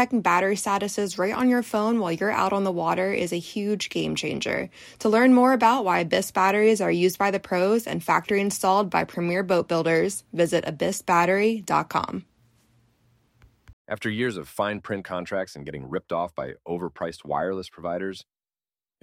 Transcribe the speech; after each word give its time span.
checking 0.00 0.22
battery 0.22 0.56
statuses 0.56 1.18
right 1.18 1.34
on 1.34 1.50
your 1.50 1.62
phone 1.62 2.00
while 2.00 2.10
you're 2.10 2.30
out 2.30 2.54
on 2.54 2.64
the 2.64 2.72
water 2.72 3.12
is 3.12 3.34
a 3.34 3.38
huge 3.38 3.90
game 3.90 4.14
changer. 4.14 4.70
To 5.00 5.10
learn 5.10 5.34
more 5.34 5.52
about 5.52 5.84
why 5.84 5.98
Abyss 5.98 6.30
batteries 6.30 6.80
are 6.80 6.90
used 6.90 7.18
by 7.18 7.30
the 7.30 7.38
pros 7.38 7.86
and 7.86 8.02
factory 8.02 8.40
installed 8.40 8.88
by 8.88 9.04
premier 9.04 9.42
boat 9.42 9.68
builders, 9.68 10.24
visit 10.32 10.64
abyssbattery.com. 10.64 12.24
After 13.86 14.08
years 14.08 14.38
of 14.38 14.48
fine 14.48 14.80
print 14.80 15.04
contracts 15.04 15.54
and 15.54 15.66
getting 15.66 15.86
ripped 15.86 16.12
off 16.12 16.34
by 16.34 16.54
overpriced 16.66 17.26
wireless 17.26 17.68
providers, 17.68 18.24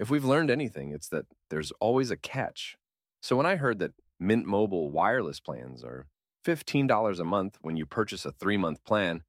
if 0.00 0.10
we've 0.10 0.24
learned 0.24 0.50
anything, 0.50 0.90
it's 0.90 1.08
that 1.10 1.26
there's 1.48 1.70
always 1.78 2.10
a 2.10 2.16
catch. 2.16 2.76
So 3.22 3.36
when 3.36 3.46
I 3.46 3.54
heard 3.54 3.78
that 3.78 3.92
Mint 4.18 4.46
Mobile 4.46 4.90
wireless 4.90 5.38
plans 5.38 5.84
are 5.84 6.08
$15 6.44 7.20
a 7.20 7.24
month 7.24 7.56
when 7.60 7.76
you 7.76 7.86
purchase 7.86 8.24
a 8.24 8.32
three 8.32 8.56
month 8.56 8.82
plan, 8.82 9.22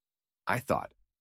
I 0.48 0.58
thought, 0.58 0.90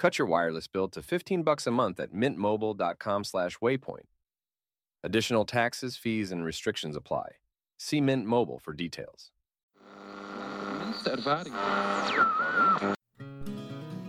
Cut 0.00 0.18
your 0.18 0.26
wireless 0.26 0.66
bill 0.66 0.88
to 0.88 1.02
15 1.02 1.42
bucks 1.42 1.66
a 1.66 1.70
month 1.70 2.00
at 2.00 2.14
mintmobile.com/waypoint. 2.14 4.06
Additional 5.04 5.44
taxes, 5.44 5.98
fees, 5.98 6.32
and 6.32 6.42
restrictions 6.42 6.96
apply. 6.96 7.32
See 7.78 8.00
Mint 8.00 8.24
Mobile 8.24 8.58
for 8.58 8.72
details. 8.72 9.30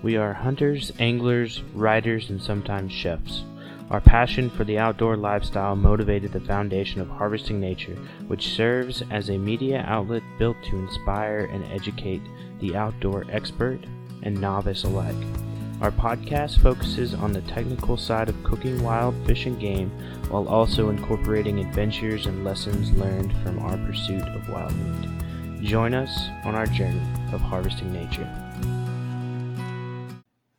We 0.02 0.16
are 0.16 0.34
hunters, 0.34 0.94
anglers, 0.98 1.62
riders, 1.74 2.30
and 2.30 2.42
sometimes 2.42 2.94
chefs. 2.94 3.44
Our 3.90 4.00
passion 4.00 4.50
for 4.50 4.64
the 4.64 4.80
outdoor 4.80 5.18
lifestyle 5.18 5.76
motivated 5.76 6.32
the 6.32 6.40
foundation 6.40 7.02
of 7.02 7.10
Harvesting 7.10 7.60
Nature, 7.60 7.98
which 8.28 8.48
serves 8.56 9.04
as 9.12 9.30
a 9.30 9.38
media 9.38 9.84
outlet 9.86 10.24
built 10.40 10.56
to 10.70 10.78
inspire 10.78 11.50
and 11.52 11.66
educate 11.66 12.22
the 12.62 12.78
outdoor 12.78 13.26
expert 13.30 13.82
and 14.24 14.40
novice 14.40 14.86
alike. 14.86 15.51
Our 15.82 15.90
podcast 15.92 16.60
focuses 16.60 17.16
on 17.16 17.34
the 17.34 17.42
technical 17.42 17.98
side 17.98 18.30
of 18.30 18.44
cooking 18.44 18.84
wild 18.84 19.16
fish 19.26 19.48
and 19.48 19.60
game 19.60 19.90
while 20.30 20.48
also 20.48 20.90
incorporating 20.90 21.58
adventures 21.58 22.28
and 22.28 22.46
lessons 22.46 22.92
learned 22.92 23.34
from 23.42 23.58
our 23.58 23.78
pursuit 23.78 24.22
of 24.22 24.48
wild 24.48 24.76
meat. 24.76 25.64
Join 25.64 25.96
us 25.96 26.16
on 26.44 26.54
our 26.54 26.68
journey 26.68 27.02
of 27.34 27.42
harvesting 27.42 27.92
nature. 27.92 28.30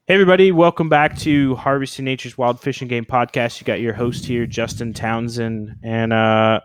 Hey, 0.08 0.14
everybody, 0.14 0.50
welcome 0.50 0.88
back 0.88 1.16
to 1.18 1.54
Harvesting 1.54 2.04
Nature's 2.04 2.36
Wild 2.36 2.58
Fish 2.58 2.80
and 2.80 2.90
Game 2.90 3.04
podcast. 3.04 3.60
You 3.60 3.64
got 3.64 3.80
your 3.80 3.94
host 3.94 4.26
here, 4.26 4.44
Justin 4.44 4.92
Townsend, 4.92 5.76
and 5.84 6.12
uh, 6.12 6.58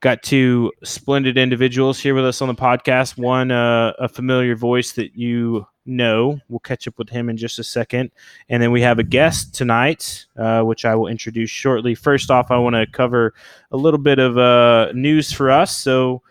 got 0.00 0.22
two 0.22 0.70
splendid 0.84 1.38
individuals 1.38 1.98
here 1.98 2.14
with 2.14 2.26
us 2.26 2.42
on 2.42 2.48
the 2.48 2.54
podcast. 2.54 3.16
One, 3.16 3.50
uh, 3.50 3.94
a 3.98 4.06
familiar 4.06 4.54
voice 4.54 4.92
that 4.92 5.14
you 5.14 5.64
know. 5.86 6.40
We'll 6.48 6.60
catch 6.60 6.86
up 6.86 6.98
with 6.98 7.08
him 7.08 7.28
in 7.28 7.36
just 7.36 7.58
a 7.58 7.64
second. 7.64 8.10
And 8.48 8.62
then 8.62 8.72
we 8.72 8.80
have 8.82 8.98
a 8.98 9.04
guest 9.04 9.54
tonight, 9.54 10.26
uh, 10.36 10.62
which 10.62 10.84
I 10.84 10.94
will 10.94 11.08
introduce 11.08 11.50
shortly. 11.50 11.94
First 11.94 12.30
off, 12.30 12.50
I 12.50 12.58
want 12.58 12.76
to 12.76 12.86
cover 12.86 13.34
a 13.72 13.76
little 13.76 13.98
bit 13.98 14.18
of 14.18 14.38
uh, 14.38 14.92
news 14.92 15.32
for 15.32 15.50
us. 15.50 15.76
So, 15.76 16.22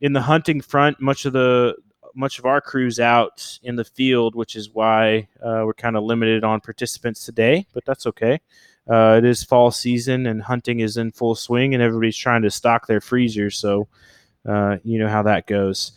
in 0.00 0.12
the 0.12 0.20
hunting 0.20 0.60
front, 0.60 1.00
much 1.00 1.26
of 1.26 1.32
the 1.32 1.76
much 2.14 2.38
of 2.38 2.44
our 2.44 2.60
crew's 2.60 3.00
out 3.00 3.58
in 3.62 3.76
the 3.76 3.84
field, 3.84 4.34
which 4.34 4.56
is 4.56 4.70
why 4.70 5.28
uh, 5.42 5.62
we're 5.64 5.72
kind 5.72 5.96
of 5.96 6.04
limited 6.04 6.44
on 6.44 6.60
participants 6.60 7.24
today, 7.24 7.66
but 7.72 7.84
that's 7.84 8.06
okay. 8.06 8.40
Uh, 8.90 9.14
it 9.18 9.24
is 9.24 9.44
fall 9.44 9.70
season 9.70 10.26
and 10.26 10.42
hunting 10.42 10.80
is 10.80 10.96
in 10.96 11.12
full 11.12 11.34
swing, 11.34 11.72
and 11.72 11.82
everybody's 11.82 12.16
trying 12.16 12.42
to 12.42 12.50
stock 12.50 12.86
their 12.86 13.00
freezers. 13.00 13.56
So, 13.56 13.88
uh, 14.46 14.78
you 14.82 14.98
know 14.98 15.08
how 15.08 15.22
that 15.22 15.46
goes. 15.46 15.92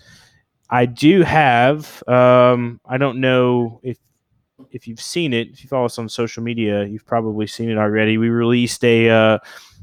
I 0.76 0.86
do 0.86 1.22
have. 1.22 2.04
Um, 2.06 2.82
I 2.86 2.98
don't 2.98 3.22
know 3.22 3.80
if 3.82 3.98
if 4.72 4.90
you've 4.90 5.00
seen 5.00 5.32
it. 5.32 5.48
If 5.50 5.64
you 5.64 5.70
follow 5.70 5.86
us 5.86 5.98
on 5.98 6.10
social 6.10 6.44
media, 6.44 6.84
you've 6.84 7.06
probably 7.06 7.48
seen 7.48 7.70
it 7.70 7.78
already. 7.78 8.18
We 8.18 8.28
released 8.28 8.84
a 8.84 9.10
uh, 9.10 9.38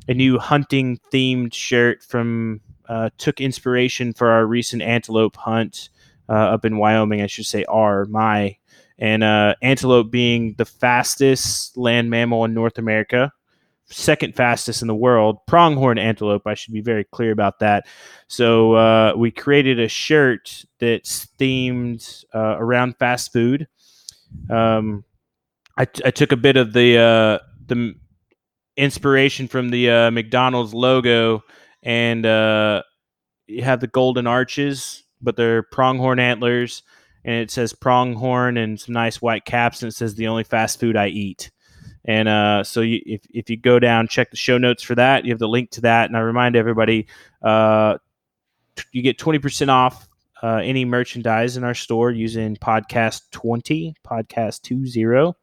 a 0.08 0.14
new 0.14 0.38
hunting 0.38 0.98
themed 1.12 1.54
shirt 1.54 2.02
from. 2.02 2.60
Uh, 2.88 3.08
took 3.16 3.40
inspiration 3.40 4.12
for 4.12 4.28
our 4.28 4.44
recent 4.44 4.82
antelope 4.82 5.36
hunt 5.36 5.88
uh, 6.28 6.32
up 6.32 6.64
in 6.66 6.76
Wyoming. 6.76 7.22
I 7.22 7.26
should 7.26 7.46
say 7.46 7.64
our 7.64 8.04
my 8.06 8.56
and 8.98 9.22
uh, 9.22 9.54
antelope 9.62 10.10
being 10.10 10.54
the 10.58 10.66
fastest 10.66 11.78
land 11.78 12.10
mammal 12.10 12.44
in 12.44 12.52
North 12.52 12.76
America 12.76 13.32
second 13.92 14.34
fastest 14.34 14.82
in 14.82 14.88
the 14.88 14.94
world. 14.94 15.38
Pronghorn 15.46 15.98
antelope, 15.98 16.46
I 16.46 16.54
should 16.54 16.74
be 16.74 16.80
very 16.80 17.04
clear 17.04 17.30
about 17.30 17.60
that. 17.60 17.86
So 18.28 18.72
uh, 18.74 19.14
we 19.16 19.30
created 19.30 19.78
a 19.78 19.88
shirt 19.88 20.64
that's 20.80 21.26
themed 21.38 22.24
uh, 22.34 22.56
around 22.58 22.96
fast 22.98 23.32
food. 23.32 23.68
Um, 24.50 25.04
I, 25.76 25.84
t- 25.84 26.02
I 26.04 26.10
took 26.10 26.32
a 26.32 26.36
bit 26.36 26.56
of 26.56 26.72
the 26.72 26.98
uh, 26.98 27.38
the 27.66 27.94
inspiration 28.76 29.48
from 29.48 29.70
the 29.70 29.90
uh, 29.90 30.10
McDonald's 30.10 30.74
logo, 30.74 31.42
and 31.82 32.24
uh, 32.26 32.82
you 33.46 33.62
have 33.62 33.80
the 33.80 33.86
golden 33.86 34.26
arches, 34.26 35.04
but 35.20 35.36
they're 35.36 35.62
pronghorn 35.62 36.18
antlers, 36.18 36.82
and 37.24 37.36
it 37.36 37.50
says 37.50 37.72
pronghorn 37.72 38.56
and 38.56 38.80
some 38.80 38.94
nice 38.94 39.22
white 39.22 39.44
caps, 39.44 39.82
and 39.82 39.90
it 39.90 39.94
says 39.94 40.14
the 40.14 40.28
only 40.28 40.44
fast 40.44 40.80
food 40.80 40.96
I 40.96 41.08
eat. 41.08 41.50
And 42.04 42.28
uh, 42.28 42.64
so 42.64 42.80
you, 42.80 43.00
if, 43.06 43.22
if 43.30 43.48
you 43.50 43.56
go 43.56 43.78
down, 43.78 44.08
check 44.08 44.30
the 44.30 44.36
show 44.36 44.58
notes 44.58 44.82
for 44.82 44.94
that. 44.96 45.24
You 45.24 45.32
have 45.32 45.38
the 45.38 45.48
link 45.48 45.70
to 45.72 45.82
that. 45.82 46.10
And 46.10 46.16
I 46.16 46.20
remind 46.20 46.56
everybody, 46.56 47.06
uh, 47.42 47.98
you 48.90 49.02
get 49.02 49.18
20% 49.18 49.68
off 49.68 50.08
uh, 50.42 50.56
any 50.56 50.84
merchandise 50.84 51.56
in 51.56 51.64
our 51.64 51.74
store 51.74 52.10
using 52.10 52.56
podcast 52.56 53.22
20, 53.30 53.94
podcast 54.04 54.62
20 54.62 55.34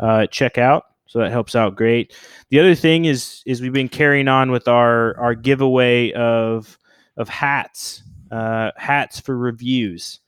uh, 0.00 0.26
checkout. 0.30 0.82
So 1.06 1.20
that 1.20 1.30
helps 1.30 1.54
out 1.54 1.76
great. 1.76 2.14
The 2.50 2.60
other 2.60 2.74
thing 2.74 3.04
is 3.04 3.42
is 3.46 3.60
we've 3.60 3.72
been 3.72 3.88
carrying 3.88 4.26
on 4.26 4.50
with 4.50 4.66
our 4.66 5.16
our 5.18 5.34
giveaway 5.34 6.12
of 6.12 6.76
of 7.16 7.28
hats, 7.28 8.02
uh, 8.32 8.72
hats 8.76 9.20
for 9.20 9.36
reviews. 9.36 10.20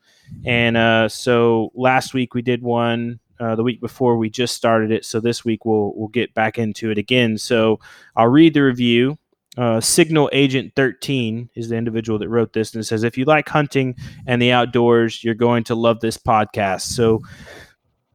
And 0.44 0.76
uh, 0.76 1.08
so 1.08 1.72
last 1.75 2.14
week 2.14 2.34
we 2.34 2.43
did 2.43 2.62
one 2.62 3.20
uh, 3.41 3.54
the 3.54 3.62
week 3.62 3.80
before 3.80 4.16
we 4.16 4.30
just 4.30 4.54
started 4.54 4.91
it. 4.91 5.04
So 5.04 5.20
this 5.20 5.44
week 5.44 5.64
we'll 5.64 5.92
we'll 5.94 6.08
get 6.08 6.34
back 6.34 6.58
into 6.58 6.91
it 6.91 6.98
again. 6.98 7.38
So 7.38 7.80
I'll 8.14 8.28
read 8.28 8.55
the 8.55 8.62
review. 8.62 9.19
Uh, 9.56 9.81
Signal 9.81 10.28
Agent 10.32 10.72
13 10.76 11.49
is 11.55 11.70
the 11.70 11.76
individual 11.76 12.19
that 12.19 12.28
wrote 12.28 12.52
this, 12.52 12.75
and 12.75 12.84
says, 12.84 13.05
"If 13.05 13.16
you 13.16 13.25
like 13.25 13.49
hunting 13.49 13.94
and 14.26 14.40
the 14.40 14.52
outdoors, 14.52 15.25
you're 15.25 15.34
going 15.34 15.64
to 15.64 15.75
love 15.75 16.00
this 16.00 16.19
podcast." 16.19 16.82
So 16.82 17.22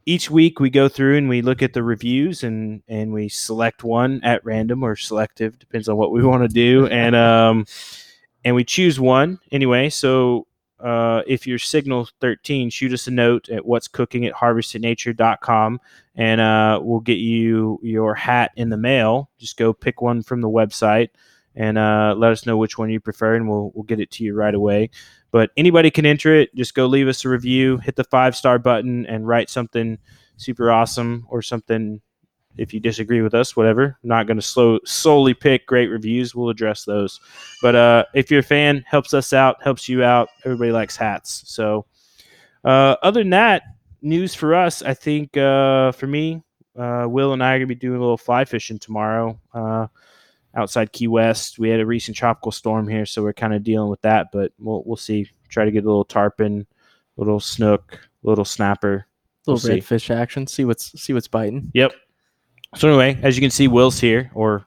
each 0.06 0.30
week 0.30 0.60
we 0.60 0.69
go 0.69 0.88
through 0.88 1.18
and 1.18 1.30
we 1.30 1.42
look 1.42 1.62
at 1.62 1.74
the 1.74 1.84
reviews 1.84 2.44
and 2.44 2.81
and 2.88 3.13
we 3.13 3.30
select 3.30 3.84
one 3.84 4.19
at 4.24 4.44
random 4.46 4.84
or 4.84 4.96
selective, 4.96 5.57
depends 5.60 5.90
on 5.90 5.98
what 5.98 6.12
we 6.12 6.24
want 6.25 6.44
to 6.44 6.48
do, 6.48 6.88
and 6.88 7.16
um 7.16 7.66
and 8.44 8.56
we 8.56 8.63
choose 8.63 9.00
one 9.00 9.40
anyway. 9.51 9.90
So 9.90 10.48
uh, 10.83 11.22
if 11.28 11.45
you're 11.45 11.60
Signal 11.60 12.07
13, 12.19 12.69
shoot 12.69 12.94
us 12.94 13.07
a 13.07 13.12
note 13.12 13.50
at 13.50 13.66
what's 13.66 13.88
cooking 13.88 14.25
at 14.25 14.33
harvestingnature.com 14.33 15.80
and 16.16 16.42
uh, 16.42 16.80
we'll 16.81 17.00
get 17.00 17.18
you 17.18 17.80
your 17.83 18.16
hat 18.16 18.51
in 18.56 18.69
the 18.69 18.78
mail. 18.78 19.30
Just 19.38 19.57
go 19.57 19.74
pick 19.74 20.01
one 20.01 20.22
from 20.22 20.42
the 20.42 20.50
website 20.50 21.10
and 21.56 21.78
uh, 21.78 22.16
let 22.18 22.31
us 22.31 22.45
know 22.45 22.57
which 22.57 22.78
one 22.78 22.89
you 22.89 23.00
prefer, 23.00 23.36
and 23.36 23.50
we'll, 23.50 23.72
we'll 23.74 23.83
get 23.83 24.00
it 24.00 24.12
to 24.12 24.24
you 24.24 24.33
right 24.33 24.56
away. 24.56 24.89
But 25.31 25.51
anybody 25.57 25.92
can 25.92 26.06
enter 26.06 26.33
it. 26.33 26.54
Just 26.56 26.75
go 26.75 26.86
leave 26.86 27.07
us 27.07 27.25
a 27.25 27.30
review, 27.30 27.77
hit 27.77 27.95
the 27.95 28.04
five 28.06 28.36
star 28.36 28.60
button, 28.60 29.06
and 29.06 29.27
write 29.27 29.50
something 29.50 29.98
super 30.38 30.72
awesome 30.72 31.25
or 31.30 31.42
something 31.42 32.01
if 32.57 32.74
you 32.74 32.80
disagree 32.80 33.21
with 33.21 33.33
us, 33.33 33.56
whatever. 33.56 33.98
I'm 34.03 34.09
not 34.09 34.27
going 34.27 34.38
to 34.38 34.42
slow 34.42 34.80
solely 34.86 35.33
pick 35.33 35.65
great 35.65 35.88
reviews. 35.88 36.36
We'll 36.36 36.50
address 36.50 36.83
those. 36.83 37.19
But 37.62 37.75
uh, 37.75 38.06
if 38.13 38.30
you're 38.30 38.42
a 38.42 38.44
fan, 38.44 38.83
helps 38.88 39.13
us 39.13 39.33
out, 39.33 39.62
helps 39.63 39.88
you 39.89 40.03
out. 40.03 40.30
Everybody 40.45 40.71
likes 40.71 40.95
hats. 40.95 41.44
So 41.45 41.86
uh, 42.63 42.95
other 43.01 43.21
than 43.21 43.31
that, 43.31 43.63
news 44.01 44.36
for 44.36 44.56
us. 44.56 44.81
I 44.81 44.94
think 44.94 45.38
uh, 45.38 45.92
for 45.94 46.07
me, 46.07 46.44
uh, 46.77 47.06
Will 47.07 47.33
and 47.33 47.44
I 47.44 47.53
are 47.53 47.59
gonna 47.59 47.68
be 47.68 47.75
doing 47.75 47.98
a 47.98 48.01
little 48.01 48.18
fly 48.18 48.45
fishing 48.45 48.80
tomorrow 48.80 49.39
uh, 49.53 49.88
outside 50.56 50.92
Key 50.92 51.07
West. 51.07 51.59
We 51.59 51.69
had 51.69 51.80
a 51.80 51.86
recent 51.86 52.15
tropical 52.18 52.51
storm 52.51 52.88
here, 52.88 53.06
so 53.06 53.21
we're 53.21 53.33
kind 53.33 53.53
of 53.53 53.63
dealing 53.63 53.89
with 53.89 54.01
that. 54.01 54.27
But 54.31 54.51
we'll 54.59 54.83
we'll 54.86 54.98
see. 54.98 55.30
Try 55.50 55.65
to 55.65 55.71
get 55.71 55.83
a 55.83 55.88
little 55.88 56.06
tarpon, 56.06 56.65
little 57.18 57.39
snook, 57.42 58.00
little 58.24 58.45
snapper. 58.45 59.06
little 59.45 59.62
We'll 59.62 59.74
red 59.75 59.81
see. 59.83 59.88
fish 59.88 60.09
action. 60.09 60.48
See 60.48 60.63
what's 60.65 61.00
see 61.01 61.13
what's 61.13 61.27
biting. 61.27 61.71
Yep. 61.74 61.92
So 62.76 62.88
anyway, 62.88 63.20
as 63.22 63.36
you 63.36 63.42
can 63.42 63.52
see, 63.52 63.68
Will's 63.68 64.00
here, 64.00 64.32
or 64.34 64.66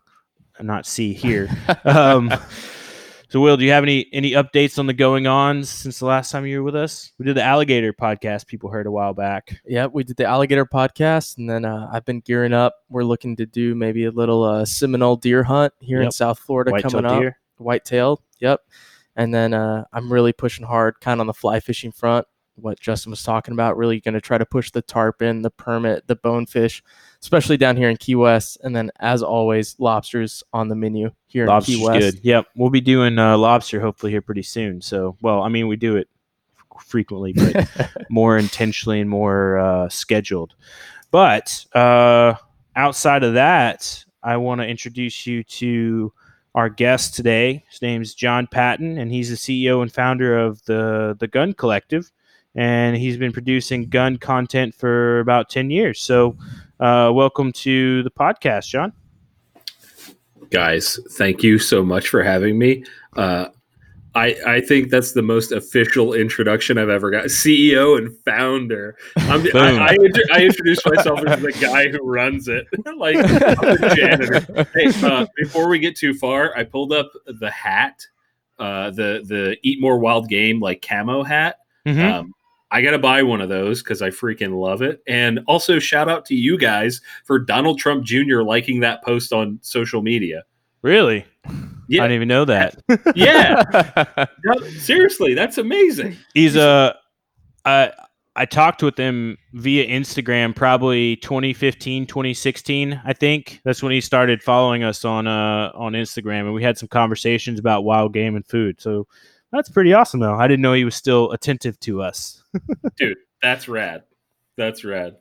not 0.60 0.86
see 0.86 1.12
here. 1.12 1.48
Um, 1.84 2.32
so 3.28 3.40
Will, 3.40 3.56
do 3.56 3.64
you 3.64 3.72
have 3.72 3.82
any 3.82 4.06
any 4.12 4.30
updates 4.32 4.78
on 4.78 4.86
the 4.86 4.92
going 4.92 5.26
on 5.26 5.64
since 5.64 5.98
the 5.98 6.06
last 6.06 6.30
time 6.30 6.46
you 6.46 6.58
were 6.58 6.62
with 6.62 6.76
us? 6.76 7.10
We 7.18 7.24
did 7.24 7.36
the 7.36 7.42
alligator 7.42 7.92
podcast. 7.92 8.46
People 8.46 8.70
heard 8.70 8.86
a 8.86 8.92
while 8.92 9.12
back. 9.12 9.60
yeah, 9.66 9.86
we 9.86 10.04
did 10.04 10.16
the 10.16 10.24
alligator 10.24 10.64
podcast, 10.64 11.38
and 11.38 11.50
then 11.50 11.64
uh, 11.64 11.88
I've 11.92 12.04
been 12.04 12.20
gearing 12.20 12.52
up. 12.52 12.76
We're 12.88 13.02
looking 13.02 13.34
to 13.36 13.46
do 13.46 13.74
maybe 13.74 14.04
a 14.04 14.12
little 14.12 14.44
uh, 14.44 14.64
Seminole 14.64 15.16
deer 15.16 15.42
hunt 15.42 15.72
here 15.80 16.00
in 16.00 16.12
South 16.12 16.38
Florida 16.38 16.70
White-tailed 16.70 16.92
coming 16.92 17.10
up. 17.10 17.20
deer. 17.20 17.38
White-tailed, 17.56 18.22
yep. 18.38 18.60
And 19.16 19.34
then 19.34 19.52
uh, 19.52 19.84
I'm 19.92 20.12
really 20.12 20.32
pushing 20.32 20.64
hard, 20.64 21.00
kind 21.00 21.14
of 21.14 21.20
on 21.22 21.26
the 21.26 21.34
fly 21.34 21.58
fishing 21.58 21.90
front. 21.90 22.26
What 22.56 22.78
Justin 22.78 23.10
was 23.10 23.22
talking 23.22 23.52
about, 23.52 23.76
really 23.76 24.00
going 24.00 24.14
to 24.14 24.20
try 24.20 24.38
to 24.38 24.46
push 24.46 24.70
the 24.70 24.82
tarpon, 24.82 25.42
the 25.42 25.50
permit, 25.50 26.06
the 26.06 26.16
bonefish, 26.16 26.82
especially 27.20 27.56
down 27.56 27.76
here 27.76 27.90
in 27.90 27.96
Key 27.96 28.14
West. 28.14 28.58
And 28.62 28.74
then, 28.74 28.90
as 29.00 29.22
always, 29.22 29.74
lobsters 29.78 30.44
on 30.52 30.68
the 30.68 30.76
menu 30.76 31.10
here 31.26 31.46
Lobster's 31.46 31.74
in 31.74 31.80
Key 31.80 31.86
West. 31.86 32.16
good. 32.16 32.24
Yep, 32.24 32.46
we'll 32.56 32.70
be 32.70 32.80
doing 32.80 33.18
uh, 33.18 33.36
lobster 33.36 33.80
hopefully 33.80 34.12
here 34.12 34.22
pretty 34.22 34.42
soon. 34.42 34.80
So, 34.80 35.16
well, 35.20 35.42
I 35.42 35.48
mean, 35.48 35.66
we 35.66 35.76
do 35.76 35.96
it 35.96 36.08
frequently, 36.80 37.32
but 37.32 37.68
more 38.10 38.38
intentionally 38.38 39.00
and 39.00 39.10
more 39.10 39.58
uh, 39.58 39.88
scheduled. 39.88 40.54
But 41.10 41.64
uh, 41.74 42.34
outside 42.76 43.22
of 43.22 43.34
that, 43.34 44.04
I 44.22 44.36
want 44.36 44.60
to 44.60 44.66
introduce 44.66 45.26
you 45.26 45.44
to 45.44 46.12
our 46.54 46.68
guest 46.68 47.14
today. 47.14 47.64
His 47.70 47.82
name's 47.82 48.14
John 48.14 48.46
Patton, 48.46 48.98
and 48.98 49.10
he's 49.10 49.30
the 49.30 49.36
CEO 49.36 49.82
and 49.82 49.92
founder 49.92 50.38
of 50.38 50.64
the 50.64 51.16
the 51.18 51.28
Gun 51.28 51.52
Collective. 51.52 52.10
And 52.54 52.96
he's 52.96 53.16
been 53.16 53.32
producing 53.32 53.88
gun 53.88 54.16
content 54.16 54.74
for 54.74 55.20
about 55.20 55.48
ten 55.50 55.70
years. 55.70 56.00
So, 56.00 56.36
uh, 56.80 57.10
welcome 57.12 57.52
to 57.52 58.02
the 58.02 58.10
podcast, 58.10 58.68
John. 58.68 58.92
guys 60.50 61.00
thank 61.12 61.42
you 61.42 61.58
so 61.58 61.82
much 61.82 62.08
for 62.08 62.22
having 62.22 62.58
me 62.58 62.84
uh, 63.16 63.46
I, 64.14 64.36
I 64.46 64.60
think 64.60 64.90
that's 64.90 65.12
the 65.12 65.22
most 65.22 65.50
official 65.50 66.14
introduction 66.14 66.78
I've 66.78 66.88
ever 66.88 67.10
got. 67.10 67.24
CEO 67.24 67.98
and 67.98 68.16
founder. 68.24 68.96
I'm, 69.16 69.42
Boom. 69.42 69.56
I, 69.56 69.88
I, 69.88 69.94
intro- 69.94 70.22
I 70.32 70.44
introduced 70.44 70.86
myself 70.86 71.20
as 71.26 71.40
the 71.42 71.50
guy 71.52 71.88
who 71.88 71.98
runs 71.98 72.46
it, 72.46 72.64
like 72.96 73.16
I'm 73.16 73.24
the 73.24 73.92
janitor. 73.96 74.68
Hey, 74.72 74.92
uh, 75.04 75.26
before 75.36 75.68
we 75.68 75.80
get 75.80 75.96
too 75.96 76.14
far, 76.14 76.56
I 76.56 76.62
pulled 76.62 76.92
up 76.92 77.10
the 77.26 77.50
hat, 77.50 78.06
uh, 78.60 78.90
the 78.90 79.24
the 79.26 79.56
Eat 79.64 79.80
More 79.80 79.98
Wild 79.98 80.28
Game 80.28 80.60
like 80.60 80.80
camo 80.80 81.24
hat. 81.24 81.56
Mhm. 81.84 82.12
Um, 82.12 82.32
I 82.70 82.82
got 82.82 82.92
to 82.92 82.98
buy 82.98 83.22
one 83.22 83.40
of 83.40 83.48
those 83.48 83.82
because 83.82 84.02
I 84.02 84.10
freaking 84.10 84.58
love 84.58 84.82
it. 84.82 85.02
And 85.06 85.40
also, 85.46 85.78
shout 85.78 86.08
out 86.08 86.24
to 86.26 86.34
you 86.34 86.58
guys 86.58 87.00
for 87.24 87.38
Donald 87.38 87.78
Trump 87.78 88.04
Jr. 88.04 88.42
liking 88.42 88.80
that 88.80 89.04
post 89.04 89.32
on 89.32 89.58
social 89.62 90.02
media. 90.02 90.42
Really? 90.82 91.24
Yeah. 91.88 92.02
I 92.02 92.08
didn't 92.08 92.16
even 92.16 92.28
know 92.28 92.44
that. 92.46 92.82
Yeah, 93.14 93.62
no, 94.44 94.60
seriously, 94.78 95.34
that's 95.34 95.58
amazing. 95.58 96.16
He's 96.34 96.56
a. 96.56 96.96
I 97.64 97.92
I 98.36 98.46
talked 98.46 98.82
with 98.82 98.98
him 98.98 99.38
via 99.52 99.86
Instagram 99.86 100.56
probably 100.56 101.16
2015, 101.16 102.06
2016, 102.06 103.00
I 103.04 103.12
think. 103.12 103.60
That's 103.64 103.82
when 103.82 103.92
he 103.92 104.00
started 104.00 104.42
following 104.42 104.82
us 104.82 105.04
on 105.04 105.26
uh 105.28 105.70
on 105.74 105.92
Instagram 105.92 106.40
and 106.40 106.54
we 106.54 106.62
had 106.62 106.76
some 106.76 106.88
conversations 106.88 107.60
about 107.60 107.84
wild 107.84 108.12
game 108.12 108.34
and 108.34 108.44
food. 108.44 108.80
So 108.80 109.06
that's 109.54 109.68
pretty 109.70 109.92
awesome 109.92 110.20
though. 110.20 110.34
I 110.34 110.46
didn't 110.46 110.62
know 110.62 110.72
he 110.72 110.84
was 110.84 110.94
still 110.94 111.30
attentive 111.32 111.78
to 111.80 112.02
us. 112.02 112.42
Dude, 112.96 113.16
that's 113.40 113.68
rad. 113.68 114.02
That's 114.56 114.84
rad. 114.84 115.16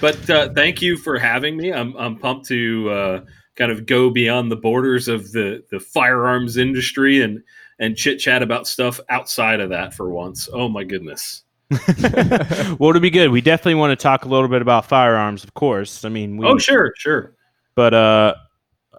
But 0.00 0.28
uh, 0.30 0.48
thank 0.54 0.82
you 0.82 0.96
for 0.96 1.18
having 1.18 1.56
me. 1.56 1.72
I'm 1.72 1.94
I'm 1.96 2.16
pumped 2.18 2.46
to 2.46 2.90
uh, 2.90 3.20
kind 3.56 3.70
of 3.70 3.86
go 3.86 4.10
beyond 4.10 4.50
the 4.50 4.56
borders 4.56 5.08
of 5.08 5.30
the 5.32 5.62
the 5.70 5.80
firearms 5.80 6.56
industry 6.56 7.22
and 7.22 7.42
and 7.78 7.96
chit 7.96 8.18
chat 8.18 8.42
about 8.42 8.66
stuff 8.66 8.98
outside 9.10 9.60
of 9.60 9.70
that 9.70 9.94
for 9.94 10.10
once. 10.10 10.48
Oh 10.52 10.68
my 10.68 10.82
goodness. 10.84 11.42
well, 11.70 12.90
it'll 12.90 13.00
be 13.00 13.10
good. 13.10 13.30
We 13.30 13.40
definitely 13.40 13.74
want 13.74 13.90
to 13.90 14.02
talk 14.02 14.24
a 14.24 14.28
little 14.28 14.48
bit 14.48 14.62
about 14.62 14.86
firearms, 14.86 15.42
of 15.44 15.54
course. 15.54 16.04
I 16.04 16.08
mean, 16.08 16.36
we, 16.36 16.46
Oh 16.46 16.58
sure, 16.58 16.92
sure. 16.96 17.34
but 17.74 17.92
uh 17.94 18.34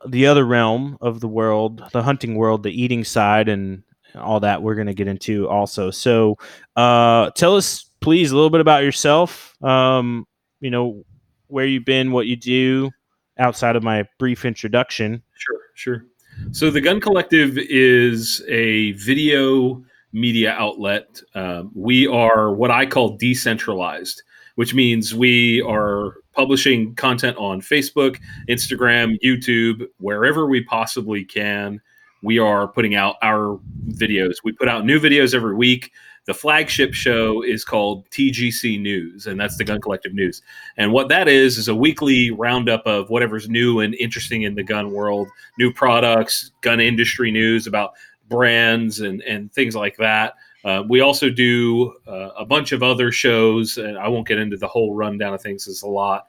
the 0.08 0.28
other 0.28 0.46
realm 0.46 0.96
of 1.02 1.22
the 1.22 1.28
world 1.28 1.84
the 1.92 2.04
hunting 2.04 2.36
world 2.36 2.62
the 2.64 2.70
eating 2.70 3.04
side 3.04 3.50
and 3.50 3.84
all 4.18 4.40
that 4.40 4.62
we're 4.62 4.76
going 4.76 4.88
to 4.88 4.94
get 4.94 5.08
into 5.08 5.48
also 5.48 5.90
so 5.92 6.38
uh 6.76 7.30
tell 7.32 7.56
us 7.56 7.90
please 8.00 8.32
a 8.32 8.36
little 8.36 8.50
bit 8.50 8.62
about 8.62 8.84
yourself 8.84 9.56
um 9.64 10.26
you 10.60 10.70
know 10.70 11.04
where 11.48 11.66
you've 11.66 11.86
been 11.86 12.12
what 12.12 12.28
you 12.28 12.36
do 12.36 12.92
outside 13.40 13.76
of 13.76 13.84
my 13.84 14.04
brief 14.20 14.46
introduction 14.46 15.22
Sure, 15.38 15.60
sure. 15.76 16.06
So 16.52 16.70
the 16.70 16.82
Gun 16.82 17.00
Collective 17.00 17.58
is 17.58 18.44
a 18.48 18.92
video 18.94 19.84
media 20.14 20.54
outlet. 20.54 21.22
Um, 21.36 21.72
we 21.74 22.08
are 22.08 22.54
what 22.54 22.72
I 22.72 22.86
call 22.86 23.18
decentralized, 23.18 24.24
which 24.56 24.74
means 24.74 25.14
we 25.14 25.62
are 25.62 26.16
publishing 26.34 26.96
content 26.96 27.38
on 27.38 27.62
Facebook, 27.62 28.20
Instagram, 28.48 29.18
YouTube, 29.24 29.88
wherever 29.98 30.48
we 30.48 30.64
possibly 30.64 31.24
can. 31.24 31.82
We 32.22 32.40
are 32.40 32.68
putting 32.68 32.96
out 32.96 33.16
our 33.22 33.60
videos. 33.90 34.36
We 34.44 34.52
put 34.52 34.68
out 34.68 34.86
new 34.86 35.00
videos 35.00 35.34
every 35.34 35.56
week. 35.56 35.92
The 36.26 36.34
flagship 36.34 36.94
show 36.94 37.42
is 37.42 37.64
called 37.64 38.10
TGC 38.10 38.82
News, 38.82 39.28
and 39.28 39.40
that's 39.40 39.56
the 39.56 39.64
Gun 39.64 39.80
Collective 39.80 40.14
News. 40.14 40.42
And 40.76 40.92
what 40.92 41.08
that 41.08 41.30
is 41.30 41.58
is 41.58 41.70
a 41.70 41.76
weekly 41.76 42.32
roundup 42.32 42.86
of 42.86 43.10
whatever's 43.10 43.48
new 43.48 43.80
and 43.80 43.96
interesting 43.96 44.42
in 44.42 44.54
the 44.54 44.64
gun 44.64 44.92
world, 44.92 45.30
new 45.58 45.72
products, 45.72 46.52
gun 46.60 46.82
industry 46.82 47.32
news 47.32 47.66
about 47.66 47.94
brands 48.28 49.00
and 49.00 49.22
and 49.22 49.54
things 49.54 49.74
like 49.74 49.96
that. 49.98 50.34
Uh, 50.66 50.84
we 50.90 51.00
also 51.00 51.30
do 51.30 51.94
uh, 52.08 52.32
a 52.38 52.46
bunch 52.46 52.74
of 52.74 52.84
other 52.84 53.10
shows, 53.10 53.78
and 53.78 53.98
I 53.98 54.10
won't 54.10 54.28
get 54.28 54.38
into 54.38 54.58
the 54.58 54.68
whole 54.68 54.94
rundown 54.94 55.34
of 55.34 55.42
things. 55.42 55.66
It's 55.66 55.84
a 55.84 55.88
lot, 55.88 56.28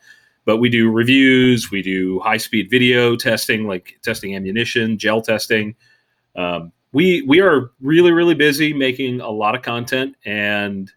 but 0.49 0.57
we 0.57 0.71
do 0.71 0.91
reviews. 0.91 1.71
We 1.71 1.83
do 1.83 2.21
high 2.21 2.39
speed 2.39 2.71
video 2.71 3.17
testing, 3.17 3.67
like 3.67 3.99
testing 4.03 4.35
ammunition, 4.35 4.97
gel 4.97 5.21
testing. 5.21 5.77
Um, 6.37 6.73
we 6.93 7.21
we 7.29 7.41
are 7.41 7.73
really 7.83 8.13
really 8.13 8.35
busy 8.35 8.73
making 8.73 9.21
a 9.21 9.29
lot 9.29 9.55
of 9.55 9.61
content 9.61 10.17
and 10.25 10.91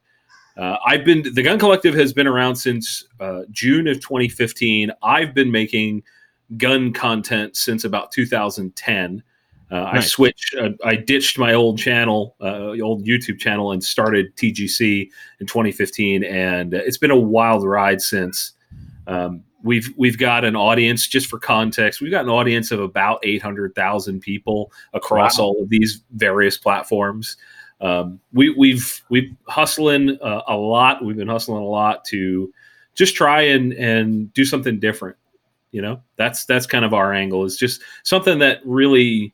uh, 0.55 0.77
I've 0.88 1.03
been 1.03 1.34
the 1.34 1.43
Gun 1.43 1.60
Collective 1.60 1.93
has 1.96 2.13
been 2.13 2.27
around 2.27 2.55
since 2.55 3.05
uh, 3.20 3.41
June 3.51 3.89
of 3.89 4.00
2015. 4.00 4.89
I've 5.03 5.34
been 5.34 5.51
making 5.51 6.03
gun 6.55 6.93
content 6.93 7.58
since 7.58 7.84
about 7.84 8.13
2010. 8.13 9.22
Uh, 9.70 9.84
I 9.91 10.00
switched. 10.00 10.55
Uh, 10.55 10.70
I 10.86 10.96
ditched 10.96 11.38
my 11.38 11.53
old 11.53 11.77
channel, 11.77 12.38
uh, 12.39 12.70
old 12.81 13.05
YouTube 13.05 13.38
channel, 13.38 13.74
and 13.74 13.84
started 13.84 14.34
TGC 14.38 15.10
in 15.41 15.48
2015. 15.48 16.24
And 16.24 16.74
it's 16.74 16.98
been 16.98 17.12
a 17.12 17.20
wild 17.20 17.65
ride 17.65 18.01
since. 18.01 18.53
Um, 19.08 19.43
we've 19.63 19.93
we've 19.98 20.17
got 20.17 20.43
an 20.46 20.55
audience 20.55 21.08
just 21.08 21.27
for 21.27 21.39
context. 21.39 22.01
We've 22.01 22.12
got 22.12 22.24
an 22.25 22.29
audience 22.29 22.72
of 22.72 22.79
about 22.79 23.20
800,000 23.24 24.20
people 24.20 24.72
across 24.93 25.38
Wow. 25.38 25.46
all 25.46 25.62
of 25.62 25.70
these 25.70 26.03
various 26.12 26.58
platforms 26.58 27.38
um, 27.81 28.20
we, 28.31 28.51
we've 28.51 29.01
we've 29.10 29.36
hustling 29.48 30.17
uh, 30.22 30.41
a 30.48 30.55
lot. 30.55 31.03
We've 31.03 31.17
been 31.17 31.27
hustling 31.27 31.63
a 31.63 31.65
lot 31.65 32.05
to 32.05 32.53
just 32.93 33.15
try 33.15 33.41
and 33.41 33.74
and 33.74 34.31
do 34.34 34.46
something 34.46 34.79
different. 34.79 35.17
You 35.72 35.81
know, 35.81 36.01
that's 36.15 36.46
that's 36.46 36.67
kind 36.67 36.86
of 36.86 36.93
our 36.93 37.12
angle. 37.12 37.43
Is 37.43 37.58
just 37.58 37.81
something 38.03 38.38
that 38.39 38.60
really 38.65 39.34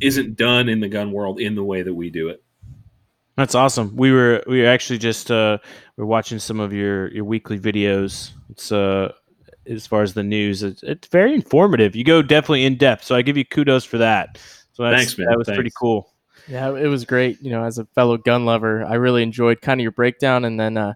isn't 0.00 0.36
done 0.36 0.68
in 0.68 0.80
the 0.80 0.88
gun 0.88 1.12
world 1.12 1.40
in 1.40 1.54
the 1.54 1.62
way 1.62 1.82
that 1.82 1.94
we 1.94 2.10
do 2.10 2.28
it. 2.28 2.42
that's 3.36 3.54
awesome 3.54 3.94
we 3.96 4.12
were 4.12 4.42
we 4.46 4.60
were 4.60 4.68
actually 4.68 4.98
just 4.98 5.30
uh 5.30 5.58
we're 5.98 6.06
watching 6.06 6.38
some 6.38 6.60
of 6.60 6.72
your 6.72 7.12
your 7.12 7.24
weekly 7.24 7.58
videos 7.58 8.30
it's 8.48 8.72
uh 8.72 9.12
as 9.66 9.86
far 9.86 10.00
as 10.00 10.14
the 10.14 10.22
news 10.22 10.62
it's, 10.62 10.82
it's 10.82 11.08
very 11.08 11.34
informative 11.34 11.94
you 11.94 12.04
go 12.04 12.22
definitely 12.22 12.64
in 12.64 12.76
depth 12.76 13.04
so 13.04 13.14
i 13.14 13.20
give 13.20 13.36
you 13.36 13.44
kudos 13.44 13.84
for 13.84 13.98
that 13.98 14.38
so 14.72 14.84
that's, 14.84 14.96
Thanks, 14.96 15.18
man. 15.18 15.28
that 15.28 15.36
was 15.36 15.48
pretty 15.48 15.72
cool 15.78 16.08
Yeah, 16.48 16.74
it 16.74 16.86
was 16.86 17.04
great. 17.04 17.40
You 17.42 17.50
know, 17.50 17.64
as 17.64 17.76
a 17.78 17.84
fellow 17.94 18.16
gun 18.16 18.46
lover, 18.46 18.82
I 18.84 18.94
really 18.94 19.22
enjoyed 19.22 19.60
kind 19.60 19.80
of 19.80 19.82
your 19.82 19.92
breakdown 19.92 20.46
and 20.46 20.58
then 20.58 20.78
uh, 20.78 20.94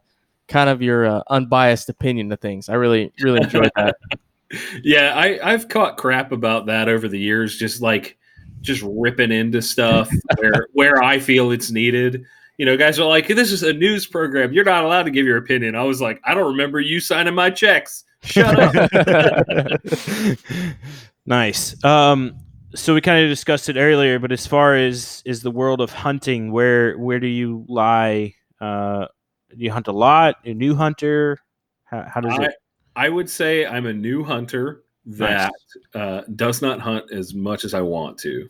kind 0.49 0.71
of 0.71 0.81
your 0.81 1.05
uh, 1.05 1.23
unbiased 1.29 1.91
opinion 1.91 2.33
of 2.33 2.41
things. 2.41 2.71
I 2.71 2.75
really, 2.75 3.13
really 3.21 3.43
enjoyed 3.43 3.71
that. 3.77 3.97
yeah, 4.83 5.13
I, 5.15 5.39
I've 5.43 5.69
caught 5.69 5.99
crap 5.99 6.33
about 6.33 6.67
that 6.67 6.89
over 6.89 7.07
the 7.07 7.19
years, 7.19 7.59
just 7.59 7.83
like 7.83 8.17
just 8.63 8.83
ripping 8.87 9.31
into 9.31 9.61
stuff 9.61 10.11
where 10.39 10.69
where 10.73 11.03
I 11.03 11.19
feel 11.19 11.51
it's 11.51 11.71
needed. 11.71 12.25
You 12.59 12.67
know, 12.67 12.77
guys 12.77 12.99
are 12.99 13.09
like, 13.09 13.29
"This 13.29 13.51
is 13.51 13.63
a 13.63 13.73
news 13.73 14.07
program. 14.07 14.53
You're 14.53 14.65
not 14.65 14.85
allowed 14.85 15.05
to 15.05 15.11
give 15.11 15.27
your 15.27 15.39
opinion." 15.39 15.75
I 15.75 15.83
was 15.83 16.01
like, 16.01 16.21
"I 16.25 16.35
don't 16.35 16.51
remember 16.53 16.81
you 16.81 17.01
signing 17.01 17.35
my 17.35 17.51
checks. 17.51 18.05
Shut 18.23 18.59
up." 18.59 19.81
nice. 21.27 21.83
Um, 21.85 22.37
so 22.75 22.95
we 22.95 23.01
kind 23.01 23.23
of 23.23 23.29
discussed 23.29 23.69
it 23.69 23.77
earlier, 23.77 24.19
but 24.19 24.33
as 24.33 24.47
far 24.47 24.77
as 24.77 25.23
is 25.25 25.43
the 25.43 25.51
world 25.51 25.81
of 25.81 25.93
hunting, 25.93 26.53
where 26.53 26.99
where 26.99 27.21
do 27.21 27.27
you 27.27 27.65
lie? 27.69 28.35
Uh, 28.61 29.07
do 29.51 29.65
you 29.65 29.71
hunt 29.71 29.89
a 29.89 29.93
lot? 29.93 30.37
A 30.45 30.55
new 30.55 30.75
hunter? 30.75 31.39
How, 31.85 32.07
how 32.09 32.21
does 32.21 32.39
I, 32.39 32.45
it? 32.45 32.55
I 32.97 33.09
would 33.09 33.29
say 33.29 33.67
I'm 33.67 33.87
a 33.87 33.93
new 33.93 34.25
hunter 34.25 34.85
that 35.07 35.53
uh, 35.95 36.23
does 36.37 36.63
not 36.63 36.81
hunt 36.81 37.11
as 37.13 37.35
much 37.35 37.65
as 37.65 37.75
I 37.75 37.81
want 37.81 38.19
to. 38.19 38.49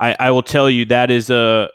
I, 0.00 0.16
I 0.18 0.30
will 0.30 0.42
tell 0.42 0.70
you 0.70 0.84
that 0.86 1.10
is 1.10 1.30
a 1.30 1.68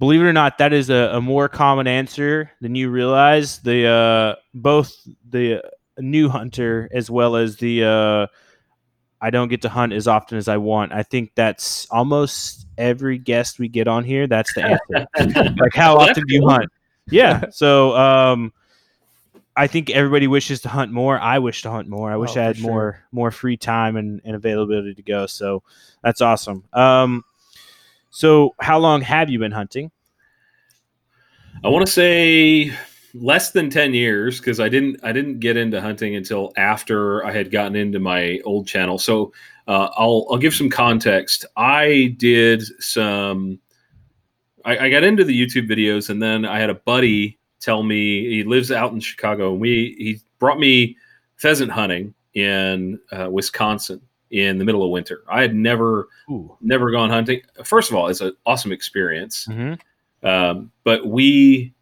believe 0.00 0.20
it 0.20 0.24
or 0.24 0.32
not 0.32 0.58
that 0.58 0.72
is 0.72 0.90
a, 0.90 1.10
a 1.12 1.20
more 1.20 1.48
common 1.48 1.86
answer 1.86 2.50
than 2.60 2.74
you 2.74 2.90
realize. 2.90 3.58
The 3.60 3.86
uh, 3.86 4.34
both 4.54 4.92
the 5.28 5.62
new 5.98 6.28
hunter 6.28 6.88
as 6.92 7.08
well 7.10 7.36
as 7.36 7.56
the 7.58 7.84
uh, 7.84 8.26
I 9.20 9.30
don't 9.30 9.48
get 9.48 9.62
to 9.62 9.68
hunt 9.68 9.92
as 9.92 10.08
often 10.08 10.38
as 10.38 10.48
I 10.48 10.56
want. 10.56 10.92
I 10.92 11.02
think 11.02 11.32
that's 11.36 11.86
almost 11.90 12.66
every 12.78 13.18
guest 13.18 13.58
we 13.58 13.68
get 13.68 13.86
on 13.86 14.02
here. 14.02 14.26
That's 14.26 14.52
the 14.54 14.64
answer. 14.64 15.06
like 15.60 15.74
how 15.74 15.98
Well, 15.98 16.08
often 16.08 16.24
do 16.26 16.34
you 16.34 16.40
cool. 16.40 16.50
hunt? 16.50 16.70
Yeah. 17.10 17.44
So 17.50 17.94
um, 17.96 18.52
I 19.56 19.66
think 19.66 19.90
everybody 19.90 20.26
wishes 20.26 20.62
to 20.62 20.70
hunt 20.70 20.90
more. 20.90 21.18
I 21.20 21.38
wish 21.38 21.60
to 21.62 21.70
hunt 21.70 21.86
more. 21.88 22.10
I 22.10 22.16
wish 22.16 22.36
Oh, 22.36 22.40
I 22.40 22.44
had 22.44 22.56
sure. 22.56 22.70
more 22.70 23.00
more 23.12 23.30
free 23.30 23.58
time 23.58 23.96
and, 23.96 24.22
and 24.24 24.34
availability 24.34 24.94
to 24.94 25.02
go. 25.02 25.26
So 25.26 25.62
that's 26.02 26.22
awesome. 26.22 26.64
Um, 26.72 27.22
so 28.10 28.54
how 28.60 28.78
long 28.78 29.00
have 29.02 29.30
you 29.30 29.38
been 29.38 29.52
hunting? 29.52 29.90
I 31.62 31.68
want 31.68 31.86
to 31.86 31.92
say 31.92 32.72
less 33.14 33.50
than 33.50 33.70
10 33.70 33.94
years 33.94 34.38
because 34.38 34.60
I 34.60 34.68
didn't 34.68 35.00
I 35.02 35.12
didn't 35.12 35.40
get 35.40 35.56
into 35.56 35.80
hunting 35.80 36.14
until 36.16 36.52
after 36.56 37.24
I 37.24 37.32
had 37.32 37.50
gotten 37.50 37.76
into 37.76 37.98
my 37.98 38.40
old 38.44 38.66
channel. 38.66 38.98
So 38.98 39.32
uh, 39.68 39.90
I'll 39.96 40.26
I'll 40.30 40.38
give 40.38 40.54
some 40.54 40.70
context. 40.70 41.44
I 41.56 42.14
did 42.18 42.62
some 42.82 43.60
I, 44.64 44.78
I 44.78 44.90
got 44.90 45.04
into 45.04 45.24
the 45.24 45.38
YouTube 45.38 45.68
videos 45.68 46.10
and 46.10 46.22
then 46.22 46.44
I 46.44 46.58
had 46.58 46.70
a 46.70 46.74
buddy 46.74 47.38
tell 47.60 47.82
me 47.82 48.28
he 48.28 48.42
lives 48.42 48.72
out 48.72 48.92
in 48.92 49.00
Chicago 49.00 49.52
and 49.52 49.60
we 49.60 49.94
he 49.98 50.20
brought 50.38 50.58
me 50.58 50.96
pheasant 51.36 51.70
hunting 51.70 52.14
in 52.34 52.98
uh, 53.12 53.28
Wisconsin 53.30 54.00
in 54.30 54.58
the 54.58 54.64
middle 54.64 54.82
of 54.82 54.90
winter. 54.90 55.22
I 55.28 55.42
had 55.42 55.54
never 55.54 56.08
Ooh. 56.30 56.56
never 56.60 56.90
gone 56.90 57.10
hunting. 57.10 57.42
First 57.64 57.90
of 57.90 57.96
all, 57.96 58.08
it's 58.08 58.20
an 58.20 58.32
awesome 58.46 58.72
experience. 58.72 59.46
Mm-hmm. 59.48 60.26
Um, 60.26 60.70
but 60.84 61.06
we 61.06 61.74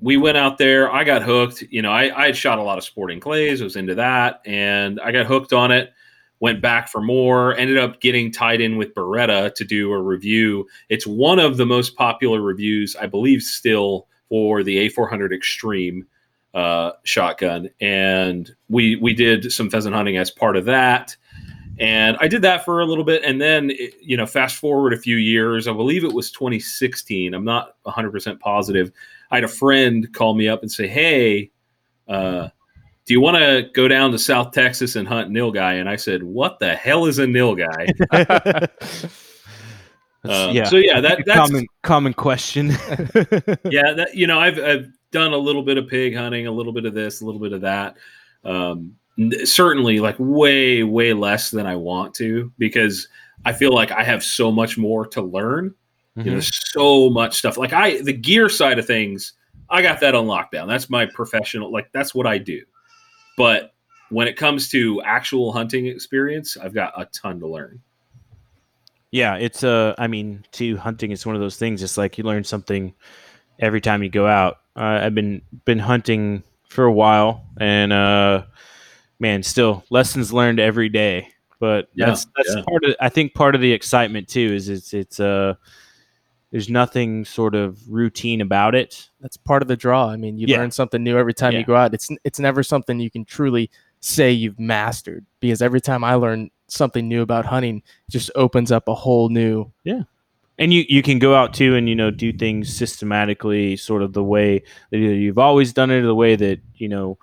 we 0.00 0.16
went 0.16 0.36
out 0.36 0.58
there. 0.58 0.90
I 0.90 1.04
got 1.04 1.22
hooked. 1.22 1.62
You 1.70 1.82
know, 1.82 1.90
I, 1.90 2.16
I 2.16 2.26
had 2.26 2.36
shot 2.36 2.58
a 2.58 2.62
lot 2.62 2.78
of 2.78 2.84
sporting 2.84 3.20
clays. 3.20 3.60
I 3.60 3.64
was 3.64 3.76
into 3.76 3.94
that, 3.96 4.40
and 4.44 5.00
I 5.00 5.12
got 5.12 5.26
hooked 5.26 5.52
on 5.52 5.70
it. 5.70 5.92
Went 6.40 6.62
back 6.62 6.88
for 6.88 7.02
more. 7.02 7.54
Ended 7.56 7.76
up 7.76 8.00
getting 8.00 8.32
tied 8.32 8.60
in 8.60 8.78
with 8.78 8.94
Beretta 8.94 9.54
to 9.54 9.64
do 9.64 9.92
a 9.92 10.00
review. 10.00 10.66
It's 10.88 11.06
one 11.06 11.38
of 11.38 11.58
the 11.58 11.66
most 11.66 11.96
popular 11.96 12.40
reviews, 12.40 12.96
I 12.96 13.06
believe, 13.06 13.42
still 13.42 14.06
for 14.30 14.62
the 14.62 14.88
A400 14.88 15.32
Xtreme 15.32 16.02
uh, 16.54 16.92
shotgun. 17.04 17.68
And 17.80 18.50
we 18.68 18.96
we 18.96 19.14
did 19.14 19.52
some 19.52 19.70
pheasant 19.70 19.94
hunting 19.94 20.16
as 20.16 20.30
part 20.30 20.56
of 20.56 20.64
that. 20.64 21.16
And 21.80 22.16
I 22.20 22.28
did 22.28 22.42
that 22.42 22.64
for 22.64 22.80
a 22.80 22.84
little 22.84 23.04
bit. 23.04 23.22
And 23.24 23.40
then, 23.40 23.70
it- 23.70 23.94
you 24.02 24.16
know, 24.16 24.26
fast 24.26 24.56
forward 24.56 24.92
a 24.92 24.98
few 24.98 25.16
years, 25.16 25.66
I 25.66 25.72
believe 25.72 26.04
it 26.04 26.12
was 26.12 26.30
2016. 26.30 27.32
I'm 27.34 27.44
not 27.44 27.76
100% 27.86 28.38
positive. 28.38 28.92
I 29.30 29.36
had 29.36 29.44
a 29.44 29.48
friend 29.48 30.12
call 30.12 30.34
me 30.34 30.46
up 30.48 30.62
and 30.62 30.70
say, 30.70 30.86
Hey, 30.86 31.50
uh, 32.06 32.48
do 33.06 33.14
you 33.14 33.20
want 33.20 33.38
to 33.38 33.68
go 33.72 33.88
down 33.88 34.12
to 34.12 34.18
South 34.18 34.52
Texas 34.52 34.94
and 34.94 35.08
hunt 35.08 35.30
nilgai? 35.30 35.80
And 35.80 35.88
I 35.88 35.96
said, 35.96 36.22
What 36.22 36.60
the 36.60 36.74
hell 36.76 37.06
is 37.06 37.18
a 37.18 37.24
nilgai? 37.26 38.68
Uh, 40.22 40.50
yeah. 40.52 40.64
So, 40.64 40.76
yeah, 40.76 41.00
that, 41.00 41.24
that's 41.24 41.38
common 41.50 41.66
common 41.82 42.12
question. 42.12 42.68
yeah, 43.70 43.94
that 43.94 44.10
you 44.12 44.26
know, 44.26 44.38
I've 44.38 44.58
I've 44.58 44.92
done 45.12 45.32
a 45.32 45.36
little 45.38 45.62
bit 45.62 45.78
of 45.78 45.88
pig 45.88 46.14
hunting, 46.14 46.46
a 46.46 46.50
little 46.52 46.74
bit 46.74 46.84
of 46.84 46.92
this, 46.92 47.22
a 47.22 47.24
little 47.24 47.40
bit 47.40 47.54
of 47.54 47.62
that. 47.62 47.96
Um, 48.44 48.96
certainly, 49.44 50.00
like 50.00 50.16
way 50.18 50.82
way 50.82 51.12
less 51.12 51.50
than 51.50 51.66
I 51.66 51.76
want 51.76 52.14
to 52.14 52.52
because 52.58 53.08
I 53.44 53.52
feel 53.52 53.72
like 53.74 53.90
I 53.90 54.02
have 54.02 54.22
so 54.22 54.50
much 54.50 54.76
more 54.78 55.06
to 55.08 55.22
learn. 55.22 55.74
You 56.16 56.24
know, 56.24 56.30
Mhm. 56.30 56.32
there's 56.34 56.70
so 56.72 57.08
much 57.10 57.38
stuff. 57.38 57.56
Like 57.56 57.72
I, 57.72 58.02
the 58.02 58.12
gear 58.12 58.48
side 58.48 58.78
of 58.78 58.86
things, 58.86 59.34
I 59.70 59.80
got 59.80 60.00
that 60.00 60.14
on 60.14 60.26
lockdown. 60.26 60.66
That's 60.66 60.90
my 60.90 61.06
professional. 61.06 61.72
Like 61.72 61.88
that's 61.92 62.14
what 62.14 62.26
I 62.26 62.36
do. 62.38 62.62
But 63.36 63.72
when 64.10 64.26
it 64.26 64.36
comes 64.36 64.68
to 64.70 65.00
actual 65.02 65.52
hunting 65.52 65.86
experience, 65.86 66.56
I've 66.56 66.74
got 66.74 66.92
a 67.00 67.06
ton 67.06 67.38
to 67.40 67.46
learn. 67.46 67.80
Yeah, 69.12 69.36
it's 69.36 69.64
uh 69.64 69.94
I 69.98 70.06
mean, 70.06 70.44
to 70.52 70.76
hunting 70.76 71.10
it's 71.12 71.24
one 71.26 71.34
of 71.34 71.40
those 71.40 71.56
things. 71.56 71.82
It's 71.82 71.96
like 71.96 72.18
you 72.18 72.24
learn 72.24 72.44
something 72.44 72.94
every 73.58 73.80
time 73.80 74.02
you 74.02 74.08
go 74.08 74.26
out. 74.26 74.58
Uh, 74.76 75.00
I've 75.02 75.14
been 75.14 75.42
been 75.64 75.78
hunting 75.78 76.42
for 76.68 76.84
a 76.84 76.92
while 76.92 77.44
and 77.58 77.92
uh 77.92 78.42
man, 79.20 79.42
still 79.44 79.84
lessons 79.90 80.32
learned 80.32 80.58
every 80.58 80.88
day. 80.88 81.28
But 81.60 81.88
Yeah, 81.94 82.06
that's 82.06 82.26
that's 82.36 82.54
yeah. 82.56 82.62
part 82.66 82.84
of 82.84 82.96
I 83.00 83.08
think 83.10 83.34
part 83.34 83.54
of 83.54 83.60
the 83.60 83.72
excitement 83.72 84.26
too 84.28 84.40
is 84.54 84.68
it's 84.68 84.92
it's 84.94 85.20
uh 85.20 85.54
there's 86.50 86.68
nothing 86.68 87.24
sort 87.24 87.54
of 87.54 87.78
routine 87.88 88.40
about 88.40 88.74
it. 88.74 89.08
That's 89.20 89.36
part 89.36 89.62
of 89.62 89.68
the 89.68 89.76
draw. 89.76 90.08
I 90.08 90.16
mean, 90.16 90.36
you 90.36 90.46
Yeah. 90.48 90.58
learn 90.58 90.72
something 90.72 91.04
new 91.04 91.16
every 91.16 91.34
time 91.34 91.52
Yeah. 91.52 91.60
you 91.60 91.64
go 91.64 91.76
out. 91.76 91.94
It's 91.94 92.08
it's 92.24 92.40
never 92.40 92.62
something 92.62 92.98
you 92.98 93.10
can 93.10 93.24
truly 93.24 93.70
say 94.00 94.32
you've 94.32 94.58
mastered 94.58 95.26
because 95.40 95.60
every 95.62 95.80
time 95.82 96.02
I 96.02 96.14
learn 96.14 96.50
something 96.68 97.06
new 97.06 97.20
about 97.22 97.44
hunting, 97.44 97.76
it 98.08 98.10
just 98.10 98.30
opens 98.34 98.72
up 98.72 98.88
a 98.88 98.94
whole 98.94 99.28
new 99.28 99.70
yeah 99.84 100.02
and 100.58 100.72
you 100.72 100.84
you 100.88 101.02
can 101.02 101.18
go 101.18 101.34
out 101.34 101.52
too 101.52 101.76
and 101.76 101.88
you 101.88 101.94
know 101.94 102.10
do 102.10 102.32
things 102.32 102.74
systematically 102.74 103.76
sort 103.76 104.02
of 104.02 104.14
the 104.14 104.24
way 104.24 104.62
that 104.90 104.96
either 104.96 105.14
you've 105.14 105.38
always 105.38 105.72
done 105.74 105.90
it 105.90 105.98
or 105.98 106.06
the 106.06 106.14
way 106.14 106.36
that 106.36 106.58
you 106.76 106.88
know 106.88 107.18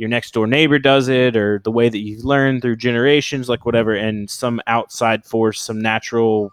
your 0.00 0.08
next 0.08 0.32
door 0.32 0.46
neighbor 0.46 0.78
does 0.78 1.08
it 1.08 1.36
or 1.36 1.60
the 1.62 1.70
way 1.70 1.90
that 1.90 1.98
you've 1.98 2.24
learned 2.24 2.62
through 2.62 2.74
generations 2.74 3.50
like 3.50 3.66
whatever 3.66 3.94
and 3.94 4.30
some 4.30 4.58
outside 4.66 5.22
force 5.26 5.60
some 5.60 5.78
natural 5.78 6.50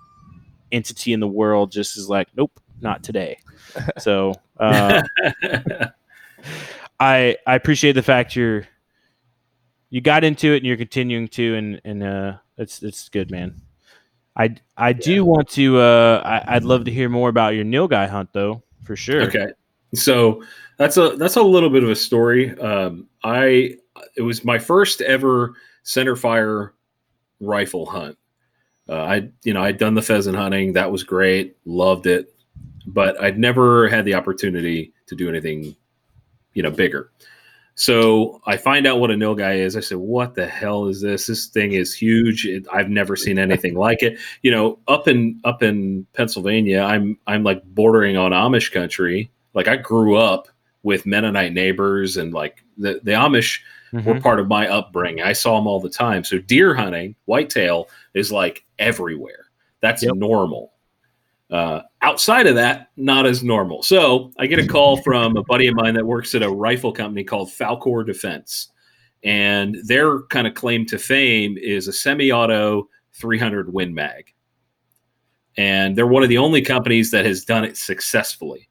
entity 0.74 1.14
in 1.14 1.22
the 1.22 1.28
world 1.28 1.72
just 1.72 1.96
is 1.96 2.10
like 2.10 2.28
nope 2.36 2.60
not 2.82 3.02
today 3.04 3.38
so 3.98 4.34
uh, 4.60 5.02
i 7.00 7.38
i 7.48 7.56
appreciate 7.56 7.94
the 7.94 8.04
fact 8.04 8.36
you're 8.36 8.68
you 9.90 10.02
got 10.02 10.26
into 10.26 10.54
it 10.54 10.58
and 10.58 10.66
you're 10.66 10.76
continuing 10.76 11.30
to 11.30 11.56
and 11.56 11.82
and 11.86 12.04
uh 12.04 12.34
it's 12.58 12.84
it's 12.84 13.08
good 13.08 13.32
man 13.32 13.62
I 14.40 14.56
I 14.78 14.94
do 14.94 15.26
want 15.26 15.50
to. 15.54 15.80
Uh, 15.80 16.22
I, 16.24 16.58
I'd 16.58 16.64
love 16.64 16.86
to 16.86 16.92
hear 16.92 17.10
more 17.10 17.28
about 17.28 17.56
your 17.56 17.66
nilgai 17.66 18.08
hunt, 18.08 18.30
though, 18.34 18.62
for 18.84 18.96
sure. 18.96 19.24
Okay, 19.24 19.48
so 19.96 20.44
that's 20.78 20.98
a 20.98 21.10
that's 21.18 21.36
a 21.36 21.44
little 21.44 21.70
bit 21.70 21.84
of 21.84 21.90
a 21.90 21.96
story. 21.96 22.58
Um, 22.60 23.08
I 23.24 23.76
it 24.16 24.22
was 24.22 24.46
my 24.46 24.60
first 24.60 25.02
ever 25.02 25.56
center 25.84 26.16
fire 26.16 26.74
rifle 27.40 27.86
hunt. 27.86 28.18
Uh, 28.88 29.02
I 29.02 29.30
you 29.44 29.54
know 29.54 29.64
I'd 29.64 29.78
done 29.78 29.96
the 29.96 30.02
pheasant 30.02 30.38
hunting, 30.38 30.74
that 30.74 30.92
was 30.92 31.04
great, 31.04 31.58
loved 31.66 32.06
it, 32.06 32.34
but 32.86 33.22
I'd 33.22 33.40
never 33.40 33.90
had 33.90 34.06
the 34.06 34.14
opportunity 34.14 34.94
to 35.08 35.16
do 35.16 35.28
anything, 35.30 35.76
you 36.54 36.64
know, 36.64 36.72
bigger. 36.72 37.12
So 37.76 38.42
I 38.48 38.58
find 38.58 38.88
out 38.88 39.00
what 39.00 39.12
a 39.12 39.14
nilgai 39.14 39.58
is. 39.58 39.76
I 39.76 39.82
said, 39.82 39.98
"What 39.98 40.36
the 40.36 40.48
hell 40.48 40.88
is 40.88 41.02
this? 41.02 41.28
This 41.28 41.48
thing 41.48 41.74
is 41.74 41.94
huge. 41.94 42.46
It, 42.46 42.66
I've 42.74 42.90
never 42.90 43.16
seen 43.16 43.38
anything 43.38 43.76
like 43.78 44.04
it." 44.04 44.20
You 44.42 44.52
know, 44.52 44.80
up 44.88 45.08
in 45.08 45.40
up 45.44 45.64
in 45.64 46.06
Pennsylvania, 46.14 46.82
I'm 46.82 47.18
I'm 47.28 47.44
like 47.44 47.64
bordering 47.66 48.16
on 48.16 48.32
Amish 48.32 48.72
country. 48.72 49.32
Like 49.54 49.68
I 49.68 49.76
grew 49.76 50.16
up 50.16 50.48
with 50.84 51.06
Mennonite 51.06 51.54
neighbors, 51.54 52.18
and 52.18 52.34
like 52.34 52.64
the 52.78 53.00
the 53.04 53.12
Amish 53.12 53.60
were 53.94 54.02
Mhm. 54.16 54.22
part 54.22 54.40
of 54.40 54.48
my 54.48 54.68
upbringing. 54.68 55.24
I 55.24 55.32
saw 55.34 55.56
them 55.58 55.66
all 55.68 55.80
the 55.80 55.90
time. 55.90 56.24
So 56.24 56.38
deer 56.40 56.76
hunting, 56.76 57.16
whitetail 57.26 57.88
is 58.14 58.32
like 58.32 58.66
everywhere. 58.80 59.46
That's 59.82 60.04
Yep. 60.04 60.16
normal. 60.16 60.74
Uh, 61.50 61.82
outside 62.02 62.46
of 62.48 62.56
that, 62.56 62.90
not 62.98 63.26
as 63.26 63.42
normal. 63.44 63.82
So 63.82 64.34
I 64.38 64.46
get 64.48 64.60
a 64.60 64.68
call 64.68 64.98
from 65.04 65.38
a 65.38 65.44
buddy 65.44 65.68
of 65.68 65.76
mine 65.76 65.94
that 65.94 66.06
works 66.06 66.36
at 66.36 66.44
a 66.44 66.50
rifle 66.50 66.92
company 66.92 67.24
called 67.24 67.48
Falkor 67.50 68.06
Defense, 68.06 68.70
and 69.24 69.78
their 69.86 70.24
kind 70.24 70.46
of 70.48 70.54
claim 70.56 70.86
to 70.88 70.98
fame 71.00 71.58
is 71.58 71.88
a 71.88 71.94
semi-auto 71.94 72.90
300 73.14 73.72
Win 73.74 73.94
Mag, 73.96 74.34
and 75.58 75.96
they're 75.96 76.06
one 76.08 76.24
of 76.24 76.30
the 76.30 76.38
only 76.38 76.62
companies 76.62 77.12
that 77.12 77.26
has 77.26 77.46
done 77.46 77.64
it 77.64 77.78
successfully. 77.78 78.68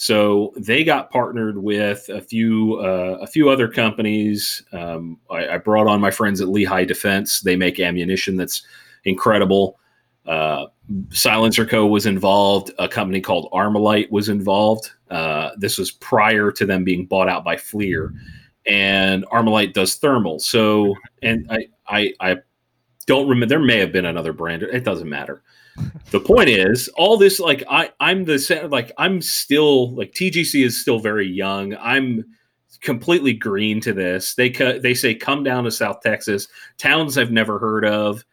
So 0.00 0.54
they 0.56 0.82
got 0.82 1.10
partnered 1.10 1.62
with 1.62 2.08
a 2.08 2.22
few 2.22 2.76
uh, 2.76 3.18
a 3.20 3.26
few 3.26 3.50
other 3.50 3.68
companies. 3.68 4.62
Um, 4.72 5.18
I, 5.30 5.46
I, 5.48 5.58
brought 5.58 5.86
on 5.86 6.00
my 6.00 6.10
friends 6.10 6.40
at 6.40 6.48
Lehigh 6.48 6.86
Defense. 6.86 7.42
They 7.42 7.54
make 7.54 7.78
ammunition 7.78 8.38
that's 8.38 8.62
incredible. 9.04 9.78
Uh, 10.24 10.68
SilencerCo 11.08 11.90
was 11.90 12.06
involved. 12.06 12.70
A 12.78 12.88
company 12.88 13.20
called 13.20 13.50
Armasight 13.52 14.10
was 14.10 14.30
involved. 14.30 14.90
Uh, 15.10 15.50
this 15.58 15.76
was 15.76 15.90
prior 15.90 16.50
to 16.50 16.64
them 16.64 16.82
being 16.82 17.04
bought 17.04 17.28
out 17.28 17.44
by 17.44 17.56
FLIR, 17.56 18.14
And 18.64 19.26
Armasight 19.26 19.74
does 19.74 19.96
thermal. 19.96 20.38
So, 20.38 20.94
and 21.20 21.46
I, 21.50 21.68
I, 21.86 22.14
I 22.20 22.36
don't 23.04 23.28
remember. 23.28 23.50
There 23.50 23.60
may 23.60 23.76
have 23.76 23.92
been 23.92 24.06
another 24.06 24.32
brand. 24.32 24.62
It 24.62 24.82
doesn't 24.82 25.10
matter. 25.10 25.42
The 26.10 26.20
point 26.20 26.48
is, 26.48 26.88
all 26.96 27.16
this 27.16 27.38
like 27.40 27.62
I, 27.68 27.90
I'm 28.00 28.24
the 28.24 28.68
like 28.70 28.92
I'm 28.98 29.22
still 29.22 29.94
like 29.94 30.12
TGC 30.12 30.64
is 30.64 30.80
still 30.80 30.98
very 30.98 31.26
young. 31.26 31.76
I'm 31.76 32.24
completely 32.80 33.32
green 33.32 33.80
to 33.82 33.92
this. 33.92 34.34
They 34.34 34.50
they 34.50 34.94
say 34.94 35.14
come 35.14 35.44
down 35.44 35.64
to 35.64 35.70
South 35.70 36.00
Texas, 36.00 36.48
towns 36.78 37.16
I've 37.16 37.30
never 37.30 37.58
heard 37.58 37.84
of. 37.84 38.24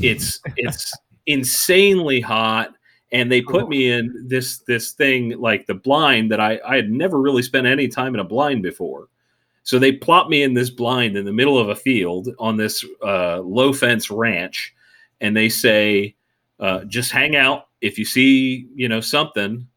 It's 0.00 0.40
it's 0.56 0.92
insanely 1.26 2.20
hot 2.20 2.74
and 3.14 3.30
they 3.30 3.40
put 3.40 3.68
me 3.68 3.90
in 3.90 4.26
this 4.28 4.58
this 4.66 4.90
thing 4.90 5.38
like 5.38 5.66
the 5.66 5.74
blind 5.74 6.32
that 6.32 6.40
I 6.40 6.58
I 6.66 6.74
had 6.74 6.90
never 6.90 7.20
really 7.20 7.42
spent 7.42 7.66
any 7.66 7.86
time 7.86 8.12
in 8.12 8.20
a 8.20 8.24
blind 8.24 8.62
before. 8.62 9.08
So 9.62 9.78
they 9.78 9.92
plop 9.92 10.28
me 10.28 10.42
in 10.42 10.52
this 10.52 10.68
blind 10.68 11.16
in 11.16 11.24
the 11.24 11.32
middle 11.32 11.56
of 11.56 11.68
a 11.68 11.76
field 11.76 12.28
on 12.38 12.56
this 12.56 12.84
uh, 13.02 13.38
low 13.38 13.72
fence 13.72 14.10
ranch, 14.10 14.74
and 15.20 15.34
they 15.34 15.48
say, 15.48 16.16
uh, 16.64 16.84
"Just 16.84 17.12
hang 17.12 17.36
out. 17.36 17.68
If 17.82 17.98
you 17.98 18.06
see, 18.06 18.68
you 18.74 18.88
know, 18.88 19.00
something, 19.00 19.68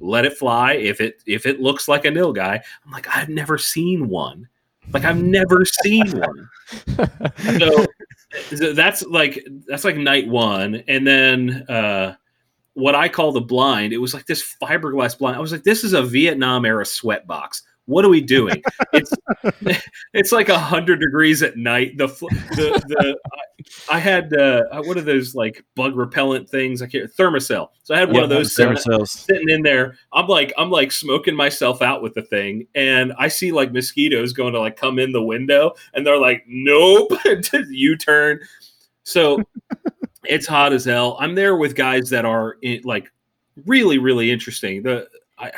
let 0.00 0.24
it 0.24 0.38
fly. 0.38 0.72
If 0.72 1.00
it 1.00 1.22
if 1.26 1.44
it 1.44 1.60
looks 1.60 1.86
like 1.86 2.06
a 2.06 2.08
nilgai, 2.08 2.60
I'm 2.84 2.90
like, 2.90 3.06
I've 3.14 3.28
never 3.28 3.58
seen 3.58 4.08
one. 4.08 4.48
Like 4.92 5.04
I've 5.04 5.22
never 5.22 5.64
seen 5.66 6.06
one. 6.18 6.48
so 8.56 8.72
that's 8.72 9.02
like 9.02 9.46
that's 9.66 9.84
like 9.84 9.96
night 9.96 10.26
one, 10.28 10.82
and 10.88 11.06
then 11.06 11.66
uh, 11.68 12.14
what 12.72 12.94
I 12.94 13.08
call 13.08 13.32
the 13.32 13.42
blind. 13.42 13.92
It 13.92 13.98
was 13.98 14.14
like 14.14 14.24
this 14.26 14.56
fiberglass 14.62 15.18
blind. 15.18 15.36
I 15.36 15.40
was 15.40 15.52
like, 15.52 15.64
this 15.64 15.84
is 15.84 15.92
a 15.92 16.02
Vietnam 16.02 16.64
era 16.64 16.86
sweat 16.86 17.26
box. 17.26 17.62
What 17.90 18.04
are 18.04 18.08
we 18.08 18.20
doing? 18.20 18.62
it's 18.92 19.12
it's 20.14 20.30
like 20.30 20.48
a 20.48 20.58
hundred 20.58 21.00
degrees 21.00 21.42
at 21.42 21.56
night. 21.56 21.98
The 21.98 22.06
the, 22.06 22.84
the 22.86 23.18
I, 23.90 23.96
I 23.96 23.98
had 23.98 24.32
uh, 24.32 24.62
what 24.82 24.96
are 24.96 25.00
those 25.00 25.34
like 25.34 25.64
bug 25.74 25.96
repellent 25.96 26.48
things? 26.48 26.82
I 26.82 26.86
can't 26.86 27.10
Thermacell. 27.12 27.70
So 27.82 27.92
I 27.92 27.98
had 27.98 28.10
one 28.10 28.18
yeah, 28.18 28.22
of 28.22 28.30
those 28.30 28.54
sitting, 28.54 28.76
sitting 29.06 29.48
in 29.48 29.62
there. 29.62 29.96
I'm 30.12 30.28
like 30.28 30.52
I'm 30.56 30.70
like 30.70 30.92
smoking 30.92 31.34
myself 31.34 31.82
out 31.82 32.00
with 32.00 32.14
the 32.14 32.22
thing, 32.22 32.68
and 32.76 33.12
I 33.18 33.26
see 33.26 33.50
like 33.50 33.72
mosquitoes 33.72 34.32
going 34.32 34.52
to 34.52 34.60
like 34.60 34.76
come 34.76 35.00
in 35.00 35.10
the 35.10 35.22
window, 35.22 35.72
and 35.92 36.06
they're 36.06 36.16
like, 36.16 36.44
nope, 36.46 37.10
U 37.70 37.96
turn. 37.96 38.38
So 39.02 39.42
it's 40.24 40.46
hot 40.46 40.72
as 40.72 40.84
hell. 40.84 41.16
I'm 41.18 41.34
there 41.34 41.56
with 41.56 41.74
guys 41.74 42.08
that 42.10 42.24
are 42.24 42.56
in, 42.62 42.82
like 42.84 43.10
really 43.66 43.98
really 43.98 44.30
interesting. 44.30 44.84
The 44.84 45.08
I 45.36 45.50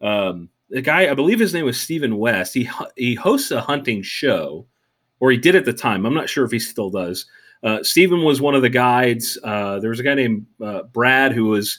um 0.00 0.48
the 0.72 0.80
guy, 0.80 1.10
I 1.10 1.14
believe 1.14 1.38
his 1.38 1.52
name 1.52 1.66
was 1.66 1.78
Stephen 1.78 2.16
West. 2.16 2.54
He 2.54 2.68
he 2.96 3.14
hosts 3.14 3.50
a 3.50 3.60
hunting 3.60 4.02
show, 4.02 4.66
or 5.20 5.30
he 5.30 5.36
did 5.36 5.54
at 5.54 5.66
the 5.66 5.72
time. 5.72 6.06
I'm 6.06 6.14
not 6.14 6.30
sure 6.30 6.44
if 6.44 6.50
he 6.50 6.58
still 6.58 6.88
does. 6.88 7.26
Uh, 7.62 7.82
Stephen 7.82 8.24
was 8.24 8.40
one 8.40 8.54
of 8.54 8.62
the 8.62 8.70
guides. 8.70 9.38
Uh, 9.44 9.78
there 9.78 9.90
was 9.90 10.00
a 10.00 10.02
guy 10.02 10.14
named 10.14 10.46
uh, 10.62 10.84
Brad 10.84 11.32
who 11.32 11.44
was 11.44 11.78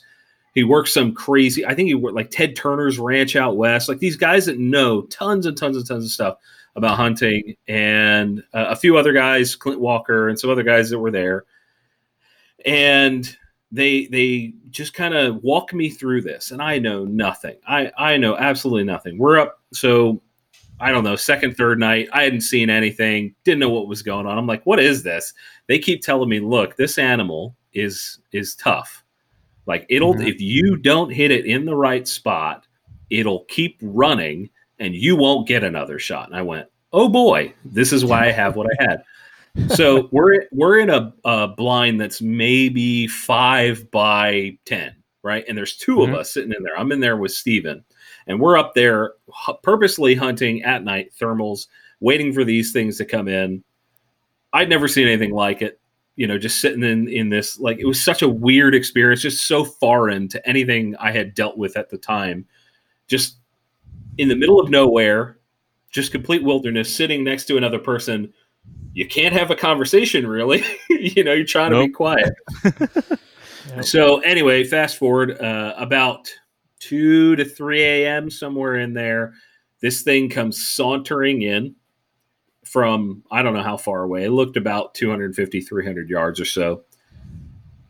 he 0.54 0.64
worked 0.64 0.90
some 0.90 1.14
crazy. 1.14 1.66
I 1.66 1.74
think 1.74 1.88
he 1.88 1.96
worked 1.96 2.16
like 2.16 2.30
Ted 2.30 2.56
Turner's 2.56 3.00
ranch 3.00 3.36
out 3.36 3.58
west. 3.58 3.90
Like 3.90 3.98
these 3.98 4.16
guys 4.16 4.46
that 4.46 4.60
know 4.60 5.02
tons 5.04 5.48
and 5.48 5.58
tons 5.58 5.76
and 5.76 5.86
tons 5.86 6.06
of 6.06 6.12
stuff 6.12 6.38
about 6.76 6.96
hunting, 6.96 7.56
and 7.68 8.44
uh, 8.54 8.68
a 8.70 8.76
few 8.76 8.96
other 8.96 9.12
guys, 9.12 9.56
Clint 9.56 9.80
Walker, 9.80 10.30
and 10.30 10.40
some 10.40 10.52
other 10.52 10.64
guys 10.64 10.92
that 10.92 11.00
were 11.00 11.12
there. 11.12 11.46
And 12.64 13.36
they 13.74 14.06
they 14.06 14.54
just 14.70 14.94
kind 14.94 15.16
of 15.16 15.44
walk 15.44 15.74
me 15.74 15.90
through 15.90 16.22
this 16.22 16.52
and 16.52 16.62
i 16.62 16.78
know 16.78 17.04
nothing. 17.04 17.58
I 17.68 17.92
i 17.98 18.16
know 18.16 18.38
absolutely 18.38 18.86
nothing. 18.86 19.18
We're 19.18 19.40
up 19.40 19.60
so 19.74 20.22
i 20.80 20.92
don't 20.92 21.04
know 21.04 21.16
second 21.16 21.56
third 21.56 21.80
night 21.80 22.10
i 22.14 22.24
hadn't 22.24 22.42
seen 22.42 22.68
anything 22.70 23.36
didn't 23.44 23.60
know 23.60 23.70
what 23.70 23.88
was 23.88 24.04
going 24.04 24.28
on. 24.28 24.38
I'm 24.38 24.48
like 24.48 24.64
what 24.66 24.80
is 24.80 25.04
this? 25.04 25.34
They 25.68 25.80
keep 25.80 26.02
telling 26.04 26.30
me 26.30 26.40
look 26.40 26.78
this 26.78 26.98
animal 26.98 27.56
is 27.74 28.20
is 28.32 28.56
tough. 28.56 29.04
Like 29.66 29.86
it'll 29.90 30.14
mm-hmm. 30.14 30.28
if 30.28 30.40
you 30.40 30.78
don't 30.78 31.10
hit 31.10 31.32
it 31.32 31.46
in 31.46 31.66
the 31.66 31.76
right 31.76 32.08
spot 32.08 32.68
it'll 33.10 33.46
keep 33.46 33.80
running 33.82 34.50
and 34.80 34.96
you 34.96 35.16
won't 35.16 35.48
get 35.48 35.64
another 35.64 35.98
shot. 35.98 36.28
And 36.28 36.36
i 36.38 36.44
went 36.44 36.68
oh 36.92 37.10
boy 37.10 37.52
this 37.66 37.92
is 37.92 38.06
why 38.06 38.28
i 38.28 38.32
have 38.32 38.56
what 38.56 38.68
i 38.80 38.84
had 38.84 39.04
so 39.70 40.10
we're 40.12 40.46
we're 40.52 40.80
in 40.80 40.90
a, 40.90 41.14
a, 41.26 41.48
blind 41.48 42.02
that's 42.02 42.22
maybe 42.22 43.08
five 43.08 43.90
by 43.92 44.58
ten, 44.66 44.96
right? 45.22 45.46
And 45.48 45.58
there's 45.58 45.78
2 45.78 45.96
mm-hmm. 45.96 46.14
of 46.14 46.20
us 46.20 46.34
sitting 46.34 46.54
in 46.56 46.64
there. 46.64 46.78
I'm 46.78 46.92
in 46.92 47.00
there 47.00 47.18
with 47.18 47.32
Steven. 47.32 47.84
And 48.26 48.40
we're 48.40 48.58
up 48.58 48.74
there 48.74 49.14
purposely 49.64 50.16
hunting 50.16 50.64
at 50.64 50.84
night, 50.84 51.12
thermals, 51.20 51.68
waiting 52.00 52.32
for 52.34 52.44
these 52.44 52.72
things 52.72 52.98
to 52.98 53.06
come 53.06 53.28
in. 53.28 53.64
I'd 54.54 54.70
never 54.70 54.88
seen 54.88 55.08
anything 55.08 55.34
like 55.34 55.62
it. 55.62 55.80
You 56.16 56.28
know, 56.28 56.38
just 56.38 56.62
sitting 56.62 56.84
in 56.84 57.08
in 57.08 57.30
this 57.30 57.60
like 57.60 57.80
it 57.80 57.86
was 57.86 58.02
such 58.02 58.22
a 58.22 58.30
weird 58.30 58.76
experience, 58.76 59.22
just 59.22 59.48
so 59.48 59.66
foreign 59.66 60.28
to 60.30 60.48
anything 60.48 60.96
I 60.98 61.12
had 61.12 61.34
dealt 61.34 61.58
with 61.58 61.76
at 61.76 61.90
the 61.90 61.98
time. 61.98 62.46
Just 63.08 63.38
in 64.18 64.30
the 64.30 64.36
middle 64.36 64.60
of 64.60 64.70
nowhere, 64.70 65.40
just 65.92 66.12
complete 66.12 66.44
wilderness, 66.44 66.96
sitting 66.96 67.24
next 67.24 67.46
to 67.46 67.58
another 67.58 67.80
person 67.80 68.32
you 68.94 69.08
can't 69.08 69.34
have 69.34 69.52
a 69.52 69.56
conversation 69.56 70.28
really. 70.28 70.64
you 70.90 71.24
know, 71.24 71.34
you're 71.34 71.46
trying 71.46 71.72
nope. 71.72 71.84
to 71.84 71.88
be 71.88 71.94
quiet. 71.94 72.34
yep. 73.76 73.86
So 73.86 74.20
anyway, 74.20 74.64
fast 74.64 74.98
forward 74.98 75.40
uh, 75.42 75.74
about 75.78 76.30
two 76.80 77.36
to 77.36 77.46
three 77.46 77.84
a.m. 77.84 78.30
somewhere 78.30 78.76
in 78.76 78.94
there. 78.94 79.34
This 79.82 80.02
thing 80.02 80.30
comes 80.30 80.66
sauntering 80.66 81.42
in 81.42 81.76
from 82.66 83.24
I 83.32 83.42
don't 83.42 83.54
know 83.54 83.64
how 83.64 83.78
far 83.78 84.04
away. 84.04 84.26
It 84.26 84.32
looked 84.32 84.58
about 84.58 84.94
250, 84.94 85.62
300 85.62 86.10
yards 86.10 86.40
or 86.40 86.46
so 86.46 86.84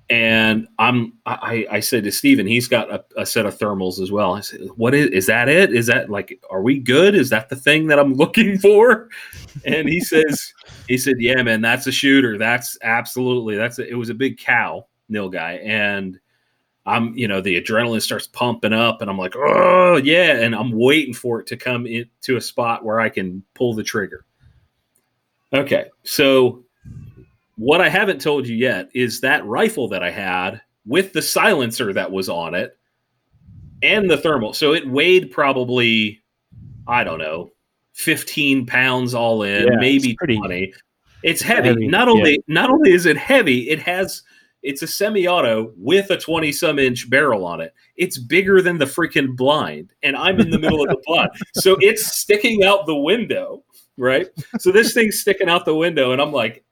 and 0.10 0.68
I'm 0.80 1.14
I, 1.26 1.66
I 1.72 1.80
said 1.80 2.04
to 2.04 2.12
Steven, 2.12 2.46
he's 2.46 2.68
got 2.68 2.92
a, 2.92 3.04
a, 3.18 3.26
set 3.26 3.46
of 3.46 3.58
thermals 3.58 4.02
as 4.02 4.12
well. 4.12 4.34
I 4.34 4.42
said, 4.42 4.62
What 4.76 4.94
is 4.94 5.08
is 5.08 5.26
that 5.28 5.48
it? 5.48 5.74
Is 5.74 5.88
that 5.88 6.10
like 6.10 6.40
are 6.50 6.62
we 6.62 6.80
good? 6.80 7.16
Is 7.16 7.30
that 7.30 7.50
the 7.50 7.56
thing 7.56 7.88
that 7.88 8.00
I'm 8.00 8.14
looking 8.16 8.58
for? 8.58 9.10
And 9.66 9.88
he 9.88 10.02
says, 10.02 10.54
he 10.88 10.98
said, 10.98 11.16
Yeah, 11.20 11.42
man, 11.42 11.62
that's 11.62 11.88
a 11.88 11.92
shooter. 11.92 12.38
That's 12.38 12.78
absolutely 12.84 13.56
that's 13.56 13.80
a, 13.80 13.88
it 13.88 13.96
was 13.96 14.10
a 14.10 14.14
big 14.14 14.38
cow, 14.38 14.88
nilgai. 15.10 15.66
And 15.66 16.20
I'm, 16.86 17.16
you 17.16 17.28
know, 17.30 17.40
the 17.40 17.62
adrenaline 17.62 18.02
starts 18.02 18.28
pumping 18.28 18.74
up 18.74 19.02
and 19.02 19.10
I'm 19.10 19.18
like, 19.18 19.36
oh 19.38 19.96
yeah. 19.96 20.42
And 20.42 20.54
I'm 20.54 20.72
waiting 20.72 21.14
for 21.14 21.40
it 21.40 21.48
to 21.48 21.58
come 21.58 21.86
into 21.88 22.36
a 22.36 22.42
spot 22.42 22.84
where 22.84 23.00
I 23.00 23.08
can 23.08 23.44
pull 23.54 23.74
the 23.74 23.84
trigger. 23.84 24.26
Okay. 25.54 25.86
So 26.04 26.63
what 27.56 27.82
I 27.82 27.90
haven't 27.90 28.22
told 28.22 28.48
you 28.48 28.56
yet 28.56 28.90
is 28.94 29.22
that 29.22 29.46
rifle 29.46 29.88
that 29.90 30.04
I 30.04 30.12
had 30.12 30.62
with 30.86 31.14
the 31.14 31.22
silencer 31.22 31.94
that 31.94 32.12
was 32.12 32.30
on 32.30 32.56
it 32.56 32.78
and 33.82 34.10
the 34.10 34.18
thermal. 34.18 34.54
So 34.54 34.74
it 34.74 34.90
weighed 34.90 35.32
probably, 35.32 36.22
I 36.88 37.04
don't 37.04 37.20
know, 37.20 37.52
15 37.94 38.66
pounds 38.66 39.14
all 39.14 39.44
in, 39.44 39.68
yeah, 39.68 39.76
maybe 39.80 40.10
it's 40.10 40.18
pretty, 40.18 40.38
20. 40.38 40.74
It's 41.24 41.42
heavy. 41.42 41.70
heavy. 41.70 41.88
Not 41.88 42.10
only 42.10 42.32
yeah. 42.32 42.38
not 42.48 42.70
only 42.70 42.92
is 42.92 43.06
it 43.06 43.18
heavy, 43.18 43.70
it 43.70 43.80
has 43.80 44.24
it's 44.64 44.82
a 44.82 44.88
semi-auto 44.88 45.74
with 45.78 46.10
a 46.10 46.18
20 46.18 46.52
some 46.52 46.80
inch 46.80 47.10
barrel 47.10 47.46
on 47.46 47.62
it. 47.62 47.74
It's 47.98 48.18
bigger 48.18 48.62
than 48.62 48.78
the 48.78 48.86
freaking 48.86 49.36
blind, 49.36 49.94
and 50.02 50.16
I'm 50.16 50.40
in 50.40 50.50
the 50.50 50.60
middle 50.60 50.82
of 50.82 50.90
the 50.90 51.02
blind. 51.06 51.32
So 51.56 51.78
it's 51.82 52.18
sticking 52.18 52.64
out 52.64 52.86
the 52.86 52.96
window, 52.96 53.64
right? 53.98 54.28
So 54.60 54.72
this 54.72 54.94
thing's 54.94 55.20
sticking 55.20 55.50
out 55.50 55.66
the 55.66 55.76
window, 55.76 56.14
and 56.14 56.22
I'm 56.22 56.32
like, 56.32 56.64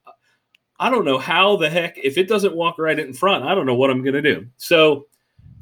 I 0.82 0.90
don't 0.90 1.06
know 1.06 1.20
how 1.20 1.56
the 1.58 1.70
heck 1.70 1.98
if 1.98 2.18
it 2.18 2.28
doesn't 2.28 2.56
walk 2.56 2.80
right 2.80 2.98
in 2.98 3.14
front, 3.14 3.46
I 3.46 3.54
don't 3.54 3.68
know 3.68 3.76
what 3.76 3.92
I'm 3.92 4.04
going 4.04 4.16
to 4.16 4.22
do. 4.22 4.48
So 4.58 5.06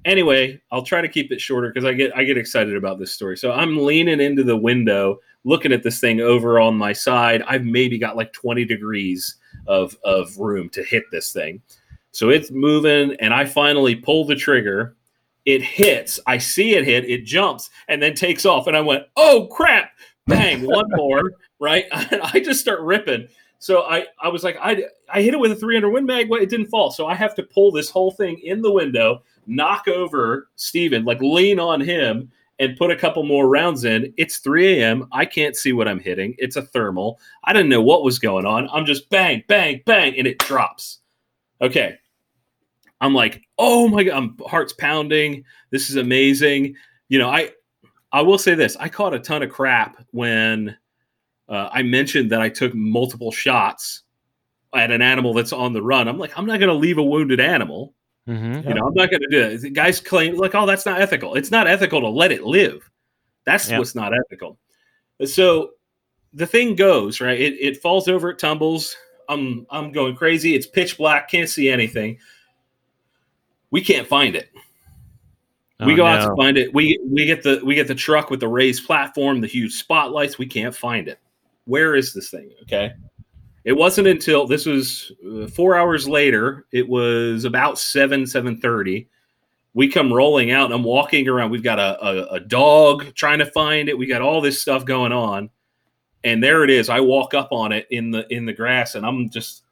anyway, 0.05 0.61
I'll 0.71 0.81
try 0.81 1.01
to 1.01 1.09
keep 1.09 1.31
it 1.33 1.41
shorter 1.41 1.69
because 1.69 1.83
I 1.85 1.93
get 1.93 2.15
I 2.15 2.23
get 2.23 2.37
excited 2.37 2.75
about 2.75 2.99
this 2.99 3.11
story. 3.11 3.37
So 3.37 3.51
I'm 3.51 3.77
leaning 3.77 4.21
into 4.21 4.43
the 4.43 4.55
window, 4.55 5.19
looking 5.43 5.73
at 5.73 5.83
this 5.83 5.99
thing 5.99 6.21
over 6.21 6.59
on 6.59 6.77
my 6.77 6.93
side. 6.93 7.43
I've 7.47 7.65
maybe 7.65 7.97
got 7.97 8.15
like 8.15 8.31
20 8.31 8.63
degrees 8.63 9.35
of 9.67 9.97
of 10.05 10.37
room 10.37 10.69
to 10.69 10.83
hit 10.83 11.03
this 11.11 11.33
thing. 11.33 11.61
So 12.11 12.29
it's 12.29 12.49
moving, 12.49 13.15
and 13.19 13.33
I 13.33 13.45
finally 13.45 13.95
pull 13.95 14.25
the 14.25 14.35
trigger. 14.35 14.95
It 15.45 15.61
hits. 15.61 16.19
I 16.27 16.37
see 16.37 16.75
it 16.75 16.85
hit. 16.85 17.09
It 17.09 17.25
jumps 17.25 17.69
and 17.87 18.01
then 18.01 18.13
takes 18.13 18.45
off. 18.45 18.67
And 18.67 18.77
I 18.77 18.81
went, 18.81 19.03
"Oh 19.17 19.47
crap!" 19.51 19.91
Bang! 20.27 20.65
one 20.65 20.89
more. 20.91 21.31
Right. 21.61 21.87
I 21.91 22.39
just 22.39 22.61
start 22.61 22.79
ripping. 22.79 23.27
So 23.59 23.83
I, 23.83 24.05
I 24.21 24.29
was 24.29 24.43
like, 24.43 24.57
I, 24.61 24.85
I 25.13 25.21
hit 25.21 25.33
it 25.33 25.39
with 25.39 25.51
a 25.51 25.55
300 25.55 25.89
Win 25.89 26.05
Mag, 26.05 26.29
but 26.29 26.41
it 26.41 26.49
didn't 26.49 26.67
fall. 26.67 26.91
So 26.91 27.07
I 27.07 27.13
have 27.13 27.35
to 27.35 27.43
pull 27.43 27.71
this 27.71 27.89
whole 27.89 28.11
thing 28.11 28.39
in 28.39 28.61
the 28.61 28.71
window, 28.71 29.21
knock 29.47 29.87
over 29.89 30.47
Steven, 30.55 31.03
like 31.03 31.21
lean 31.21 31.59
on 31.59 31.81
him, 31.81 32.31
and 32.59 32.77
put 32.77 32.89
a 32.89 32.95
couple 32.95 33.23
more 33.23 33.49
rounds 33.49 33.83
in. 33.83 34.13
It's 34.17 34.37
3 34.37 34.79
a.m. 34.79 35.07
I 35.11 35.25
can't 35.25 35.57
see 35.57 35.73
what 35.73 35.89
I'm 35.89 35.99
hitting. 35.99 36.35
It's 36.37 36.55
a 36.55 36.61
thermal. 36.61 37.19
I 37.43 37.53
didn't 37.53 37.69
know 37.69 37.81
what 37.81 38.03
was 38.03 38.17
going 38.17 38.45
on. 38.45 38.69
I'm 38.71 38.85
just 38.85 39.09
bang, 39.09 39.43
bang, 39.47 39.81
bang, 39.85 40.17
and 40.17 40.25
it 40.25 40.39
drops. 40.39 40.99
Okay. 41.61 41.97
I'm 43.01 43.13
like, 43.13 43.43
oh 43.57 43.87
my 43.87 44.03
god, 44.03 44.15
I'm 44.15 44.37
heart's 44.45 44.73
pounding. 44.73 45.43
This 45.69 45.89
is 45.89 45.95
amazing. 45.95 46.75
You 47.07 47.19
know, 47.19 47.29
I 47.29 47.51
I 48.11 48.21
will 48.21 48.37
say 48.37 48.55
this: 48.55 48.75
I 48.77 48.89
caught 48.89 49.13
a 49.13 49.19
ton 49.19 49.43
of 49.43 49.49
crap 49.49 50.03
when 50.11 50.75
uh, 51.49 51.69
I 51.71 51.83
mentioned 51.83 52.31
that 52.31 52.41
I 52.41 52.49
took 52.49 52.73
multiple 52.75 53.31
shots 53.31 54.03
at 54.75 54.91
an 54.91 55.01
animal 55.01 55.33
that's 55.33 55.51
on 55.51 55.73
the 55.73 55.81
run. 55.81 56.07
I'm 56.07 56.17
like, 56.19 56.37
I'm 56.37 56.45
not 56.45 56.59
going 56.59 56.69
to 56.69 56.75
leave 56.75 56.97
a 56.99 57.03
wounded 57.03 57.39
animal. 57.39 57.93
Mm-hmm. 58.27 58.67
You 58.69 58.75
know, 58.75 58.85
I'm 58.85 58.93
not 58.93 59.09
going 59.09 59.21
to 59.21 59.27
do 59.31 59.41
it. 59.41 59.61
The 59.61 59.69
guys 59.71 59.99
claim 59.99 60.35
like, 60.35 60.53
oh, 60.53 60.67
that's 60.67 60.85
not 60.85 61.01
ethical. 61.01 61.33
It's 61.35 61.49
not 61.49 61.67
ethical 61.67 62.01
to 62.01 62.09
let 62.09 62.31
it 62.31 62.43
live. 62.43 62.89
That's 63.45 63.69
Yep. 63.69 63.79
what's 63.79 63.95
not 63.95 64.13
ethical. 64.13 64.59
So 65.25 65.71
the 66.33 66.45
thing 66.45 66.75
goes 66.75 67.19
right. 67.19 67.39
It, 67.39 67.53
it 67.59 67.81
falls 67.81 68.07
over. 68.07 68.29
It 68.29 68.37
tumbles. 68.39 68.95
I'm 69.27 69.65
I'm 69.71 69.91
going 69.91 70.15
crazy. 70.15 70.55
It's 70.55 70.67
pitch 70.67 70.97
black. 70.97 71.29
Can't 71.29 71.49
see 71.49 71.69
anything. 71.69 72.19
We 73.71 73.81
can't 73.81 74.07
find 74.07 74.35
it. 74.35 74.49
we 75.85 75.93
Oh, 75.93 75.95
go 75.95 76.05
out 76.05 76.27
to 76.27 76.35
find 76.35 76.57
it. 76.57 76.73
We 76.73 76.99
we 77.03 77.25
get 77.25 77.41
the 77.43 77.61
we 77.63 77.75
get 77.75 77.87
the 77.87 77.95
truck 77.95 78.29
with 78.29 78.39
the 78.39 78.47
raised 78.47 78.85
platform, 78.85 79.41
the 79.41 79.47
huge 79.47 79.73
spotlights. 79.73 80.37
We 80.37 80.45
can't 80.45 80.75
find 80.75 81.07
it. 81.07 81.19
Where 81.69 81.95
is 81.95 82.13
this 82.13 82.29
thing? 82.29 82.49
Okay. 82.63 82.91
It 83.63 83.73
wasn't 83.73 84.07
until 84.07 84.47
this 84.47 84.65
was 84.65 85.11
uh, 85.31 85.47
four 85.47 85.75
hours 85.77 86.07
later. 86.07 86.65
It 86.71 86.87
was 86.87 87.45
about 87.45 87.77
seven 87.77 88.25
seven 88.25 88.59
thirty. 88.59 89.07
We 89.75 89.87
come 89.87 90.11
rolling 90.11 90.49
out. 90.49 90.65
And 90.65 90.73
I'm 90.73 90.83
walking 90.83 91.27
around. 91.27 91.51
We've 91.51 91.63
got 91.63 91.77
a, 91.77 92.03
a 92.03 92.23
a 92.35 92.39
dog 92.39 93.13
trying 93.13 93.39
to 93.39 93.45
find 93.45 93.87
it. 93.87 93.97
We 93.97 94.07
got 94.07 94.23
all 94.23 94.41
this 94.41 94.61
stuff 94.61 94.85
going 94.85 95.11
on, 95.11 95.51
and 96.23 96.43
there 96.43 96.63
it 96.63 96.71
is. 96.71 96.89
I 96.89 97.01
walk 97.01 97.35
up 97.35 97.49
on 97.51 97.71
it 97.71 97.85
in 97.91 98.09
the 98.09 98.25
in 98.33 98.45
the 98.45 98.53
grass, 98.53 98.95
and 98.95 99.05
I'm 99.05 99.29
just 99.29 99.63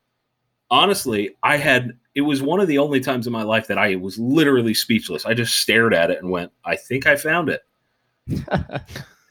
honestly, 0.70 1.36
I 1.42 1.58
had 1.58 1.98
it 2.14 2.22
was 2.22 2.42
one 2.44 2.60
of 2.60 2.68
the 2.68 2.78
only 2.78 3.00
times 3.00 3.26
in 3.26 3.34
my 3.34 3.44
life 3.44 3.66
that 3.68 3.80
I 3.80 3.96
was 3.96 4.20
literally 4.20 4.76
speechless. 4.76 5.26
I 5.26 5.34
just 5.34 5.56
stared 5.56 5.94
at 5.96 6.12
it 6.12 6.20
and 6.20 6.30
went, 6.30 6.52
"I 6.64 6.76
think 6.76 7.08
I 7.08 7.16
found 7.16 7.50
it." 7.50 7.62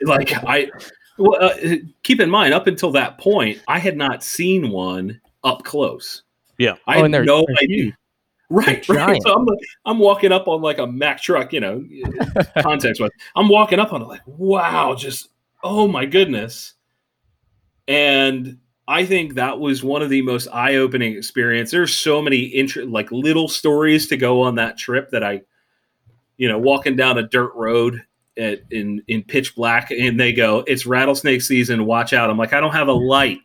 like 0.02 0.32
I, 0.44 0.70
well, 1.18 1.42
uh, 1.42 1.54
keep 2.02 2.20
in 2.20 2.30
mind, 2.30 2.54
up 2.54 2.66
until 2.66 2.90
that 2.92 3.18
point, 3.18 3.60
I 3.68 3.78
had 3.78 3.96
not 3.96 4.22
seen 4.22 4.70
one 4.70 5.20
up 5.44 5.64
close. 5.64 6.22
Yeah. 6.58 6.74
I 6.86 6.98
Oh, 6.98 7.02
had 7.02 7.10
no 7.26 7.46
idea. 7.62 7.96
Right, 8.48 8.88
right. 8.88 9.20
So 9.22 9.34
I'm, 9.34 9.46
I'm 9.84 9.98
walking 9.98 10.30
up 10.30 10.46
on 10.46 10.62
like 10.62 10.78
a 10.78 10.86
Mack 10.86 11.20
truck, 11.20 11.52
you 11.52 11.60
know, 11.60 11.84
context 12.60 13.00
wise. 13.00 13.10
I'm 13.34 13.48
walking 13.48 13.78
up 13.80 13.92
on 13.92 14.02
it 14.02 14.06
like, 14.06 14.20
wow, 14.26 14.94
just 14.94 15.28
oh 15.64 15.88
my 15.88 16.06
goodness. 16.06 16.74
And 17.88 18.58
I 18.88 19.04
think 19.04 19.34
that 19.34 19.58
was 19.58 19.82
one 19.82 20.02
of 20.02 20.10
the 20.10 20.22
most 20.22 20.46
eye-opening 20.52 21.16
experience. 21.16 21.70
There's 21.72 21.92
so 21.94 22.22
many 22.22 22.54
int- 22.54 22.90
like 22.90 23.10
little 23.10 23.48
stories 23.48 24.06
to 24.08 24.16
go 24.16 24.42
on 24.42 24.54
that 24.56 24.78
trip 24.78 25.10
that 25.10 25.24
I, 25.24 25.42
you 26.36 26.48
know, 26.48 26.58
walking 26.58 26.94
down 26.96 27.18
a 27.18 27.26
dirt 27.26 27.52
road 27.54 28.04
at, 28.38 28.60
in 28.70 29.02
in 29.08 29.22
pitch 29.22 29.54
black, 29.54 29.90
and 29.90 30.18
they 30.18 30.32
go, 30.32 30.64
"It's 30.66 30.86
rattlesnake 30.86 31.42
season. 31.42 31.86
Watch 31.86 32.12
out!" 32.12 32.30
I'm 32.30 32.38
like, 32.38 32.52
I 32.52 32.60
don't 32.60 32.72
have 32.72 32.88
a 32.88 32.92
light. 32.92 33.38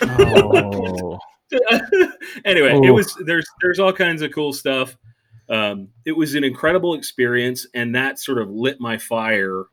Oh. 0.00 1.18
anyway, 2.44 2.78
it 2.82 2.90
was 2.90 3.16
there's 3.26 3.46
there's 3.60 3.78
all 3.78 3.92
kinds 3.92 4.22
of 4.22 4.32
cool 4.32 4.52
stuff. 4.52 4.96
Um, 5.48 5.88
it 6.06 6.12
was 6.12 6.34
an 6.34 6.44
incredible 6.44 6.94
experience, 6.94 7.66
and 7.74 7.94
that 7.94 8.18
sort 8.18 8.38
of 8.38 8.50
lit 8.50 8.80
my 8.80 8.96
fire 8.96 9.64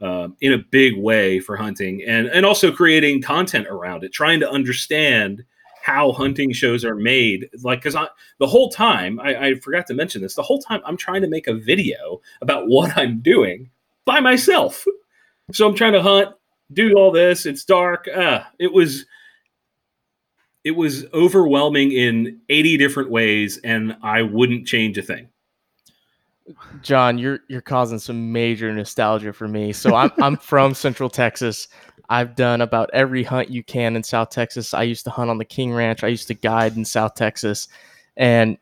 um, 0.00 0.36
in 0.40 0.52
a 0.52 0.58
big 0.58 0.98
way 0.98 1.40
for 1.40 1.56
hunting, 1.56 2.02
and 2.06 2.26
and 2.26 2.44
also 2.44 2.70
creating 2.70 3.22
content 3.22 3.66
around 3.68 4.04
it, 4.04 4.12
trying 4.12 4.40
to 4.40 4.50
understand 4.50 5.44
how 5.82 6.10
hunting 6.12 6.52
shows 6.52 6.84
are 6.84 6.96
made. 6.96 7.48
Like, 7.62 7.78
because 7.78 7.94
I 7.94 8.08
the 8.38 8.46
whole 8.46 8.70
time 8.70 9.20
I, 9.20 9.36
I 9.36 9.54
forgot 9.54 9.86
to 9.86 9.94
mention 9.94 10.20
this. 10.20 10.34
The 10.34 10.42
whole 10.42 10.60
time 10.60 10.82
I'm 10.84 10.96
trying 10.96 11.22
to 11.22 11.28
make 11.28 11.46
a 11.46 11.54
video 11.54 12.20
about 12.42 12.64
what 12.68 12.96
I'm 12.96 13.20
doing 13.20 13.70
by 14.06 14.20
myself. 14.20 14.86
So 15.52 15.68
I'm 15.68 15.74
trying 15.74 15.92
to 15.92 16.02
hunt, 16.02 16.30
do 16.72 16.94
all 16.94 17.12
this. 17.12 17.44
It's 17.44 17.64
dark. 17.64 18.08
Uh, 18.08 18.44
it 18.58 18.72
was 18.72 19.04
it 20.64 20.74
was 20.74 21.04
overwhelming 21.14 21.92
in 21.92 22.40
80 22.48 22.76
different 22.76 23.08
ways 23.08 23.60
and 23.62 23.96
i 24.02 24.20
wouldn't 24.20 24.66
change 24.66 24.98
a 24.98 25.02
thing 25.02 25.28
John, 26.82 27.18
you're 27.18 27.40
you're 27.48 27.60
causing 27.60 27.98
some 27.98 28.32
major 28.32 28.72
nostalgia 28.72 29.32
for 29.32 29.48
me. 29.48 29.72
So 29.72 29.94
I'm 29.94 30.12
I'm 30.18 30.36
from 30.52 30.74
Central 30.74 31.10
Texas. 31.10 31.66
I've 32.08 32.36
done 32.36 32.60
about 32.60 32.88
every 32.92 33.24
hunt 33.24 33.50
you 33.50 33.64
can 33.64 33.96
in 33.96 34.04
South 34.04 34.30
Texas. 34.30 34.72
I 34.72 34.84
used 34.84 35.04
to 35.04 35.10
hunt 35.10 35.28
on 35.28 35.38
the 35.38 35.44
King 35.44 35.72
Ranch. 35.72 36.04
I 36.04 36.08
used 36.08 36.28
to 36.28 36.34
guide 36.34 36.76
in 36.76 36.84
South 36.84 37.14
Texas, 37.14 37.66
and 38.16 38.58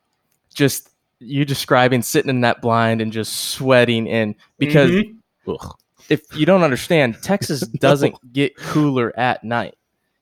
just 0.54 0.88
you 1.18 1.44
describing 1.44 2.00
sitting 2.00 2.30
in 2.30 2.40
that 2.40 2.62
blind 2.62 3.02
and 3.02 3.12
just 3.12 3.50
sweating 3.50 4.08
and 4.08 4.34
because 4.58 4.90
Mhm. 4.90 5.16
Ugh, 5.46 5.76
if 6.08 6.36
you 6.36 6.46
don't 6.46 6.62
understand, 6.62 7.22
Texas 7.22 7.60
doesn't 7.80 8.14
get 8.32 8.56
cooler 8.56 9.12
at 9.18 9.44
night. 9.44 9.76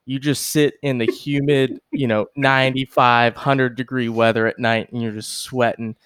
You 0.04 0.18
just 0.18 0.50
sit 0.50 0.74
in 0.82 0.98
the 0.98 1.06
humid, 1.06 1.80
you 1.92 2.06
know, 2.06 2.26
95, 2.36 3.34
100 3.34 3.76
degree 3.76 4.08
weather 4.08 4.46
at 4.46 4.58
night 4.58 4.90
and 4.92 5.02
you're 5.02 5.12
just 5.12 5.38
sweating. 5.38 5.96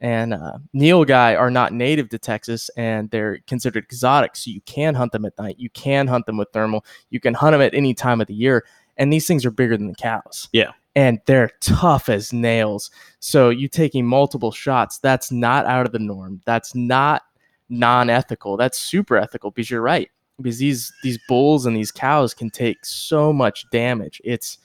And 0.00 0.34
uh, 0.34 0.58
nilgai 0.74 1.38
are 1.38 1.50
not 1.50 1.72
native 1.72 2.08
to 2.08 2.18
Texas 2.18 2.70
and 2.76 3.08
they're 3.10 3.38
considered 3.46 3.84
exotic. 3.84 4.34
So 4.34 4.50
you 4.50 4.60
can 4.62 4.94
hunt 4.94 5.12
them 5.12 5.24
at 5.24 5.38
night. 5.38 5.56
You 5.58 5.70
can 5.70 6.08
hunt 6.08 6.26
them 6.26 6.38
with 6.38 6.48
thermal. 6.52 6.84
You 7.10 7.20
can 7.20 7.34
hunt 7.34 7.52
them 7.52 7.60
at 7.60 7.74
any 7.74 7.94
time 7.94 8.20
of 8.20 8.26
the 8.26 8.34
year. 8.34 8.64
And 8.96 9.12
these 9.12 9.26
things 9.26 9.46
are 9.46 9.50
bigger 9.50 9.76
than 9.76 9.86
the 9.86 9.94
cows. 9.94 10.48
Yeah. 10.52 10.72
And 10.96 11.20
they're 11.26 11.52
tough 11.60 12.08
as 12.08 12.32
nails. 12.32 12.90
So 13.20 13.50
you 13.50 13.68
taking 13.68 14.04
multiple 14.04 14.50
shots, 14.50 14.98
that's 14.98 15.30
not 15.30 15.66
out 15.66 15.86
of 15.86 15.92
the 15.92 15.98
norm. 15.98 16.42
That's 16.44 16.74
not 16.74 17.22
non-ethical. 17.68 18.56
That's 18.56 18.78
super 18.78 19.16
ethical 19.16 19.50
because 19.50 19.70
you're 19.70 19.82
right. 19.82 20.10
Because 20.38 20.58
these 20.58 20.92
these 21.02 21.18
bulls 21.28 21.66
and 21.66 21.76
these 21.76 21.92
cows 21.92 22.34
can 22.34 22.50
take 22.50 22.84
so 22.84 23.32
much 23.32 23.68
damage. 23.70 24.20
It's 24.24 24.58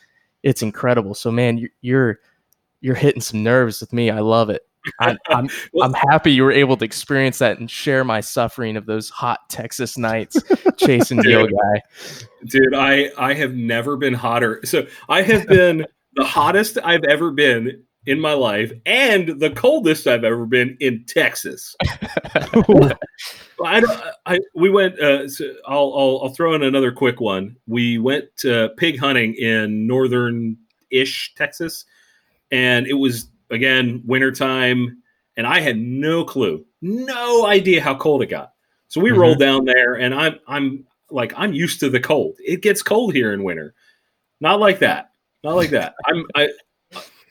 it's 0.43 0.61
incredible. 0.61 1.13
So 1.13 1.31
man, 1.31 1.57
you, 1.57 1.69
you're 1.81 2.19
you're 2.81 2.95
hitting 2.95 3.21
some 3.21 3.43
nerves 3.43 3.81
with 3.81 3.93
me. 3.93 4.09
I 4.09 4.19
love 4.19 4.49
it. 4.49 4.67
I'm 4.99 5.17
I'm, 5.29 5.49
I'm 5.81 5.93
happy 5.93 6.31
you 6.31 6.43
were 6.43 6.51
able 6.51 6.77
to 6.77 6.85
experience 6.85 7.39
that 7.39 7.59
and 7.59 7.69
share 7.69 8.03
my 8.03 8.21
suffering 8.21 8.77
of 8.77 8.85
those 8.85 9.09
hot 9.09 9.49
Texas 9.49 9.97
nights 9.97 10.41
chasing 10.77 11.21
Dude. 11.21 11.51
guy. 11.51 11.81
dude 12.45 12.73
i 12.73 13.09
i 13.17 13.33
have 13.33 13.53
never 13.53 13.97
been 13.97 14.13
hotter 14.13 14.61
so 14.63 14.85
i 15.09 15.21
have 15.21 15.47
been 15.47 15.85
the 16.15 16.23
hottest 16.23 16.77
i've 16.83 17.03
ever 17.03 17.31
been 17.31 17.83
in 18.07 18.19
my 18.19 18.33
life 18.33 18.71
and 18.85 19.39
the 19.39 19.49
coldest 19.51 20.07
i've 20.07 20.23
ever 20.23 20.45
been 20.45 20.75
in 20.79 21.03
texas 21.05 21.75
I, 23.63 23.79
don't- 23.79 24.01
I 24.25 24.39
we 24.53 24.69
went. 24.69 24.99
Uh, 24.99 25.27
so 25.27 25.45
I'll, 25.67 25.93
I'll 25.97 26.19
I'll 26.23 26.29
throw 26.29 26.53
in 26.53 26.61
another 26.63 26.91
quick 26.91 27.19
one. 27.19 27.55
We 27.67 27.97
went 27.97 28.45
uh, 28.45 28.69
pig 28.77 28.99
hunting 28.99 29.33
in 29.33 29.87
northern 29.87 30.57
ish 30.91 31.33
Texas, 31.35 31.85
and 32.51 32.85
it 32.85 32.93
was 32.93 33.29
again 33.49 34.03
wintertime, 34.05 35.01
and 35.37 35.47
I 35.47 35.59
had 35.59 35.77
no 35.77 36.23
clue, 36.23 36.65
no 36.81 37.47
idea 37.47 37.81
how 37.81 37.95
cold 37.95 38.21
it 38.21 38.27
got. 38.27 38.53
So 38.89 39.01
we 39.01 39.09
Mhm. 39.09 39.17
rolled 39.17 39.39
down 39.39 39.65
there, 39.65 39.95
and 39.95 40.13
I'm 40.13 40.39
I'm 40.47 40.85
like 41.09 41.33
I'm 41.35 41.53
used 41.53 41.79
to 41.79 41.89
the 41.89 41.99
cold. 41.99 42.35
It 42.39 42.61
gets 42.61 42.83
cold 42.83 43.13
here 43.15 43.33
in 43.33 43.43
winter, 43.43 43.73
not 44.39 44.59
like 44.59 44.77
that, 44.79 45.11
not 45.43 45.55
like 45.55 45.71
that. 45.71 45.95
I'm 46.05 46.25
I. 46.35 46.49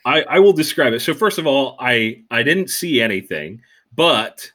I, 0.07 0.21
I 0.21 0.39
will 0.39 0.53
describe 0.53 0.93
it. 0.93 1.01
So 1.01 1.13
first 1.13 1.37
of 1.37 1.45
all, 1.45 1.75
I 1.79 2.23
I 2.31 2.41
didn't 2.41 2.69
see 2.69 3.01
anything, 3.01 3.61
but 3.93 4.49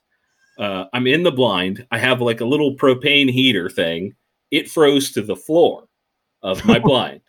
uh, 0.59 0.87
I'm 0.95 1.07
in 1.07 1.23
the 1.23 1.31
blind. 1.31 1.87
I 1.91 1.99
have 1.99 2.23
like 2.23 2.41
a 2.41 2.47
little 2.47 2.75
propane 2.75 3.31
heater 3.31 3.69
thing. 3.69 4.15
It 4.51 4.71
froze 4.71 5.12
to 5.12 5.21
the 5.21 5.37
floor 5.37 5.88
of 6.43 6.65
my 6.65 6.79
blind. 6.85 7.21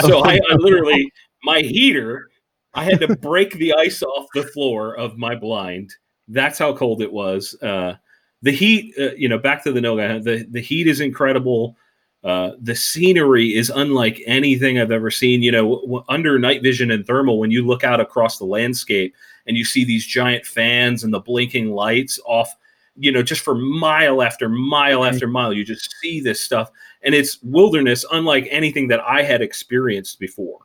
so 0.00 0.24
I, 0.24 0.40
I 0.50 0.54
literally, 0.54 1.12
my 1.44 1.60
heater, 1.60 2.30
I 2.72 2.84
had 2.84 3.00
to 3.00 3.16
break 3.16 3.52
the 3.54 3.74
ice 3.74 4.02
off 4.02 4.26
the 4.34 4.44
floor 4.44 4.96
of 4.96 5.18
my 5.18 5.34
blind. 5.34 5.94
That's 6.28 6.58
how 6.58 6.74
cold 6.74 7.02
it 7.02 7.12
was. 7.12 7.54
Uh, 7.60 7.94
the 8.40 8.52
heat, 8.52 8.94
uh, 8.98 9.14
you 9.16 9.28
know, 9.28 9.38
back 9.38 9.64
to 9.64 9.72
the 9.72 9.80
Noga, 9.80 10.22
the, 10.22 10.46
the 10.50 10.60
heat 10.60 10.86
is 10.86 11.00
incredible. 11.00 11.76
Uh, 12.24 12.50
the 12.60 12.74
scenery 12.74 13.54
is 13.54 13.70
unlike 13.70 14.20
anything 14.26 14.78
I've 14.78 14.90
ever 14.90 15.10
seen. 15.10 15.42
You 15.42 15.52
know, 15.52 15.80
w- 15.80 16.04
under 16.08 16.38
night 16.38 16.62
vision 16.62 16.90
and 16.90 17.06
thermal, 17.06 17.38
when 17.38 17.50
you 17.50 17.64
look 17.64 17.84
out 17.84 18.00
across 18.00 18.38
the 18.38 18.44
landscape 18.44 19.14
and 19.46 19.56
you 19.56 19.64
see 19.64 19.84
these 19.84 20.06
giant 20.06 20.44
fans 20.44 21.04
and 21.04 21.14
the 21.14 21.20
blinking 21.20 21.70
lights 21.70 22.18
off, 22.26 22.52
you 22.96 23.12
know, 23.12 23.22
just 23.22 23.42
for 23.42 23.54
mile 23.54 24.20
after 24.22 24.48
mile 24.48 25.04
after 25.04 25.28
mile, 25.28 25.52
you 25.52 25.64
just 25.64 25.94
see 26.00 26.20
this 26.20 26.40
stuff. 26.40 26.70
And 27.02 27.14
it's 27.14 27.40
wilderness 27.42 28.04
unlike 28.10 28.48
anything 28.50 28.88
that 28.88 29.00
I 29.00 29.22
had 29.22 29.40
experienced 29.40 30.18
before. 30.18 30.58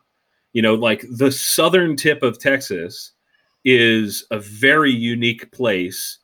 You 0.52 0.62
know, 0.62 0.74
like 0.74 1.04
the 1.08 1.30
southern 1.30 1.96
tip 1.96 2.22
of 2.22 2.40
Texas 2.40 3.12
is 3.64 4.26
a 4.30 4.38
very 4.38 4.92
unique 4.92 5.50
place 5.52 6.18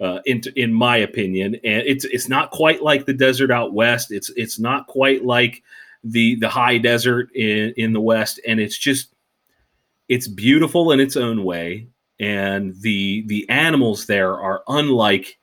uh, 0.00 0.20
in 0.26 0.42
in 0.56 0.72
my 0.72 0.96
opinion, 0.96 1.54
and 1.64 1.82
it's 1.86 2.04
it's 2.06 2.28
not 2.28 2.50
quite 2.50 2.82
like 2.82 3.06
the 3.06 3.12
desert 3.12 3.50
out 3.50 3.72
west. 3.72 4.10
It's 4.10 4.30
it's 4.30 4.58
not 4.58 4.86
quite 4.86 5.24
like 5.24 5.62
the 6.02 6.36
the 6.36 6.48
high 6.48 6.78
desert 6.78 7.34
in 7.34 7.72
in 7.76 7.92
the 7.92 8.00
west, 8.00 8.40
and 8.46 8.60
it's 8.60 8.78
just 8.78 9.14
it's 10.08 10.28
beautiful 10.28 10.92
in 10.92 11.00
its 11.00 11.16
own 11.16 11.44
way, 11.44 11.88
and 12.20 12.74
the 12.80 13.24
the 13.26 13.48
animals 13.48 14.06
there 14.06 14.38
are 14.40 14.62
unlike 14.68 15.38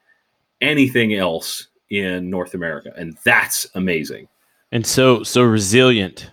anything 0.59 1.15
else 1.15 1.67
in 1.89 2.29
North 2.29 2.53
America, 2.53 2.91
and 2.97 3.17
that's 3.23 3.67
amazing. 3.75 4.27
And 4.71 4.85
so 4.85 5.23
so 5.23 5.43
resilient. 5.43 6.31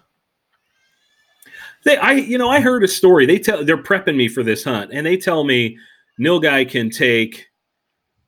They, 1.85 1.97
I, 1.97 2.13
you 2.13 2.37
know, 2.39 2.51
I 2.51 2.61
heard 2.61 2.83
a 2.83 2.89
story. 2.89 3.25
They 3.25 3.39
tell 3.39 3.65
they're 3.65 3.83
prepping 3.83 4.17
me 4.17 4.29
for 4.29 4.43
this 4.43 4.65
hunt, 4.65 4.91
and 4.93 5.07
they 5.07 5.17
tell 5.17 5.45
me 5.45 5.79
nilgai 6.21 6.69
can 6.69 6.91
take 6.91 7.48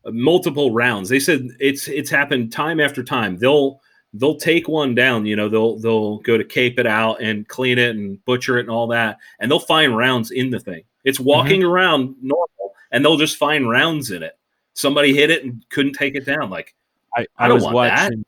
multiple 0.07 0.73
rounds. 0.73 1.09
They 1.09 1.21
said 1.21 1.49
it's 1.59 1.89
it's 1.89 2.11
happened 2.11 2.53
time 2.53 2.81
after 2.81 3.03
time. 3.03 3.37
They'll 3.37 3.81
they'll 4.15 4.37
take 4.37 4.69
one 4.69 4.95
down. 4.95 5.27
You 5.27 5.37
know, 5.37 5.49
they'll 5.49 5.79
they'll 5.79 6.19
go 6.19 6.39
to 6.39 6.45
cape 6.45 6.79
it 6.79 6.87
out 6.87 7.21
and 7.21 7.47
clean 7.49 7.79
it 7.79 7.97
and 7.97 8.23
butcher 8.25 8.59
it 8.59 8.63
and 8.63 8.71
all 8.71 8.87
that, 8.89 9.19
and 9.39 9.51
they'll 9.51 9.59
find 9.59 9.97
rounds 9.97 10.31
in 10.31 10.51
the 10.51 10.61
thing. 10.61 10.83
It's 11.05 11.19
mm-hmm. 11.19 11.29
walking 11.29 11.61
mm-hmm. 11.61 11.71
around 11.71 12.15
normal, 12.21 12.75
and 12.91 13.05
they'll 13.05 13.17
just 13.17 13.37
find 13.37 13.69
rounds 13.69 14.11
in 14.11 14.23
it. 14.23 14.39
Somebody 14.75 15.15
hit 15.15 15.31
it 15.31 15.45
and 15.45 15.65
couldn't 15.71 15.95
take 15.95 16.15
it 16.15 16.25
down. 16.25 16.51
Like 16.51 16.75
I, 17.17 17.23
I, 17.23 17.47
I 17.47 17.49
don't 17.49 17.63
want 17.63 17.75
watching, 17.75 18.11
that. 18.11 18.27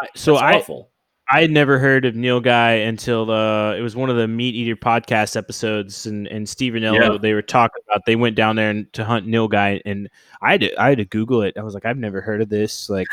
I, 0.00 0.08
so 0.14 0.32
That's 0.34 0.42
I 0.42 0.54
awful. 0.58 0.90
I 1.30 1.40
had 1.40 1.50
never 1.50 1.78
heard 1.78 2.04
of 2.04 2.14
nilgai 2.14 2.86
until 2.86 3.30
uh, 3.30 3.74
it 3.74 3.80
was 3.80 3.96
one 3.96 4.10
of 4.10 4.16
the 4.16 4.26
MeatEater 4.26 4.76
podcast 4.76 5.36
episodes, 5.36 6.04
and 6.06 6.26
and 6.28 6.46
Steve 6.46 6.74
Rinella, 6.74 7.12
yeah. 7.12 7.18
they 7.18 7.32
were 7.32 7.42
talking 7.42 7.82
about 7.88 8.04
they 8.04 8.16
went 8.16 8.36
down 8.36 8.56
there 8.56 8.70
and, 8.70 8.92
to 8.92 9.04
hunt 9.04 9.26
nilgai, 9.26 9.80
and 9.86 10.10
I 10.42 10.52
had 10.52 10.60
to, 10.60 10.80
I 10.80 10.90
had 10.90 10.98
to 10.98 11.06
Google 11.06 11.42
it. 11.42 11.56
I 11.56 11.62
was 11.62 11.72
like, 11.72 11.86
I've 11.86 11.96
never 11.96 12.20
heard 12.20 12.42
of 12.42 12.50
this, 12.50 12.90
like 12.90 13.08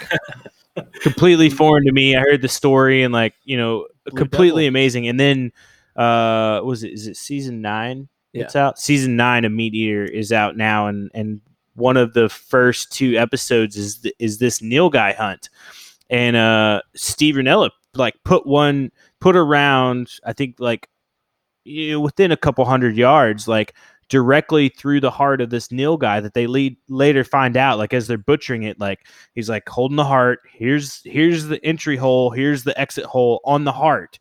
completely 1.01 1.49
foreign 1.49 1.85
to 1.85 1.91
me. 1.93 2.15
I 2.15 2.19
heard 2.19 2.41
the 2.41 2.49
story 2.49 3.03
and 3.03 3.13
like 3.13 3.33
you 3.45 3.55
know 3.55 3.87
Blue 4.05 4.17
completely 4.17 4.63
Devil. 4.63 4.69
amazing, 4.69 5.07
and 5.07 5.19
then 5.19 5.53
uh, 5.95 6.61
was 6.63 6.83
it 6.83 6.91
is 6.91 7.07
it 7.07 7.15
season 7.15 7.61
nine? 7.61 8.09
Yeah. 8.33 8.43
It's 8.43 8.55
out. 8.55 8.77
Season 8.77 9.15
nine 9.15 9.45
of 9.45 9.53
MeatEater 9.53 10.09
is 10.09 10.33
out 10.33 10.57
now, 10.57 10.87
and 10.87 11.11
and 11.13 11.39
one 11.75 11.97
of 11.97 12.13
the 12.13 12.27
first 12.29 12.91
two 12.91 13.17
episodes 13.17 13.77
is 13.77 13.99
th- 13.99 14.15
is 14.19 14.37
this 14.37 14.59
nilgai 14.59 15.15
hunt, 15.15 15.49
and 16.11 16.35
uh, 16.35 16.81
Steve 16.93 17.35
Rinella 17.35 17.71
like 17.95 18.15
put 18.23 18.45
one 18.45 18.91
put 19.19 19.35
around 19.35 20.11
I 20.23 20.33
think 20.33 20.57
like 20.59 20.87
you 21.63 21.93
know, 21.93 21.99
within 21.99 22.31
a 22.31 22.37
couple 22.37 22.65
hundred 22.65 22.97
yards, 22.97 23.47
like 23.47 23.73
directly 24.09 24.69
through 24.69 24.99
the 24.99 25.11
heart 25.11 25.39
of 25.39 25.49
this 25.49 25.69
nilgai 25.69 26.21
that 26.21 26.33
they 26.33 26.45
lead, 26.47 26.75
later 26.89 27.23
find 27.23 27.55
out 27.55 27.77
like 27.77 27.93
as 27.93 28.07
they're 28.07 28.17
butchering 28.17 28.63
it 28.63 28.79
like 28.79 29.07
he's 29.35 29.49
like 29.49 29.67
holding 29.67 29.95
the 29.95 30.05
heart. 30.05 30.41
Here's 30.51 31.01
here's 31.05 31.45
the 31.45 31.63
entry 31.65 31.97
hole. 31.97 32.29
Here's 32.29 32.63
the 32.63 32.79
exit 32.79 33.05
hole 33.05 33.41
on 33.45 33.63
the 33.63 33.71
heart. 33.71 34.19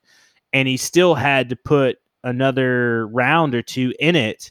And 0.52 0.68
he 0.68 0.76
still 0.76 1.14
had 1.14 1.48
to 1.48 1.56
put 1.56 1.98
another 2.24 3.06
round 3.08 3.54
or 3.54 3.62
two 3.62 3.94
in 3.98 4.16
it 4.16 4.50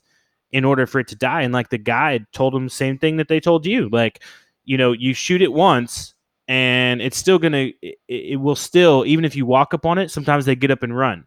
in 0.52 0.66
order 0.66 0.88
for 0.88 1.00
it 1.00 1.08
to 1.10 1.16
die. 1.16 1.44
And 1.44 1.54
like 1.54 1.70
the 1.70 1.78
guide 1.78 2.26
told 2.34 2.56
him 2.56 2.66
the 2.66 2.70
same 2.70 2.98
thing 2.98 3.18
that 3.18 3.28
they 3.28 3.40
told 3.40 3.66
you. 3.66 3.88
Like 3.90 4.22
you 4.66 4.78
know 4.78 4.92
you 4.92 5.14
shoot 5.14 5.42
it 5.42 5.54
once 5.54 6.16
and 6.50 7.00
it's 7.00 7.16
still 7.16 7.38
gonna 7.38 7.70
it, 7.82 8.00
it, 8.08 8.42
will 8.42 8.56
still 8.56 9.06
even 9.06 9.24
if 9.24 9.36
you 9.36 9.46
walk 9.46 9.76
up 9.76 9.86
on 9.86 10.00
it 10.00 10.10
sometimes 10.10 10.46
they 10.46 10.56
get 10.56 10.72
up 10.72 10.84
and 10.84 10.98
run. 10.98 11.26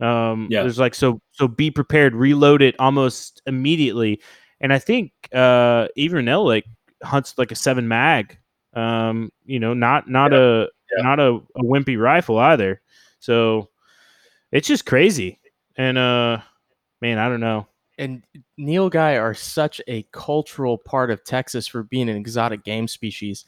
Um 0.00 0.48
yeah. 0.50 0.62
there's 0.62 0.78
like 0.78 0.94
so 0.94 1.20
so 1.32 1.46
be 1.46 1.70
prepared 1.70 2.14
reload 2.14 2.62
it 2.62 2.74
almost 2.78 3.42
immediately. 3.46 4.20
And 4.60 4.72
i 4.72 4.78
think 4.78 5.12
uh 5.32 5.88
even 5.94 6.26
L 6.26 6.44
like 6.44 6.64
hunts 7.02 7.34
like 7.36 7.52
a 7.52 7.54
seven 7.54 7.86
mag 7.86 8.36
um 8.74 9.30
you 9.44 9.60
know 9.60 9.74
not 9.74 10.08
not 10.08 10.32
yeah. 10.32 10.38
a 10.38 10.60
yeah. 10.62 11.02
not 11.02 11.20
a, 11.20 11.34
a 11.56 11.62
wimpy 11.62 12.00
rifle 12.00 12.38
either. 12.38 12.80
So 13.20 13.68
it's 14.50 14.66
just 14.66 14.86
crazy. 14.86 15.38
And 15.76 15.98
uh 15.98 16.38
man 17.02 17.18
i 17.18 17.28
don't 17.28 17.40
know. 17.40 17.66
And 17.98 18.22
nilgai 18.58 19.20
are 19.20 19.34
such 19.34 19.82
a 19.86 20.04
cultural 20.12 20.78
part 20.78 21.10
of 21.10 21.24
texas 21.24 21.66
for 21.66 21.82
being 21.82 22.08
an 22.08 22.16
exotic 22.16 22.64
game 22.64 22.88
species 22.88 23.44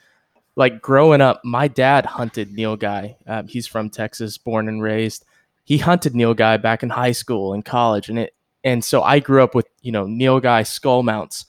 like 0.60 0.82
growing 0.82 1.22
up, 1.22 1.40
my 1.42 1.68
dad 1.68 2.04
hunted 2.04 2.54
nilgai. 2.54 3.16
Uh, 3.26 3.42
he's 3.48 3.66
from 3.66 3.88
Texas, 3.88 4.36
born 4.36 4.68
and 4.68 4.82
raised. 4.82 5.24
He 5.64 5.78
hunted 5.78 6.12
nilgai 6.12 6.60
back 6.60 6.82
in 6.82 6.90
high 6.90 7.12
school 7.12 7.54
and 7.54 7.64
college, 7.64 8.10
and 8.10 8.18
it 8.18 8.34
and 8.62 8.84
so 8.84 9.02
I 9.02 9.20
grew 9.20 9.42
up 9.42 9.54
with 9.54 9.66
you 9.80 9.90
know 9.90 10.04
nilgai 10.04 10.66
skull 10.66 11.02
mounts 11.02 11.46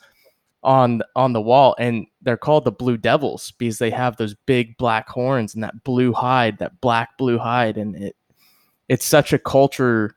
on 0.64 1.02
on 1.14 1.34
the 1.34 1.42
wall, 1.42 1.76
and 1.78 2.08
they're 2.22 2.38
called 2.38 2.64
the 2.64 2.72
Blue 2.72 2.96
Devils 2.96 3.52
because 3.58 3.80
they 3.80 3.90
have 3.90 4.16
those 4.16 4.34
big 4.46 4.78
black 4.78 5.10
horns 5.10 5.54
and 5.56 5.64
that 5.66 5.84
blue 5.84 6.14
hide, 6.14 6.60
that 6.60 6.80
black 6.80 7.18
blue 7.18 7.38
hide, 7.38 7.76
and 7.76 7.98
it 7.98 8.16
it's 8.88 9.06
such 9.06 9.34
a 9.34 9.40
culture 9.40 10.16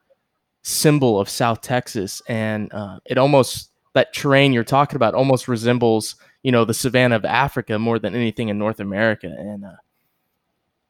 symbol 0.63 1.19
of 1.19 1.29
South 1.29 1.63
Texas, 1.63 2.23
and 2.29 2.73
uh, 2.73 3.01
it 3.07 3.19
almost 3.19 3.71
that 3.95 4.15
terrain 4.15 4.53
you're 4.53 4.63
talking 4.63 4.95
about 4.95 5.15
almost 5.15 5.49
resembles 5.49 6.15
you 6.45 6.53
know 6.53 6.65
the 6.65 6.75
savannah 6.75 7.17
of 7.17 7.25
Africa 7.25 7.79
more 7.79 7.99
than 7.99 8.15
anything 8.15 8.51
in 8.51 8.59
North 8.59 8.79
America. 8.79 9.27
And 9.27 9.65
uh, 9.65 9.77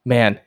man, 0.03 0.39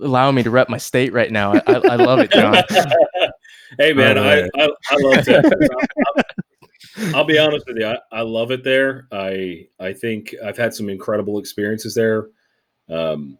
allowing 0.00 0.34
me 0.34 0.42
to 0.42 0.50
rep 0.50 0.68
my 0.68 0.78
state 0.78 1.14
right 1.14 1.30
now, 1.30 1.54
I, 1.54 1.62
I, 1.66 1.74
I 1.74 1.94
love 1.96 2.18
it, 2.18 2.32
John. 2.32 2.56
hey 3.78 3.94
man, 3.94 4.18
I, 4.18 4.42
I, 4.58 4.68
I 4.90 4.96
love 4.96 5.24
Texas. 5.24 5.68
I'll, 5.76 7.16
I'll, 7.16 7.24
be 7.24 7.38
honest 7.38 7.66
with 7.68 7.78
you, 7.78 7.86
I, 7.86 7.98
I 8.10 8.22
love 8.22 8.50
it 8.50 8.64
there. 8.64 9.06
I 9.12 9.68
I 9.78 9.92
think 9.92 10.34
I've 10.44 10.58
had 10.58 10.74
some 10.74 10.90
incredible 10.90 11.38
experiences 11.38 11.94
there. 11.94 12.26
Um, 12.88 13.38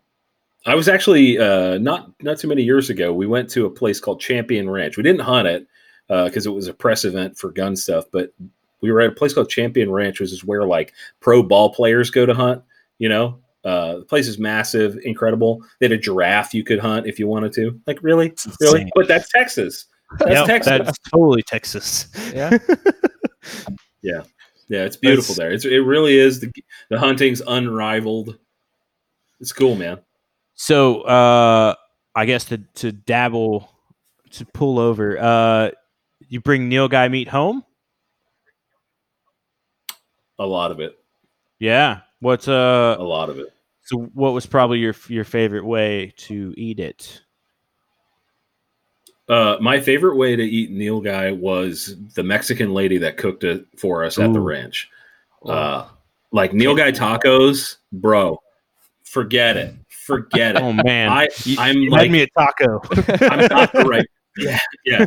I 0.67 0.77
was 0.77 0.89
actually 0.89 1.37
uh, 1.37 1.79
not 1.79 2.13
not 2.23 2.39
too 2.39 2.47
many 2.47 2.63
years 2.63 2.91
ago. 2.91 3.13
We 3.13 3.27
went 3.27 3.51
to 3.51 3.67
a 3.67 3.71
place 3.71 3.99
called 3.99 4.21
Champion 4.21 4.71
Ranch. 4.71 4.97
We 4.97 5.03
didn't 5.03 5.23
hunt 5.23 5.49
it 5.49 5.67
because 6.07 6.47
uh, 6.47 6.51
it 6.51 6.55
was 6.55 6.69
a 6.69 6.75
press 6.75 7.05
event 7.05 7.37
for 7.37 7.51
gun 7.51 7.75
stuff, 7.75 8.05
but 8.13 8.33
we 8.81 8.91
were 8.91 9.01
at 9.01 9.11
a 9.11 9.15
place 9.15 9.35
called 9.35 9.49
Champion 9.49 9.91
Ranch, 9.91 10.21
which 10.21 10.33
is 10.33 10.45
where 10.45 10.65
like 10.65 10.93
pro 11.21 11.43
ball 11.43 11.73
players 11.73 12.11
go 12.11 12.27
to 12.27 12.35
hunt. 12.35 12.63
You 12.99 13.09
know, 13.09 13.41
uh, 13.65 13.99
the 13.99 14.05
place 14.05 14.27
is 14.27 14.39
massive, 14.39 14.99
incredible. 15.05 15.63
They 15.79 15.87
had 15.87 15.93
a 15.93 15.99
giraffe 15.99 16.55
you 16.55 16.65
could 16.65 16.79
hunt 16.79 17.07
if 17.07 17.19
you 17.19 17.27
wanted 17.27 17.53
to. 17.55 17.81
Like, 17.87 17.99
really, 18.03 18.33
really? 18.61 18.91
But 18.95 19.09
that's 19.09 19.31
Texas. 19.31 19.87
That's 20.19 20.31
yep, 20.33 20.47
Texas. 20.47 20.79
That's 20.85 20.99
totally 21.11 21.43
Texas. 21.43 22.09
Yeah. 22.35 22.57
yeah. 24.03 24.23
Yeah. 24.69 24.85
It's 24.85 24.97
beautiful 24.97 25.35
that's... 25.35 25.39
there. 25.39 25.53
It's, 25.53 25.65
it 25.65 25.79
really 25.79 26.19
is. 26.19 26.41
The, 26.41 26.51
the 26.89 26.99
hunting's 26.99 27.43
unrivaled. 27.47 28.39
It's 29.41 29.53
cool, 29.53 29.77
man. 29.77 30.01
So, 30.55 31.03
uh, 31.03 31.75
I 32.15 32.25
guess 32.27 32.47
to, 32.47 32.59
to 32.59 32.93
dabble, 32.93 33.71
to 34.33 34.45
pull 34.47 34.79
over, 34.79 35.19
uh, 35.19 35.71
you 36.29 36.41
bring 36.41 36.71
nilgai 36.71 37.11
meat 37.11 37.29
home? 37.29 37.65
A 40.41 40.47
lot 40.47 40.71
of 40.71 40.81
it. 40.81 40.99
Yeah. 41.59 42.01
What's 42.21 42.49
uh 42.49 42.97
a 42.99 43.05
lot 43.05 43.29
of 43.29 43.39
it. 43.39 43.53
So 43.85 43.99
what 44.15 44.33
was 44.33 44.47
probably 44.47 44.79
your 44.79 44.95
your 45.09 45.25
favorite 45.25 45.65
way 45.65 46.15
to 46.17 46.55
eat 46.57 46.81
it? 46.81 47.23
Uh, 49.29 49.59
my 49.61 49.81
favorite 49.81 50.17
way 50.17 50.35
to 50.35 50.43
eat 50.43 50.73
nilgai 50.73 51.39
was 51.39 51.95
the 52.15 52.23
Mexican 52.23 52.73
lady 52.73 52.99
that 52.99 53.17
cooked 53.17 53.45
it 53.45 53.65
for 53.77 54.03
us 54.03 54.19
Ooh. 54.19 54.23
at 54.23 54.33
the 54.33 54.41
ranch. 54.41 54.91
Oh. 55.45 55.51
Uh, 55.51 55.89
like 56.33 56.53
nilgai 56.53 56.93
tacos, 56.93 57.77
bro. 57.93 58.41
Forget 59.05 59.57
it. 59.57 59.75
Forget 59.89 60.57
it. 60.57 60.63
Oh 60.63 60.73
man, 60.73 61.11
I, 61.11 61.29
I'm 61.59 61.83
you 61.83 61.91
like 61.91 62.11
me 62.11 62.23
a 62.23 62.27
taco. 62.29 62.81
I'm 63.21 63.49
taco 63.49 63.83
right 63.89 64.07
yeah, 64.37 64.59
yeah. 64.85 65.07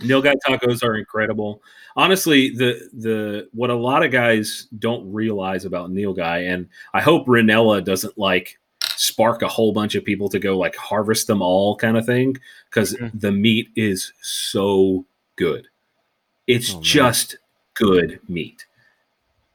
Nilgai 0.00 0.34
tacos 0.46 0.82
are 0.82 0.96
incredible. 0.96 1.62
Honestly, 1.96 2.50
the 2.50 2.88
the 2.92 3.48
what 3.52 3.70
a 3.70 3.74
lot 3.74 4.04
of 4.04 4.10
guys 4.10 4.68
don't 4.78 5.10
realize 5.12 5.64
about 5.64 5.90
nilgai, 5.90 6.52
and 6.52 6.68
I 6.94 7.00
hope 7.00 7.26
Rinella 7.26 7.84
doesn't 7.84 8.18
like 8.18 8.58
spark 8.96 9.42
a 9.42 9.48
whole 9.48 9.72
bunch 9.72 9.94
of 9.94 10.04
people 10.04 10.28
to 10.28 10.38
go 10.38 10.58
like 10.58 10.76
harvest 10.76 11.26
them 11.26 11.40
all 11.40 11.76
kind 11.76 11.96
of 11.96 12.04
thing 12.04 12.36
because 12.68 12.94
mm-hmm. 12.94 13.16
the 13.18 13.32
meat 13.32 13.68
is 13.76 14.12
so 14.22 15.04
good. 15.36 15.68
It's 16.46 16.74
oh, 16.74 16.80
just 16.82 17.38
good 17.74 18.20
meat 18.28 18.66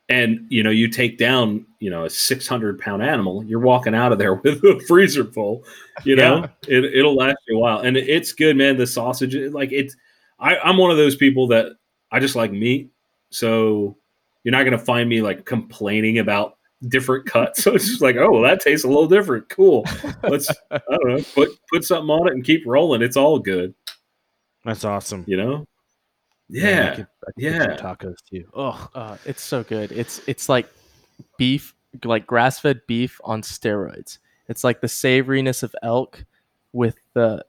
and 0.09 0.45
you 0.49 0.61
know 0.61 0.69
you 0.69 0.87
take 0.87 1.17
down 1.17 1.65
you 1.79 1.89
know 1.89 2.05
a 2.05 2.09
600 2.09 2.79
pound 2.79 3.01
animal 3.01 3.43
you're 3.43 3.59
walking 3.59 3.95
out 3.95 4.11
of 4.11 4.19
there 4.19 4.35
with 4.43 4.63
a 4.63 4.79
freezer 4.87 5.25
full 5.25 5.63
you 6.03 6.15
know? 6.15 6.47
Yeah. 6.67 6.77
it, 6.77 6.85
it'll 6.85 7.15
last 7.15 7.37
you 7.47 7.57
a 7.57 7.59
while. 7.59 7.79
And 7.79 7.97
it's 7.97 8.31
good 8.31 8.55
man 8.55 8.77
the 8.77 8.87
sausage 8.87 9.35
like 9.51 9.71
it's 9.71 9.95
I, 10.39 10.57
i'm 10.57 10.77
one 10.77 10.91
of 10.91 10.97
those 10.97 11.15
people 11.15 11.47
that 11.47 11.73
i 12.11 12.19
just 12.19 12.35
like 12.35 12.51
meat. 12.51 12.91
So 13.31 13.97
you're 14.43 14.51
not 14.51 14.63
going 14.63 14.77
to 14.77 14.85
find 14.85 15.09
me 15.09 15.21
like 15.21 15.45
complaining 15.45 16.19
about 16.19 16.57
different 16.87 17.25
cuts. 17.25 17.59
So 17.63 17.73
it's 17.73 17.87
just 17.87 18.01
like 18.01 18.15
oh 18.17 18.31
well, 18.31 18.41
that 18.43 18.61
tastes 18.61 18.85
a 18.85 18.87
little 18.87 19.07
different. 19.07 19.49
Cool. 19.49 19.85
Let's 20.23 20.51
i 20.69 20.79
don't 20.89 21.07
know 21.07 21.23
put 21.33 21.49
put 21.71 21.83
something 21.83 22.09
on 22.09 22.27
it 22.27 22.33
and 22.33 22.43
keep 22.43 22.63
rolling. 22.65 23.01
It's 23.01 23.17
all 23.17 23.39
good. 23.39 23.73
That's 24.63 24.83
awesome. 24.83 25.23
You 25.27 25.37
know 25.37 25.67
Yeah, 26.49 26.89
I 26.91 26.95
could, 26.95 27.08
I 27.27 27.31
could 27.31 27.43
yeah. 27.43 27.77
tacos 27.77 28.17
too. 28.29 28.45
Oh, 28.53 28.88
Uh, 28.93 29.17
it's 29.25 29.41
so 29.41 29.63
good. 29.63 29.91
It's 29.91 30.21
it's 30.27 30.47
like 30.49 30.67
beef, 31.38 31.73
like 32.03 32.27
grass 32.27 32.60
fed 32.60 32.81
beef 32.88 33.19
on 33.23 33.41
steroids. 33.41 34.19
It's 34.47 34.63
like 34.63 34.81
the 34.81 34.88
savoriness 34.88 35.63
of 35.63 35.75
elk 35.81 36.23
with 36.73 36.97
the 37.13 37.43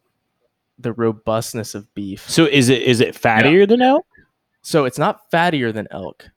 the 0.78 0.92
robustness 0.92 1.74
of 1.74 1.92
beef. 1.94 2.28
so 2.28 2.44
is 2.46 2.68
it 2.68 2.82
is 2.82 3.00
it 3.00 3.14
fattier 3.14 3.68
than 3.68 3.82
elk? 3.82 4.06
So 4.62 4.84
it's 4.84 4.98
not 4.98 5.30
fattier 5.30 5.72
than 5.72 5.86
elk. 5.90 6.28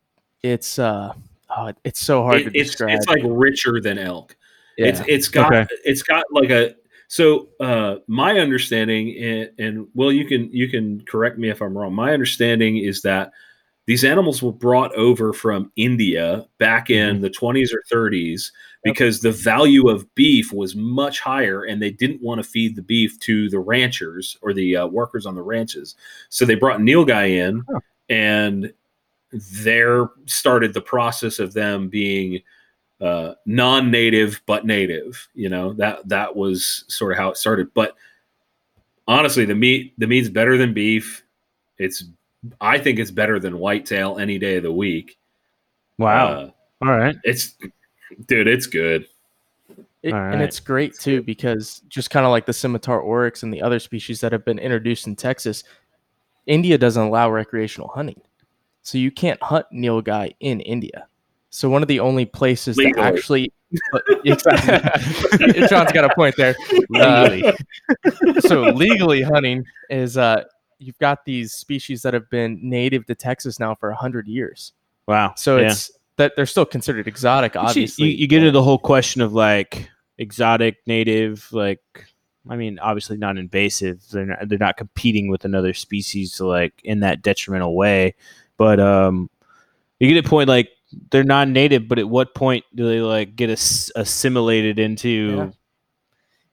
It's 0.44 0.80
uh, 0.80 1.14
oh, 1.50 1.74
it's 1.84 2.00
so 2.02 2.24
hard 2.24 2.38
It- 2.42 2.44
to 2.52 2.60
it's 2.60 2.70
describe. 2.72 2.96
it's 2.98 3.08
like 3.08 3.22
richer 3.26 3.80
than 3.82 3.98
elk. 3.98 4.36
yeah. 4.78 4.88
It's 4.88 5.00
it's 5.08 5.28
got 5.30 5.54
Okay. 5.54 5.68
it's 5.86 6.04
got 6.04 6.24
like 6.32 6.50
a 6.50 6.76
so 7.12 7.50
uh 7.60 7.96
my 8.08 8.40
understanding 8.40 9.18
and, 9.18 9.50
and 9.58 9.88
well 9.96 10.12
you 10.12 10.26
can 10.26 10.50
you 10.54 10.70
can 10.70 11.04
correct 11.06 11.38
me 11.40 11.50
if 11.50 11.60
I'm 11.62 11.78
wrong. 11.78 11.94
My 11.94 12.14
understanding 12.14 12.78
is 12.78 13.02
that 13.02 13.32
these 13.88 14.04
animals 14.06 14.44
were 14.44 14.52
brought 14.52 14.94
over 14.94 15.34
from 15.34 15.72
India 15.76 16.46
back 16.60 16.92
in 16.92 17.16
Mm-hmm. 17.16 17.22
the 17.24 17.30
20s 17.32 17.74
or 17.74 17.82
30s 17.92 18.52
because 18.84 19.20
the 19.22 19.32
value 19.32 19.90
of 19.90 20.06
beef 20.14 20.54
was 20.54 20.76
much 20.76 21.20
higher 21.20 21.64
and 21.64 21.82
they 21.82 21.90
didn't 21.90 22.22
want 22.22 22.40
to 22.42 22.48
feed 22.48 22.76
the 22.76 22.84
beef 22.84 23.20
to 23.22 23.50
the 23.50 23.58
ranchers 23.60 24.38
or 24.44 24.54
the 24.54 24.78
uh, 24.78 24.86
workers 24.88 25.26
on 25.26 25.34
the 25.34 25.42
ranches. 25.42 25.96
So 26.30 26.46
they 26.46 26.54
brought 26.56 26.80
Nilgai 26.80 27.32
in 27.32 27.64
Huh. 27.68 27.80
and 28.10 28.72
there 29.32 30.10
started 30.28 30.74
the 30.74 30.82
process 30.82 31.40
of 31.40 31.54
them 31.54 31.90
being 31.90 32.42
uh, 33.02 33.34
non-native 33.46 34.42
but 34.46 34.66
native. 34.66 35.28
You 35.34 35.50
know 35.50 35.74
that 35.74 36.08
that 36.10 36.36
was 36.36 36.86
sort 36.88 37.12
of 37.12 37.18
how 37.18 37.30
it 37.30 37.38
started. 37.38 37.74
But 37.74 37.96
honestly, 39.08 39.46
the 39.46 39.56
meat 39.56 39.94
the 39.98 40.08
meat's 40.08 40.30
better 40.30 40.58
than 40.58 40.74
beef. 40.74 41.24
It's 41.78 42.04
I 42.62 42.78
think 42.78 43.00
it's 43.00 43.12
better 43.12 43.40
than 43.40 43.60
whitetail 43.60 44.18
any 44.18 44.38
day 44.40 44.58
of 44.58 44.64
the 44.64 44.72
week. 44.72 45.18
Wow. 45.98 46.28
Uh, 46.28 46.52
All 46.86 46.98
right. 46.98 47.16
it's 47.24 47.56
dude, 48.28 48.48
it's 48.48 48.66
good. 48.68 49.06
It- 50.02 50.14
All 50.14 50.20
and 50.20 50.42
it's 50.42 50.62
great 50.62 50.96
too 50.96 51.22
because 51.22 51.82
just 51.90 52.10
kind 52.10 52.26
of 52.26 52.32
like 52.32 52.46
the 52.46 52.54
scimitar 52.54 53.02
oryx 53.02 53.44
and 53.44 53.54
the 53.54 53.62
other 53.62 53.80
species 53.80 54.22
that 54.22 54.32
have 54.32 54.46
been 54.46 54.58
introduced 54.58 55.08
in 55.08 55.18
Texas, 55.18 55.66
India 56.46 56.78
doesn't 56.78 57.04
allow 57.04 57.30
recreational 57.30 57.90
hunting, 57.90 58.22
so 58.82 58.98
you 58.98 59.12
can't 59.12 59.44
hunt 59.44 59.66
nilgai 59.74 60.34
in 60.40 60.62
India. 60.62 61.09
So 61.50 61.70
one 61.70 61.82
of 61.82 61.88
the 61.88 62.00
only 62.00 62.26
places 62.26 62.78
Legally. 62.78 62.94
that 63.02 63.14
actually, 63.16 63.54
exactly, 64.26 65.54
John's 65.68 65.92
got 65.92 66.06
a 66.06 66.14
point 66.16 66.36
there. 66.38 66.56
Legally. 66.90 67.44
Uh, 67.46 68.42
so 68.42 68.62
legally 68.64 69.22
hunting 69.22 69.66
is 69.90 70.18
uh, 70.18 70.44
you've 70.78 70.98
got 71.00 71.26
these 71.26 71.54
species 71.54 72.02
that 72.04 72.14
have 72.14 72.30
been 72.30 72.60
native 72.62 73.06
to 73.08 73.16
Texas 73.16 73.60
now 73.60 73.76
for 73.76 73.92
hundred 73.92 74.28
years. 74.28 74.74
Wow. 75.08 75.34
So 75.36 75.58
Yeah. 75.58 75.72
it's 75.72 75.92
that 76.18 76.34
they're 76.36 76.46
still 76.46 76.66
considered 76.66 77.08
exotic, 77.08 77.56
obviously. 77.56 78.10
you, 78.10 78.18
you 78.18 78.28
get 78.28 78.40
into 78.40 78.52
the 78.52 78.62
whole 78.64 78.78
question 78.78 79.22
of 79.22 79.34
like 79.34 79.90
exotic, 80.18 80.78
native, 80.86 81.48
like 81.52 81.80
I 82.50 82.56
mean, 82.58 82.78
obviously 82.80 83.18
not 83.18 83.38
invasive. 83.38 84.02
They're 84.12 84.26
not, 84.26 84.50
they're 84.50 84.58
not 84.58 84.78
competing 84.78 85.30
with 85.30 85.46
another 85.46 85.74
species 85.74 86.34
to 86.38 86.46
like 86.46 86.74
in 86.84 87.00
that 87.02 87.22
detrimental 87.22 87.76
way. 87.76 88.16
But 88.58 88.80
um, 88.80 89.30
you 90.00 90.14
get 90.14 90.26
a 90.26 90.28
point 90.30 90.50
like 90.50 90.70
they're 91.12 91.24
non-native, 91.24 91.88
but 91.88 92.00
at 92.00 92.10
what 92.10 92.34
point 92.36 92.66
do 92.76 92.88
they 92.88 93.02
like 93.02 93.36
get 93.36 93.50
ass- 93.50 93.92
assimilated 93.96 94.80
into? 94.80 95.52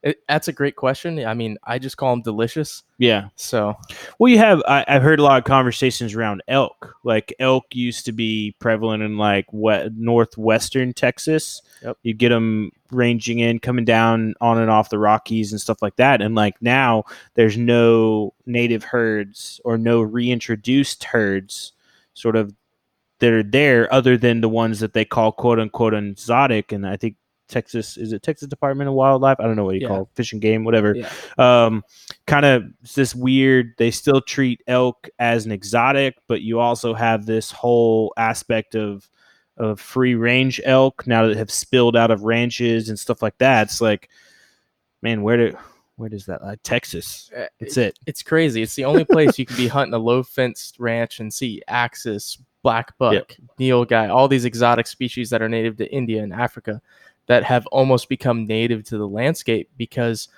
It- 0.03 0.19
that's 0.29 0.47
a 0.47 0.53
great 0.53 0.77
question. 0.77 1.25
I 1.27 1.35
mean, 1.35 1.59
I 1.65 1.81
just 1.81 1.97
call 1.97 2.11
them 2.15 2.23
delicious. 2.23 2.85
Yeah. 2.99 3.29
So 3.35 3.75
Well, 4.21 4.31
you 4.31 4.39
have. 4.39 4.63
I, 4.69 4.85
I've 4.87 5.03
heard 5.03 5.19
a 5.19 5.25
lot 5.25 5.39
of 5.39 5.45
conversations 5.45 6.15
around 6.15 6.45
elk. 6.47 6.95
Like 7.03 7.35
elk 7.41 7.65
used 7.75 8.05
to 8.05 8.13
be 8.13 8.55
prevalent 8.61 9.03
in 9.03 9.19
like 9.19 9.47
what 9.53 9.95
northwestern 9.97 10.93
Texas. 10.93 11.61
Yep. 11.83 11.99
You 12.05 12.15
get 12.15 12.29
them 12.29 12.71
ranging 12.93 13.41
in, 13.41 13.59
coming 13.59 13.85
down 13.85 14.35
on 14.41 14.59
and 14.59 14.71
off 14.71 14.91
the 14.91 14.99
Rockies 14.99 15.51
and 15.51 15.61
stuff 15.61 15.83
like 15.83 15.97
that. 15.97 16.23
And 16.23 16.37
like 16.37 16.55
now, 16.61 17.03
there's 17.35 17.57
no 17.57 18.33
native 18.45 18.85
herds 18.85 19.61
or 19.65 19.77
no 19.77 20.03
reintroduced 20.03 21.03
herds, 21.03 21.73
sort 22.15 22.37
of 22.37 22.55
that 23.21 23.33
are 23.33 23.43
there, 23.43 23.93
other 23.93 24.17
than 24.17 24.41
the 24.41 24.49
ones 24.49 24.81
that 24.81 24.93
they 24.93 25.05
call 25.05 25.33
quote 25.33 25.59
unquote 25.59 25.95
exotic. 25.95 26.73
And 26.73 26.87
I 26.87 26.97
think 26.97 27.17
Texas 27.49 27.97
is 27.97 28.13
it 28.13 28.23
Texas 28.23 28.49
Department 28.49 28.89
of 28.89 28.95
Wildlife? 28.95 29.39
I 29.39 29.45
don't 29.45 29.57
know 29.57 29.65
what 29.65 29.77
you 29.77 29.83
Yeah. 29.83 29.89
call 29.89 30.03
it, 30.03 30.09
fish 30.15 30.33
and 30.33 30.43
game, 30.43 30.65
whatever 30.65 30.95
yeah, 30.97 31.09
um, 31.39 31.85
kind 32.27 32.45
of 32.45 32.65
it's 32.83 32.95
this 32.95 33.15
weird. 33.15 33.73
They 33.79 33.91
still 33.91 34.21
treat 34.21 34.63
elk 34.67 35.09
as 35.19 35.47
an 35.47 35.53
exotic, 35.53 36.17
but 36.27 36.43
you 36.43 36.59
also 36.59 36.93
have 36.95 37.25
this 37.25 37.51
whole 37.53 38.13
aspect 38.17 38.75
of 38.75 39.09
of 39.59 39.81
free 39.81 40.15
range 40.15 40.61
elk 40.65 41.07
now 41.07 41.27
that 41.27 41.37
have 41.37 41.51
spilled 41.51 41.97
out 41.97 42.11
of 42.11 42.25
ranches 42.25 42.89
and 42.91 42.99
stuff 42.99 43.23
like 43.23 43.39
that. 43.39 43.69
It's 43.69 43.81
like, 43.81 44.11
man, 45.03 45.23
where 45.23 45.37
do 45.37 45.57
where 45.97 46.09
does 46.09 46.27
that 46.27 46.43
like 46.43 46.61
Texas? 46.63 47.31
Uh, 47.37 47.47
That's 47.59 47.77
it. 47.77 47.99
it's 48.07 48.23
crazy. 48.23 48.63
It's 48.63 48.75
the 48.75 48.85
only 48.85 49.05
place 49.05 49.39
you 49.39 49.47
can 49.47 49.57
be 49.57 49.67
hunting 49.69 49.95
a 49.95 49.99
low 49.99 50.23
fenced 50.23 50.79
ranch 50.79 51.21
and 51.21 51.33
see 51.33 51.63
axis, 51.69 52.39
black 52.63 52.97
buck, 52.99 53.15
Yep. 53.15 53.33
nilgai, 53.59 54.09
all 54.15 54.29
these 54.29 54.45
exotic 54.45 54.87
species 54.87 55.31
that 55.31 55.41
are 55.43 55.49
native 55.49 55.77
to 55.79 55.91
India 55.93 56.23
and 56.23 56.33
Africa 56.33 56.81
that 57.27 57.43
have 57.45 57.67
almost 57.69 58.09
become 58.09 58.47
native 58.47 58.85
to 58.85 58.99
the 58.99 59.09
landscape 59.09 59.71
because 59.77 60.29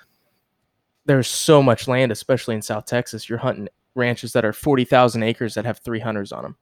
there's 1.05 1.27
so 1.27 1.61
much 1.61 1.87
land, 1.87 2.11
especially 2.11 2.55
in 2.55 2.61
South 2.61 2.85
Texas. 2.85 3.27
You're 3.29 3.39
hunting 3.39 3.67
ranches 3.95 4.33
that 4.33 4.45
are 4.45 4.53
forty 4.53 4.85
thousand 4.85 5.23
acres 5.23 5.55
that 5.55 5.65
have 5.65 5.79
three 5.79 5.99
hunters 5.99 6.31
on 6.31 6.43
them. 6.43 6.55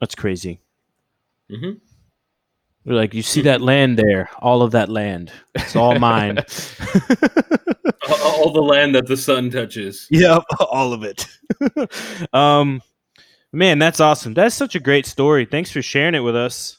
That's 0.00 0.14
crazy. 0.14 0.60
hmm 1.50 1.72
We're 2.86 2.94
like, 2.94 3.12
you 3.12 3.22
see 3.22 3.42
that 3.42 3.60
land 3.60 3.98
there, 3.98 4.30
all 4.38 4.62
of 4.62 4.70
that 4.70 4.88
land, 4.88 5.30
it's 5.54 5.76
all 5.76 5.98
mine. 5.98 6.38
All, 8.08 8.22
all 8.22 8.52
the 8.52 8.62
land 8.62 8.94
that 8.94 9.08
the 9.08 9.16
sun 9.16 9.50
touches. 9.50 10.06
Yep, 10.10 10.44
all 10.70 10.92
of 10.92 11.02
it. 11.02 11.26
um, 12.32 12.80
man, 13.52 13.80
that's 13.80 13.98
awesome. 13.98 14.32
That's 14.32 14.54
such 14.54 14.76
a 14.76 14.80
great 14.80 15.06
story. 15.06 15.44
Thanks 15.44 15.72
for 15.72 15.82
sharing 15.82 16.14
it 16.14 16.20
with 16.20 16.36
us. 16.36 16.78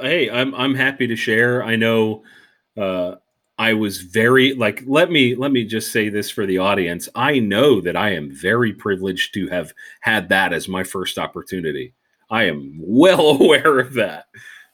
hey 0.00 0.30
i'm 0.30 0.54
i'm 0.54 0.74
happy 0.74 1.06
to 1.06 1.16
share 1.16 1.62
i 1.64 1.76
know 1.76 2.22
uh 2.78 3.16
i 3.58 3.74
was 3.74 4.00
very 4.00 4.54
like 4.54 4.82
let 4.86 5.10
me 5.10 5.34
let 5.34 5.52
me 5.52 5.64
just 5.64 5.92
say 5.92 6.08
this 6.08 6.30
for 6.30 6.46
the 6.46 6.56
audience 6.58 7.08
i 7.14 7.38
know 7.38 7.80
that 7.80 7.96
i 7.96 8.10
am 8.10 8.30
very 8.30 8.72
privileged 8.72 9.34
to 9.34 9.46
have 9.48 9.74
had 10.00 10.28
that 10.30 10.52
as 10.54 10.68
my 10.68 10.82
first 10.84 11.18
opportunity 11.18 11.92
i 12.30 12.44
am 12.44 12.78
well 12.80 13.28
aware 13.42 13.78
of 13.78 13.92
that 13.94 14.26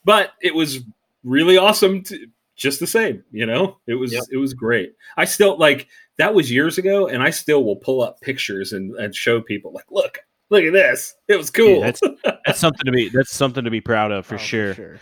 but 0.07 0.33
it 0.41 0.55
was 0.55 0.81
really 1.25 1.59
awesome 1.59 2.03
to 2.05 2.27
just 2.57 2.81
the 2.81 2.87
same 2.87 3.23
you 3.33 3.45
know 3.45 3.77
it 3.87 3.95
was 3.95 4.13
Yep. 4.15 4.23
it 4.33 4.39
was 4.39 4.55
great 4.55 4.95
i 5.19 5.27
still 5.27 5.59
like 5.59 5.89
that 6.17 6.33
was 6.33 6.51
years 6.51 6.79
ago 6.79 7.07
and 7.09 7.23
i 7.23 7.29
still 7.29 7.63
will 7.65 7.77
pull 7.77 8.01
up 8.01 8.19
pictures 8.23 8.73
and, 8.73 8.95
and 8.97 9.15
show 9.15 9.43
people 9.43 9.73
like 9.75 9.85
look 9.91 10.21
look 10.49 10.65
at 10.65 10.73
this 10.73 11.15
it 11.29 11.37
was 11.37 11.51
cool 11.51 11.83
that's 11.83 12.01
that's 12.47 12.59
something 12.59 12.87
to 12.87 12.93
be 12.93 13.11
that's 13.11 13.35
something 13.35 13.65
to 13.65 13.71
be 13.71 13.83
proud 13.83 14.11
of 14.13 14.25
for 14.25 14.37
Oh, 14.37 14.39
sure. 14.39 14.99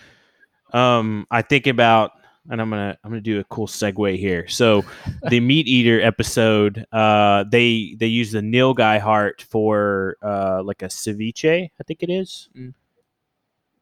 Um, 0.73 1.27
I 1.31 1.43
think 1.43 1.69
about, 1.69 2.11
and 2.51 2.61
I'm 2.61 2.69
gonna 2.71 2.99
I'm 3.05 3.11
gonna 3.13 3.21
do 3.21 3.39
a 3.39 3.45
cool 3.45 3.69
segue 3.69 4.19
here. 4.19 4.49
So, 4.49 4.83
the 5.31 5.39
MeatEater 5.41 6.05
episode, 6.05 6.85
uh, 6.91 7.45
they 7.49 7.95
they 8.01 8.09
use 8.09 8.33
the 8.33 8.41
nilgai 8.41 8.99
heart 8.99 9.43
for 9.49 10.17
uh 10.23 10.63
like 10.65 10.83
a 10.83 10.87
ceviche, 10.87 11.71
I 11.79 11.83
think 11.87 12.03
it 12.03 12.11
is. 12.11 12.49
Mm. 12.59 12.75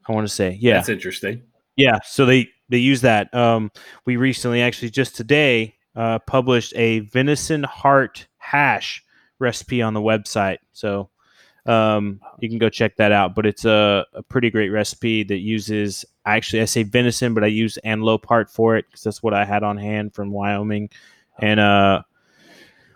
I 0.08 0.12
want 0.12 0.26
to 0.26 0.32
say, 0.32 0.58
yeah, 0.60 0.74
that's 0.74 0.88
interesting 0.88 1.42
Yeah, 1.76 1.98
so 2.04 2.26
they 2.26 2.48
they 2.68 2.78
use 2.78 3.00
that. 3.02 3.32
Um, 3.34 3.70
we 4.04 4.16
recently, 4.16 4.62
actually, 4.62 4.90
just 4.90 5.16
today, 5.16 5.74
uh, 5.94 6.18
published 6.20 6.72
a 6.76 7.00
venison 7.00 7.62
heart 7.62 8.26
hash 8.38 9.04
recipe 9.38 9.82
on 9.82 9.94
the 9.94 10.00
website. 10.00 10.58
So 10.72 11.10
um, 11.66 12.20
you 12.40 12.48
can 12.48 12.58
go 12.58 12.68
check 12.68 12.96
that 12.96 13.12
out. 13.12 13.34
But 13.34 13.46
it's 13.46 13.64
a, 13.64 14.06
a 14.14 14.22
pretty 14.22 14.50
great 14.50 14.70
recipe 14.70 15.22
that 15.24 15.38
uses 15.38 16.04
actually 16.24 16.62
I 16.62 16.66
say 16.66 16.82
venison, 16.82 17.34
but 17.34 17.44
I 17.44 17.48
use 17.48 17.76
antelope 17.78 18.26
heart 18.26 18.50
for 18.50 18.76
it 18.76 18.86
because 18.88 19.02
that's 19.02 19.22
what 19.22 19.34
I 19.34 19.44
had 19.44 19.62
on 19.62 19.76
hand 19.76 20.14
from 20.14 20.30
Wyoming, 20.30 20.90
and 21.38 21.60
uh, 21.60 22.02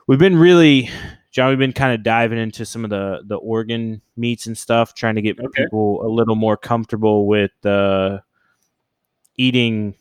we've 0.06 0.18
been 0.18 0.38
really. 0.38 0.90
John, 1.36 1.50
we've 1.50 1.58
been 1.58 1.74
kind 1.74 1.92
of 1.94 2.02
diving 2.02 2.38
into 2.38 2.64
some 2.64 2.82
of 2.82 2.88
the 2.88 3.20
the 3.26 3.36
organ 3.36 4.00
meats 4.16 4.46
and 4.46 4.56
stuff, 4.56 4.94
trying 4.94 5.16
to 5.16 5.20
get 5.22 5.38
Okay. 5.38 5.64
people 5.64 6.00
a 6.06 6.08
little 6.08 6.34
more 6.34 6.56
comfortable 6.56 7.26
with 7.26 7.50
uh, 7.66 8.20
eating 9.36 9.94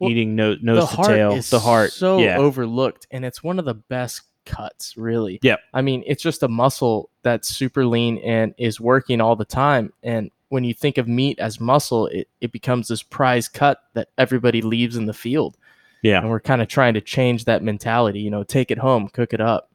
Well, 0.00 0.10
eating 0.10 0.34
no, 0.34 0.56
nose 0.60 0.80
the 0.82 0.86
to 0.90 0.96
heart 0.96 1.08
tail. 1.08 1.32
is 1.32 1.50
the 1.50 1.60
heart, 1.60 1.92
so 1.92 2.18
yeah, 2.18 2.38
overlooked, 2.38 3.06
and 3.12 3.24
it's 3.24 3.42
one 3.44 3.60
of 3.60 3.64
the 3.66 3.74
best 3.74 4.22
cuts, 4.44 4.96
really. 4.96 5.38
Yep. 5.42 5.60
I 5.72 5.80
mean, 5.82 6.02
it's 6.06 6.24
just 6.24 6.42
a 6.42 6.48
muscle 6.48 7.08
that's 7.22 7.46
super 7.48 7.86
lean 7.86 8.18
and 8.18 8.52
is 8.58 8.80
working 8.80 9.20
all 9.20 9.36
the 9.36 9.44
time. 9.44 9.92
And 10.02 10.30
when 10.48 10.64
you 10.64 10.74
think 10.74 10.98
of 10.98 11.06
meat 11.08 11.38
as 11.38 11.60
muscle, 11.60 12.08
it, 12.08 12.28
it 12.40 12.50
becomes 12.52 12.88
this 12.88 13.02
prize 13.02 13.48
cut 13.48 13.78
that 13.94 14.08
everybody 14.18 14.60
leaves 14.62 14.96
in 14.96 15.06
the 15.06 15.14
field. 15.14 15.56
yeah. 16.02 16.20
And 16.20 16.30
we're 16.30 16.40
kind 16.40 16.62
of 16.62 16.68
trying 16.68 16.94
to 16.94 17.00
change 17.00 17.44
that 17.46 17.62
mentality. 17.62 18.20
You 18.20 18.30
know, 18.30 18.42
take 18.44 18.70
it 18.72 18.78
home, 18.78 19.08
cook 19.08 19.32
it 19.32 19.40
up. 19.40 19.70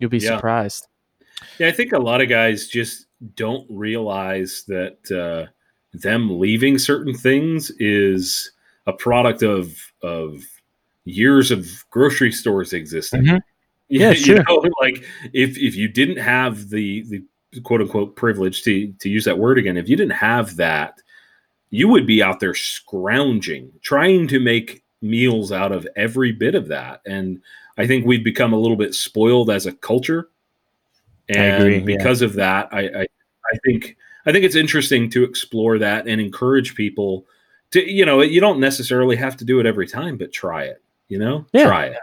You'll 0.00 0.10
be 0.10 0.18
Yeah. 0.18 0.36
surprised. 0.36 0.88
Yeah, 1.58 1.68
I 1.68 1.72
think 1.72 1.92
a 1.92 1.98
lot 1.98 2.20
of 2.20 2.28
guys 2.28 2.66
just 2.68 3.06
don't 3.36 3.66
realize 3.70 4.64
that 4.68 4.98
uh, 5.10 5.50
them 5.92 6.38
leaving 6.40 6.78
certain 6.78 7.14
things 7.14 7.70
is 7.78 8.50
a 8.86 8.92
product 8.92 9.42
of 9.42 9.74
of 10.02 10.42
years 11.04 11.50
of 11.50 11.68
grocery 11.90 12.32
stores 12.32 12.72
existing. 12.72 13.22
Mhm. 13.24 13.34
You- 13.34 13.40
Yeah, 14.00 14.10
you 14.10 14.16
sure. 14.16 14.42
know, 14.48 14.64
like 14.80 15.04
if 15.32 15.58
if 15.58 15.74
you 15.76 15.88
didn't 15.88 16.18
have 16.18 16.68
the 16.70 17.02
the 17.08 17.60
quote 17.62 17.80
unquote 17.80 18.14
privilege 18.16 18.62
to 18.62 18.92
to 19.00 19.08
use 19.08 19.24
that 19.24 19.38
word 19.38 19.58
again, 19.58 19.76
if 19.76 19.88
you 19.88 19.96
didn't 19.96 20.12
have 20.12 20.56
that, 20.56 20.94
you 21.70 21.88
would 21.88 22.06
be 22.06 22.22
out 22.22 22.38
there 22.40 22.54
scrounging, 22.54 23.72
trying 23.82 24.28
to 24.28 24.38
make 24.38 24.84
meals 25.02 25.50
out 25.50 25.72
of 25.72 25.88
every 25.96 26.30
bit 26.30 26.54
of 26.54 26.68
that. 26.68 27.00
And 27.06 27.40
I 27.80 27.86
think 27.86 28.04
we've 28.06 28.24
become 28.24 28.52
a 28.52 28.58
little 28.58 28.76
bit 28.76 28.94
spoiled 28.94 29.50
as 29.50 29.66
a 29.66 29.72
culture. 29.72 30.28
And 31.28 31.62
agree, 31.62 31.78
yeah. 31.78 31.84
because 31.96 32.22
of 32.22 32.34
that, 32.34 32.68
I, 32.72 32.80
I 32.80 33.02
I 33.02 33.58
think 33.64 33.96
I 34.26 34.32
think 34.32 34.44
it's 34.44 34.56
interesting 34.56 35.08
to 35.10 35.24
explore 35.24 35.78
that 35.78 36.06
and 36.06 36.20
encourage 36.20 36.74
people 36.74 37.26
to 37.70 37.80
you 37.80 38.04
know 38.04 38.20
you 38.20 38.40
don't 38.40 38.60
necessarily 38.60 39.16
have 39.16 39.36
to 39.38 39.44
do 39.44 39.60
it 39.60 39.66
every 39.66 39.86
time, 39.86 40.16
but 40.16 40.32
try 40.32 40.64
it. 40.64 40.82
You 41.08 41.18
know, 41.18 41.46
Yeah. 41.52 41.66
try 41.66 41.86
it. 41.86 41.98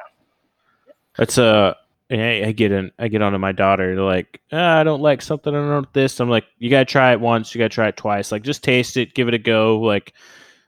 That's 1.18 1.38
uh 1.38 1.74
I, 2.10 2.46
I 2.46 2.52
get 2.54 2.72
in 2.72 2.92
I 2.98 3.10
get 3.10 3.22
onto 3.22 3.38
my 3.38 3.52
daughter 3.52 4.02
like 4.02 4.40
ah, 4.52 4.80
I 4.80 4.84
don't 4.84 5.02
like 5.02 5.22
something 5.22 5.54
I 5.54 5.58
don't 5.58 5.70
know 5.70 5.90
this 5.94 6.20
I'm 6.20 6.30
like 6.30 6.46
you 6.58 6.70
gotta 6.70 6.86
try 6.86 7.12
it 7.12 7.20
once 7.20 7.54
you 7.54 7.60
gotta 7.60 7.70
try 7.70 7.90
it 7.90 7.98
twice 7.98 8.32
like 8.32 8.44
just 8.44 8.64
taste 8.64 8.96
it 8.96 9.14
give 9.14 9.28
it 9.28 9.34
a 9.34 9.40
go 9.40 9.80
like 9.80 10.14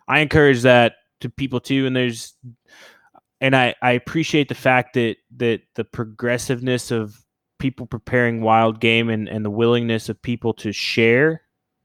I 0.08 0.20
encourage 0.20 0.64
that 0.64 0.96
to 1.22 1.30
people 1.30 1.62
too 1.62 1.86
and 1.86 1.96
there's 1.96 2.34
and 3.42 3.56
I 3.56 3.76
I 3.82 3.92
appreciate 3.92 4.50
the 4.50 4.56
fact 4.56 4.94
that 4.94 5.18
that 5.38 5.62
the 5.76 5.84
progressiveness 5.84 6.92
of 6.92 7.24
people 7.60 7.86
preparing 7.86 8.42
wild 8.42 8.80
game 8.80 9.10
and 9.10 9.28
and 9.28 9.44
the 9.44 9.50
willingness 9.50 10.10
of 10.10 10.22
people 10.22 10.54
to 10.54 10.72
share 10.72 11.42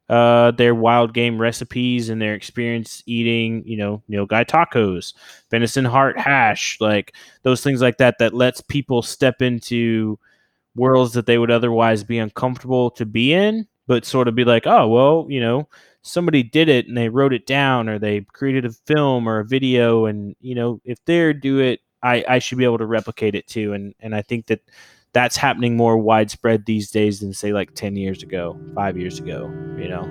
uh 0.09 0.51
their 0.53 0.75
wild 0.75 1.15
game 1.15 1.41
recipes 1.41 2.09
and 2.11 2.21
their 2.21 2.35
experience 2.35 3.03
eating 3.07 3.63
you 3.67 3.77
know 3.77 4.03
nilgai 4.11 4.45
tacos 4.45 5.15
venison 5.51 5.85
heart 5.85 6.19
hash 6.19 6.77
like 6.79 7.15
those 7.43 7.63
things 7.63 7.81
like 7.81 7.97
that 7.97 8.17
that 8.19 8.35
lets 8.35 8.61
people 8.61 9.01
step 9.01 9.41
into 9.41 10.19
worlds 10.77 11.15
that 11.15 11.25
they 11.25 11.39
would 11.39 11.51
otherwise 11.51 12.05
be 12.05 12.19
uncomfortable 12.19 12.91
to 12.91 13.07
be 13.07 13.33
in 13.33 13.67
but 13.87 14.05
sort 14.05 14.29
of 14.29 14.35
be 14.35 14.45
like 14.45 14.67
oh 14.67 14.87
well 14.87 15.27
you 15.31 15.41
know 15.41 15.67
somebody 16.05 16.43
did 16.43 16.69
it 16.69 16.87
and 16.87 16.97
they 16.97 17.09
wrote 17.09 17.33
it 17.33 17.47
down 17.47 17.89
or 17.89 17.99
they 17.99 18.21
created 18.33 18.65
a 18.65 18.71
film 18.71 19.29
or 19.29 19.41
a 19.41 19.45
video 19.45 20.07
and 20.07 20.37
you 20.41 20.55
know 20.55 20.81
if 20.85 20.99
they're 21.07 21.33
do 21.33 21.59
it 21.61 21.81
i 22.03 22.25
i 22.29 22.39
should 22.39 22.59
be 22.59 22.65
able 22.65 22.79
to 22.79 22.87
replicate 22.87 23.35
it 23.35 23.47
too 23.47 23.73
and 23.73 23.95
and 24.01 24.15
i 24.15 24.23
think 24.23 24.47
that 24.47 24.61
that's 25.15 25.37
happening 25.37 25.77
more 25.77 25.97
widespread 25.97 26.67
these 26.67 26.91
days 26.91 27.21
than 27.21 27.33
say 27.33 27.53
like 27.53 27.75
10 27.75 27.97
years 27.97 28.23
ago 28.23 28.59
5 28.75 28.99
years 28.99 29.19
ago 29.19 29.51
you 29.79 29.89
know 29.89 30.09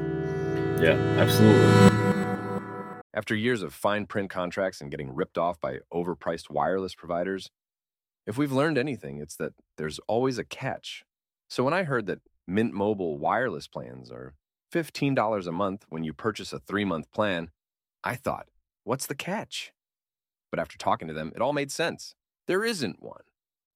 Yeah, 0.82 0.98
absolutely. 1.18 1.92
After 3.14 3.36
years 3.36 3.62
of 3.62 3.74
fine 3.74 4.08
print 4.08 4.30
contracts 4.30 4.82
and 4.82 4.92
getting 4.92 5.14
ripped 5.14 5.38
off 5.38 5.62
by 5.62 5.80
overpriced 5.94 6.50
wireless 6.50 6.96
providers, 6.96 7.52
if 8.26 8.38
we've 8.38 8.52
learned 8.52 8.78
anything, 8.78 9.20
it's 9.20 9.36
that 9.38 9.54
there's 9.78 10.00
always 10.08 10.40
a 10.40 10.44
catch. 10.44 11.06
So 11.50 11.64
when 11.64 11.74
I 11.74 11.84
heard 11.84 12.08
that 12.08 12.22
Mint 12.48 12.74
Mobile 12.74 13.18
wireless 13.20 13.68
plans 13.68 14.12
are 14.12 14.34
$15 14.74 15.48
a 15.48 15.52
month 15.52 15.86
when 15.90 16.04
you 16.04 16.14
purchase 16.14 16.52
a 16.52 16.60
three 16.60 16.84
month 16.84 17.12
plan, 17.12 17.52
I 18.04 18.16
thought, 18.16 18.48
what's 18.84 19.06
the 19.06 19.16
catch? 19.16 19.72
But 20.52 20.60
after 20.60 20.78
talking 20.78 21.08
to 21.08 21.14
them, 21.14 21.32
it 21.36 21.42
all 21.42 21.54
made 21.54 21.72
sense. 21.72 22.16
There 22.48 22.64
isn't 22.64 23.02
one. 23.02 23.22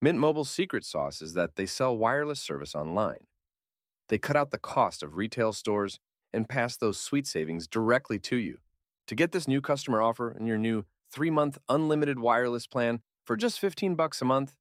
Mint 0.01 0.17
Mobile's 0.17 0.49
secret 0.49 0.83
sauce 0.83 1.21
is 1.21 1.33
that 1.33 1.55
they 1.55 1.67
sell 1.67 1.95
wireless 1.95 2.39
service 2.39 2.73
online. 2.73 3.27
They 4.09 4.17
cut 4.17 4.35
out 4.35 4.51
the 4.51 4.57
cost 4.57 5.03
of 5.03 5.15
retail 5.15 5.53
stores 5.53 5.99
and 6.33 6.49
pass 6.49 6.75
those 6.75 6.99
sweet 6.99 7.27
savings 7.27 7.67
directly 7.67 8.17
to 8.19 8.37
you. 8.37 8.57
To 9.07 9.15
get 9.15 9.31
this 9.31 9.47
new 9.47 9.61
customer 9.61 10.01
offer 10.01 10.31
and 10.31 10.47
your 10.47 10.57
new 10.57 10.83
3-month 11.15 11.57
unlimited 11.69 12.19
wireless 12.19 12.67
plan 12.67 12.99
for 13.25 13.37
just 13.37 13.59
15 13.59 13.95
bucks 13.95 14.21
a 14.21 14.25
month, 14.25 14.55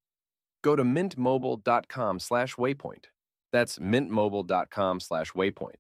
go 0.63 0.77
to 0.77 0.85
mintmobile.com 0.85 2.21
slash 2.21 2.55
waypoint. 2.57 3.07
That's 3.53 3.79
mintmobile.com/waypoint. 3.79 5.77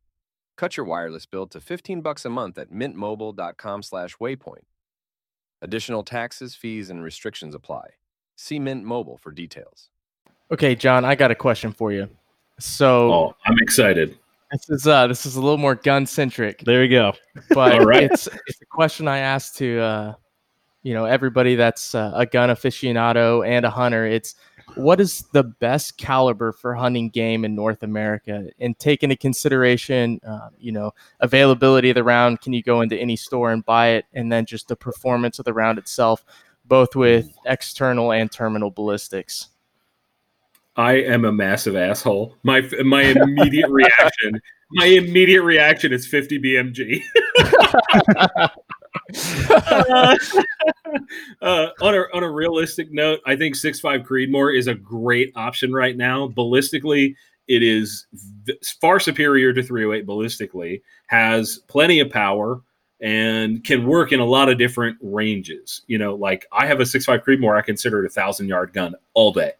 Cut 0.57 0.76
your 0.76 0.86
wireless 0.86 1.26
bill 1.26 1.46
to 1.48 1.61
15 1.61 2.00
bucks 2.00 2.24
a 2.24 2.30
month 2.30 2.57
at 2.59 2.70
mintmobile.com/waypoint. 2.70 4.64
Additional 5.62 6.02
taxes, 6.02 6.54
fees, 6.54 6.90
and 6.90 7.02
restrictions 7.02 7.54
apply. 7.54 7.90
See 8.36 8.59
Mint 8.59 8.84
Mobile 8.84 9.16
for 9.18 9.30
details. 9.32 9.88
Okay, 10.50 10.74
John, 10.74 11.04
I 11.04 11.14
got 11.14 11.30
a 11.30 11.34
question 11.34 11.72
for 11.72 11.92
you. 11.92 12.09
So 12.59 13.12
Oh, 13.12 13.34
I'm 13.46 13.57
excited. 13.61 14.16
this 14.52 14.70
is 14.70 14.86
uh 14.86 15.07
this 15.09 15.26
is 15.26 15.36
a 15.36 15.40
little 15.40 15.59
more 15.59 15.74
gun 15.74 16.07
centric, 16.07 16.61
there 16.64 16.80
we 16.80 16.88
go 16.88 17.12
but 17.50 17.72
All 17.72 17.84
right. 17.84 18.04
it's 18.04 18.28
it's 18.46 18.61
a 18.62 18.66
question 18.66 19.09
I 19.09 19.18
asked 19.18 19.57
to 19.59 19.80
uh 19.80 20.14
you 20.82 20.94
know 20.94 21.04
everybody 21.04 21.57
that's 21.57 21.94
uh, 21.96 22.12
a 22.14 22.24
gun 22.26 22.48
aficionado 22.50 23.44
and 23.46 23.64
a 23.66 23.70
hunter. 23.70 24.07
It's 24.07 24.36
what 24.74 25.00
is 25.00 25.22
the 25.32 25.44
best 25.44 25.96
caliber 25.96 26.52
for 26.52 26.74
hunting 26.74 27.08
game 27.08 27.44
in 27.44 27.54
North 27.54 27.82
America? 27.82 28.50
And 28.58 28.78
take 28.78 29.02
into 29.02 29.16
consideration, 29.16 30.20
uh, 30.26 30.50
you 30.58 30.72
know, 30.72 30.92
availability 31.20 31.90
of 31.90 31.94
the 31.94 32.04
round. 32.04 32.40
Can 32.40 32.52
you 32.52 32.62
go 32.62 32.80
into 32.80 32.96
any 32.96 33.16
store 33.16 33.52
and 33.52 33.64
buy 33.64 33.88
it? 33.88 34.06
And 34.12 34.30
then 34.30 34.44
just 34.44 34.68
the 34.68 34.76
performance 34.76 35.38
of 35.38 35.44
the 35.44 35.54
round 35.54 35.78
itself, 35.78 36.24
both 36.64 36.96
with 36.96 37.30
external 37.46 38.12
and 38.12 38.30
terminal 38.30 38.70
ballistics. 38.70 39.48
I 40.76 40.94
am 40.94 41.24
a 41.24 41.32
massive 41.32 41.74
asshole. 41.74 42.36
My 42.42 42.60
my 42.84 43.02
immediate 43.02 43.70
reaction, 43.70 44.40
my 44.72 44.84
immediate 44.84 45.42
reaction 45.42 45.92
is 45.92 46.06
50 46.06 46.38
BMG. 46.38 47.02
uh, 49.51 50.16
uh, 51.42 51.68
on 51.80 51.94
a 51.94 52.05
on 52.12 52.22
a 52.22 52.30
realistic 52.30 52.92
note, 52.92 53.20
I 53.26 53.36
think 53.36 53.55
six 53.55 53.80
five 53.80 54.03
Creedmoor 54.03 54.57
is 54.57 54.66
a 54.66 54.74
great 54.74 55.32
option 55.36 55.72
right 55.72 55.97
now. 55.97 56.28
Ballistically, 56.28 57.14
it 57.49 57.62
is 57.62 58.07
far 58.80 58.99
superior 59.01 59.53
to 59.53 59.62
308 59.62 60.07
ballistically. 60.07 60.82
Has 61.07 61.59
plenty 61.68 62.01
of 62.01 62.11
power 62.11 62.61
and 63.01 63.62
can 63.62 63.86
work 63.86 64.12
in 64.12 64.20
a 64.20 64.24
lot 64.24 64.49
of 64.49 64.59
different 64.59 64.97
ranges. 65.03 65.82
You 65.86 65.99
know, 65.99 66.14
like 66.14 66.47
I 66.53 66.66
have 66.66 66.80
a 66.80 66.84
6.5 66.84 67.24
Creedmoor. 67.24 67.57
I 67.57 67.62
consider 67.62 68.03
it 68.05 68.07
a 68.07 68.11
thousand 68.11 68.49
yard 68.49 68.72
gun 68.72 68.94
all 69.14 69.32
day. 69.32 69.53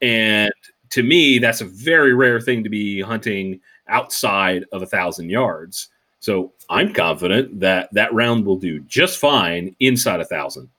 And 0.00 0.52
to 0.90 1.02
me, 1.02 1.38
that's 1.38 1.60
a 1.60 1.64
very 1.64 2.14
rare 2.14 2.40
thing 2.40 2.62
to 2.64 2.70
be 2.70 3.00
hunting 3.00 3.60
outside 3.88 4.64
of 4.72 4.82
a 4.82 4.86
thousand 4.86 5.30
yards. 5.30 5.88
So 6.22 6.52
I'm 6.70 6.94
confident 6.94 7.58
that 7.58 7.92
that 7.94 8.14
round 8.14 8.46
will 8.46 8.56
do 8.56 8.78
just 8.80 9.18
fine 9.18 9.74
inside 9.80 10.20
a 10.20 10.24
thousand. 10.24 10.70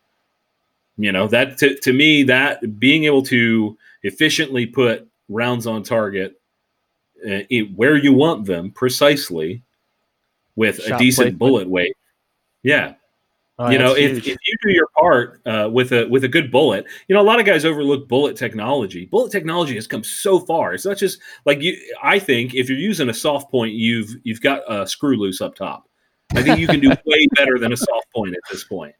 You 0.95 1.11
know, 1.11 1.27
that 1.27 1.57
to, 1.57 1.75
to 1.79 1.91
me, 1.91 2.23
that 2.23 2.79
being 2.79 3.03
able 3.03 3.23
to 3.23 3.77
efficiently 4.03 4.65
put 4.65 5.05
rounds 5.27 5.67
on 5.67 5.83
target 5.83 6.39
uh, 7.27 7.43
in, 7.49 7.73
where 7.75 7.97
you 7.97 8.13
want 8.13 8.45
them 8.45 8.71
precisely 8.71 9.61
with 10.55 10.81
Shot 10.81 10.95
a 10.95 11.03
decent 11.03 11.37
bullet 11.37 11.67
weight. 11.67 11.97
Yeah, 12.61 12.93
Oh, 13.63 13.69
you 13.69 13.77
know, 13.77 13.93
if, 13.95 14.11
huge. 14.11 14.27
if 14.27 14.37
you 14.45 14.55
do 14.63 14.71
your 14.71 14.87
part 14.99 15.41
uh, 15.45 15.69
with 15.71 15.91
a 15.91 16.07
with 16.07 16.23
a 16.23 16.27
good 16.27 16.51
bullet, 16.51 16.85
you 17.07 17.15
know, 17.15 17.21
a 17.21 17.23
lot 17.23 17.39
of 17.39 17.45
guys 17.45 17.65
overlook 17.65 18.07
bullet 18.07 18.35
technology. 18.35 19.05
Bullet 19.05 19.31
technology 19.31 19.75
has 19.75 19.87
come 19.87 20.03
so 20.03 20.39
far. 20.39 20.73
It's 20.73 20.85
not 20.85 20.97
just 20.97 21.19
like 21.45 21.61
you. 21.61 21.77
I 22.01 22.19
think 22.19 22.53
if 22.55 22.69
you're 22.69 22.77
using 22.77 23.09
a 23.09 23.13
soft 23.13 23.49
point, 23.51 23.73
you've 23.73 24.09
you've 24.23 24.41
got 24.41 24.61
a 24.71 24.87
screw 24.87 25.15
loose 25.15 25.39
up 25.41 25.55
top. 25.55 25.87
I 26.33 26.41
think 26.41 26.59
you 26.59 26.67
can 26.67 26.79
do 26.79 26.89
way 27.05 27.27
better 27.35 27.57
than 27.59 27.71
a 27.71 27.77
soft 27.77 28.07
point 28.13 28.33
at 28.33 28.41
this 28.51 28.63
point. 28.63 28.95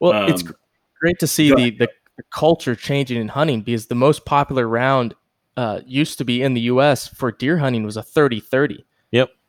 Well, 0.00 0.28
it's 0.28 0.42
Um, 0.42 0.54
great 1.00 1.18
to 1.18 1.26
see 1.26 1.48
the, 1.50 1.70
the 1.70 1.88
the 2.18 2.24
culture 2.34 2.74
changing 2.74 3.20
in 3.20 3.28
hunting 3.28 3.62
because 3.62 3.86
the 3.86 3.94
most 3.94 4.24
popular 4.24 4.68
round 4.68 5.14
uh, 5.56 5.80
used 5.86 6.18
to 6.18 6.24
be 6.24 6.42
in 6.42 6.54
the 6.54 6.62
U.S. 6.62 7.06
for 7.08 7.32
deer 7.32 7.58
hunting 7.58 7.84
was 7.84 7.96
a 7.96 8.02
30-30. 8.02 8.84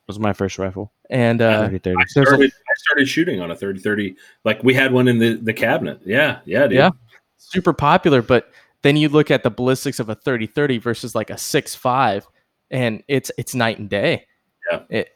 Was 0.09 0.19
my 0.19 0.33
first 0.33 0.57
rifle 0.57 0.91
and 1.09 1.41
uh, 1.41 1.61
30 1.67 1.79
30 1.79 1.95
I 1.97 2.05
started, 2.05 2.51
I 2.51 2.73
started 2.77 3.07
shooting 3.07 3.39
on 3.39 3.51
a 3.51 3.55
30-30. 3.55 4.15
Like 4.43 4.61
we 4.63 4.73
had 4.73 4.91
one 4.91 5.07
in 5.07 5.19
the, 5.19 5.35
the 5.35 5.53
cabinet. 5.53 6.01
Yeah, 6.03 6.39
yeah, 6.45 6.67
dude. 6.67 6.73
Yeah. 6.73 6.89
super 7.37 7.71
popular. 7.71 8.21
But 8.21 8.51
then 8.81 8.97
you 8.97 9.07
look 9.07 9.31
at 9.31 9.43
the 9.43 9.51
ballistics 9.51 9.99
of 9.99 10.09
a 10.09 10.15
30-30 10.15 10.81
versus 10.81 11.15
like 11.15 11.29
a 11.29 11.37
6 11.37 11.75
5, 11.75 12.27
and 12.71 13.03
it's 13.07 13.31
it's 13.37 13.55
night 13.55 13.79
and 13.79 13.89
day. 13.89 14.25
Yeah. 14.71 14.79
It, 14.89 15.09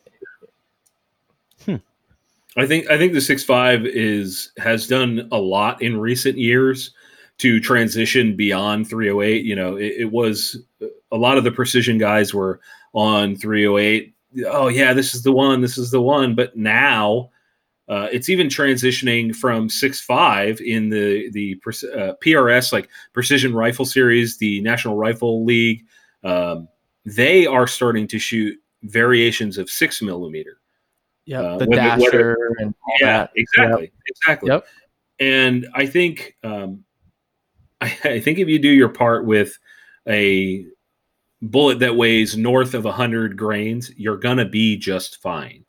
I 2.55 2.67
think 2.67 2.89
I 2.89 2.97
think 2.97 3.13
the 3.13 3.21
six 3.21 3.43
five 3.43 3.85
is 3.85 4.51
has 4.57 4.87
done 4.87 5.27
a 5.31 5.37
lot 5.37 5.81
in 5.81 5.99
recent 5.99 6.37
years 6.37 6.91
to 7.39 7.59
transition 7.59 8.35
beyond 8.35 8.87
308. 8.87 9.43
You 9.43 9.55
know, 9.55 9.75
it, 9.75 9.93
it 9.97 10.11
was 10.11 10.57
a 11.11 11.17
lot 11.17 11.37
of 11.37 11.43
the 11.43 11.51
precision 11.51 11.97
guys 11.97 12.33
were 12.33 12.59
on 12.93 13.35
308. 13.35 14.13
Oh 14.47 14.67
yeah, 14.67 14.93
this 14.93 15.13
is 15.13 15.23
the 15.23 15.31
one. 15.31 15.61
This 15.61 15.77
is 15.77 15.91
the 15.91 16.01
one. 16.01 16.35
But 16.35 16.55
now 16.55 17.29
uh, 17.89 18.07
it's 18.11 18.29
even 18.29 18.47
transitioning 18.47 19.35
from 19.35 19.69
six 19.69 19.99
five 20.01 20.59
in 20.61 20.89
the 20.89 21.29
the 21.31 21.59
uh, 21.65 22.13
PRS 22.23 22.71
like 22.73 22.89
Precision 23.13 23.53
Rifle 23.53 23.85
Series, 23.85 24.37
the 24.37 24.61
National 24.61 24.95
Rifle 24.95 25.43
League. 25.45 25.83
Um, 26.23 26.67
they 27.05 27.45
are 27.45 27.67
starting 27.67 28.07
to 28.07 28.19
shoot 28.19 28.57
variations 28.83 29.57
of 29.57 29.69
six 29.69 30.01
millimeter. 30.01 30.57
Yeah, 31.25 31.41
Uh, 31.41 31.57
the 31.57 31.65
whether- 31.67 31.81
dasher 31.81 31.99
whether- 32.01 32.37
and 32.59 32.75
Yeah, 33.01 33.17
that. 33.17 33.31
exactly, 33.35 33.91
exactly. 34.07 34.49
Yep. 34.51 34.65
And 35.19 35.67
I 35.73 35.85
think 35.85 36.35
um, 36.43 36.83
I, 37.81 37.97
I 38.03 38.19
think 38.19 38.39
if 38.39 38.47
you 38.47 38.59
do 38.59 38.69
your 38.69 38.89
part 38.89 39.25
with 39.25 39.57
a 40.07 40.65
bullet 41.43 41.79
that 41.79 41.95
weighs 41.95 42.37
north 42.37 42.73
of 42.73 42.85
100 42.85 43.37
grains, 43.37 43.91
you're 43.97 44.17
gonna 44.17 44.47
be 44.47 44.77
just 44.77 45.21
fine. 45.21 45.65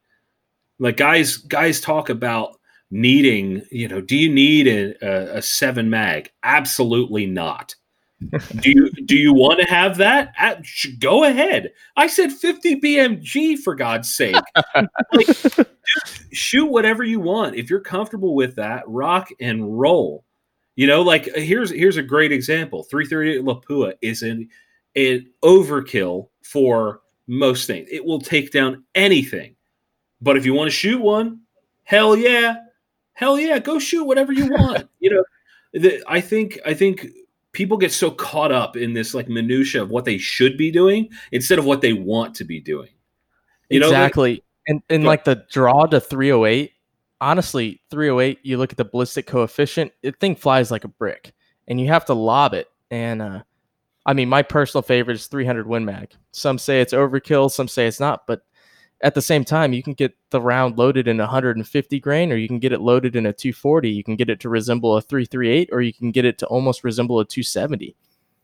Like 0.78 0.96
guys, 0.96 1.36
guys 1.36 1.80
talk 1.80 2.08
about 2.08 2.58
needing, 2.90 3.62
you 3.70 3.88
know, 3.88 4.00
do 4.00 4.16
you 4.16 4.32
need 4.32 4.66
a, 4.66 4.94
a, 5.06 5.38
a 5.38 5.42
seven 5.42 5.90
mag? 5.90 6.30
Absolutely 6.42 7.26
not. 7.26 7.74
do 8.60 8.70
you 8.70 8.90
do 9.04 9.16
you 9.16 9.34
want 9.34 9.60
to 9.60 9.66
have 9.66 9.96
that? 9.98 10.32
Sh- 10.62 10.94
Go 10.98 11.24
ahead. 11.24 11.72
I 11.96 12.06
said 12.06 12.32
50 12.32 12.80
BMG 12.80 13.58
for 13.58 13.74
God's 13.74 14.14
sake. 14.14 14.36
like, 15.12 15.26
shoot 16.32 16.66
whatever 16.66 17.04
you 17.04 17.20
want. 17.20 17.56
If 17.56 17.68
you're 17.68 17.80
comfortable 17.80 18.34
with 18.34 18.56
that, 18.56 18.84
rock 18.86 19.28
and 19.40 19.78
roll. 19.78 20.24
You 20.76 20.86
know, 20.86 21.02
like 21.02 21.26
here's 21.34 21.70
here's 21.70 21.96
a 21.96 22.02
great 22.02 22.32
example. 22.32 22.84
338 22.84 23.44
Lapua 23.44 23.94
is 24.00 24.22
an 24.22 24.48
an 24.96 25.30
overkill 25.42 26.28
for 26.42 27.00
most 27.26 27.66
things. 27.66 27.88
It 27.90 28.04
will 28.04 28.20
take 28.20 28.52
down 28.52 28.84
anything. 28.94 29.56
But 30.20 30.36
if 30.36 30.46
you 30.46 30.54
want 30.54 30.68
to 30.68 30.76
shoot 30.76 31.00
one, 31.00 31.40
hell 31.84 32.16
yeah, 32.16 32.56
hell 33.12 33.38
yeah, 33.38 33.58
go 33.58 33.78
shoot 33.78 34.04
whatever 34.04 34.32
you 34.32 34.46
want. 34.50 34.88
you 35.00 35.10
know, 35.10 35.24
the, 35.72 36.02
I 36.06 36.20
think 36.20 36.58
I 36.64 36.74
think 36.74 37.06
people 37.52 37.76
get 37.76 37.92
so 37.92 38.10
caught 38.10 38.52
up 38.52 38.76
in 38.76 38.92
this 38.92 39.14
like 39.14 39.28
minutia 39.28 39.82
of 39.82 39.90
what 39.90 40.04
they 40.04 40.18
should 40.18 40.56
be 40.56 40.70
doing 40.70 41.08
instead 41.32 41.58
of 41.58 41.64
what 41.64 41.80
they 41.80 41.92
want 41.92 42.34
to 42.36 42.44
be 42.44 42.60
doing. 42.60 42.90
You 43.70 43.80
know, 43.80 43.86
like- 43.88 43.96
exactly. 43.96 44.44
and 44.68 44.82
and 44.90 45.04
like 45.04 45.24
the 45.24 45.44
draw 45.50 45.86
to 45.86 46.00
308, 46.00 46.72
honestly, 47.20 47.80
308, 47.90 48.38
you 48.42 48.58
look 48.58 48.70
at 48.72 48.76
the 48.76 48.84
ballistic 48.84 49.26
coefficient, 49.26 49.92
it 50.02 50.18
thing 50.20 50.36
flies 50.36 50.70
like 50.70 50.84
a 50.84 50.88
brick, 50.88 51.32
and 51.66 51.80
you 51.80 51.88
have 51.88 52.04
to 52.06 52.14
lob 52.14 52.54
it. 52.54 52.68
And 52.90 53.22
uh, 53.22 53.42
I 54.06 54.12
mean, 54.12 54.28
my 54.28 54.42
personal 54.42 54.82
favorite 54.82 55.14
is 55.14 55.26
300 55.26 55.66
Win 55.66 55.84
Mag. 55.84 56.12
Some 56.32 56.58
say 56.58 56.80
it's 56.80 56.92
overkill, 56.92 57.50
some 57.50 57.68
say 57.68 57.86
it's 57.86 58.00
not, 58.00 58.26
but 58.26 58.42
at 59.00 59.14
the 59.14 59.22
same 59.22 59.44
time, 59.44 59.72
you 59.72 59.82
can 59.82 59.92
get 59.94 60.14
the 60.30 60.40
round 60.40 60.78
loaded 60.78 61.08
in 61.08 61.18
150 61.18 62.00
grain, 62.00 62.32
or 62.32 62.36
you 62.36 62.48
can 62.48 62.58
get 62.58 62.72
it 62.72 62.80
loaded 62.80 63.16
in 63.16 63.26
a 63.26 63.32
240. 63.32 63.90
You 63.90 64.04
can 64.04 64.16
get 64.16 64.30
it 64.30 64.40
to 64.40 64.48
resemble 64.48 64.96
a 64.96 65.02
338, 65.02 65.68
or 65.72 65.82
you 65.82 65.92
can 65.92 66.10
get 66.10 66.24
it 66.24 66.38
to 66.38 66.46
almost 66.46 66.84
resemble 66.84 67.18
a 67.20 67.24
270. 67.24 67.94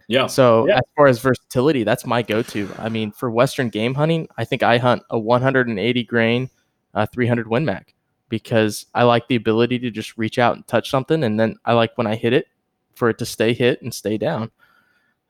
yeah. 0.08 0.26
So 0.26 0.66
Yeah. 0.66 0.76
as 0.78 0.82
far 0.96 1.06
as 1.06 1.18
versatility, 1.20 1.84
that's 1.84 2.04
my 2.04 2.20
go-to. 2.20 2.74
I 2.78 2.88
mean, 2.88 3.12
for 3.12 3.30
Western 3.30 3.68
game 3.68 3.94
hunting, 3.94 4.28
I 4.36 4.44
think 4.44 4.62
I 4.62 4.76
hunt 4.76 5.02
a 5.10 5.18
180 5.18 6.02
grain, 6.04 6.50
uh, 6.94 7.06
300 7.06 7.46
Win 7.48 7.64
Mag 7.64 7.94
because 8.28 8.86
I 8.94 9.04
like 9.04 9.28
the 9.28 9.36
ability 9.36 9.78
to 9.80 9.90
just 9.90 10.18
reach 10.18 10.38
out 10.38 10.56
and 10.56 10.66
touch 10.66 10.90
something, 10.90 11.22
and 11.24 11.38
then 11.38 11.56
I 11.64 11.74
like 11.74 11.96
when 11.96 12.06
I 12.06 12.16
hit 12.16 12.32
it 12.32 12.46
for 12.96 13.08
it 13.08 13.18
to 13.18 13.26
stay 13.26 13.52
hit 13.54 13.82
and 13.82 13.94
stay 13.94 14.18
down. 14.18 14.50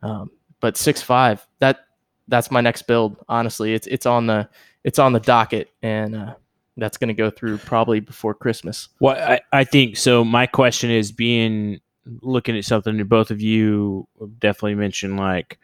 Um, 0.03 0.31
but 0.61 0.77
six 0.77 1.03
five, 1.03 1.47
that 1.59 1.81
that's 2.29 2.51
my 2.51 2.61
next 2.61 2.83
build. 2.83 3.17
Honestly, 3.29 3.75
it's 3.75 3.87
it's 3.87 4.07
on 4.07 4.27
the 4.27 4.49
it's 4.85 4.99
on 4.99 5.13
the 5.13 5.21
docket, 5.21 5.69
and 5.83 6.15
uh, 6.15 6.35
that's 6.77 6.97
going 6.97 7.09
to 7.09 7.15
go 7.15 7.31
through 7.31 7.59
probably 7.59 8.01
before 8.01 8.35
Christmas. 8.35 8.89
Well, 9.01 9.17
I, 9.17 9.41
I 9.53 9.65
think 9.65 9.97
so. 9.97 10.25
My 10.25 10.47
question 10.47 10.91
is 10.91 11.13
being 11.13 11.81
looking 12.23 12.57
at 12.57 12.65
something 12.65 12.97
that 12.97 13.09
both 13.09 13.31
of 13.31 13.41
you 13.41 14.07
definitely 14.39 14.75
mentioned, 14.75 15.19
like 15.19 15.59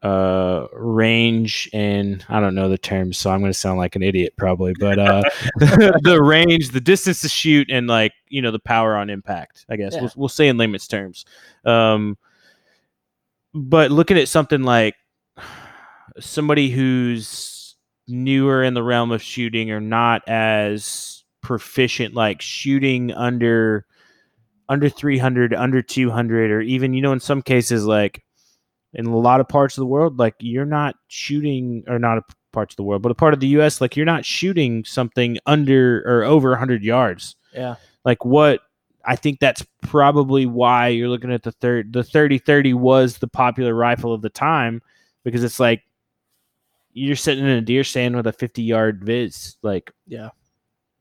uh 0.00 0.68
range 0.72 1.68
and 1.72 2.24
I 2.28 2.38
don't 2.38 2.54
know 2.54 2.68
the 2.68 2.78
terms, 2.78 3.18
so 3.18 3.30
I'm 3.30 3.40
going 3.40 3.52
to 3.52 3.58
sound 3.58 3.78
like 3.78 3.96
an 3.96 4.02
idiot 4.04 4.34
probably, 4.36 4.72
but 4.78 4.96
uh 4.98 5.22
the 5.56 6.20
range, 6.22 6.70
the 6.70 6.80
distance 6.80 7.20
to 7.22 7.28
shoot, 7.28 7.68
and 7.68 7.88
like 7.88 8.12
you 8.28 8.40
know 8.40 8.52
the 8.52 8.60
power 8.60 8.96
on 8.96 9.10
impact. 9.10 9.66
I 9.68 9.74
guess 9.74 9.94
Yeah. 9.94 10.02
we'll, 10.02 10.12
we'll 10.14 10.28
say 10.28 10.46
in 10.46 10.56
layman's 10.56 10.86
terms. 10.86 11.24
Um, 11.64 12.16
but 13.58 13.90
looking 13.90 14.18
at 14.18 14.28
something 14.28 14.62
like 14.62 14.94
somebody 16.20 16.70
who's 16.70 17.76
newer 18.06 18.62
in 18.62 18.74
the 18.74 18.82
realm 18.82 19.10
of 19.10 19.22
shooting 19.22 19.70
or 19.70 19.80
not 19.80 20.26
as 20.28 21.24
proficient 21.42 22.14
like 22.14 22.40
shooting 22.40 23.12
under 23.12 23.86
under 24.68 24.88
300 24.88 25.54
under 25.54 25.82
200 25.82 26.50
or 26.50 26.60
even 26.60 26.94
you 26.94 27.02
know 27.02 27.12
in 27.12 27.20
some 27.20 27.42
cases 27.42 27.84
like 27.84 28.22
in 28.94 29.06
a 29.06 29.16
lot 29.16 29.40
of 29.40 29.48
parts 29.48 29.76
of 29.76 29.82
the 29.82 29.86
world 29.86 30.18
like 30.18 30.34
you're 30.40 30.64
not 30.64 30.94
shooting 31.08 31.84
or 31.86 31.98
not 31.98 32.18
a 32.18 32.22
parts 32.52 32.72
of 32.72 32.76
the 32.76 32.82
world 32.82 33.02
but 33.02 33.12
a 33.12 33.14
part 33.14 33.34
of 33.34 33.40
the 33.40 33.48
US 33.48 33.80
like 33.80 33.96
you're 33.96 34.06
not 34.06 34.24
shooting 34.24 34.84
something 34.84 35.38
under 35.46 36.02
or 36.06 36.24
over 36.24 36.50
100 36.50 36.82
yards. 36.82 37.36
Yeah, 37.52 37.76
like 38.04 38.24
what 38.24 38.60
I 39.08 39.16
think 39.16 39.40
that's 39.40 39.64
probably 39.80 40.44
why 40.44 40.88
you're 40.88 41.08
looking 41.08 41.32
at 41.32 41.42
the 41.42 41.52
third 41.52 41.94
the 41.94 42.04
30 42.04 42.36
30 42.38 42.74
was 42.74 43.16
the 43.16 43.26
popular 43.26 43.74
rifle 43.74 44.12
of 44.12 44.20
the 44.20 44.28
time 44.28 44.82
because 45.24 45.42
it's 45.42 45.58
like 45.58 45.82
you're 46.92 47.16
sitting 47.16 47.44
in 47.44 47.50
a 47.50 47.62
deer 47.62 47.84
stand 47.84 48.14
with 48.16 48.26
a 48.26 48.32
50 48.32 48.62
yard 48.62 49.02
viz 49.02 49.56
like 49.62 49.90
yeah. 50.06 50.28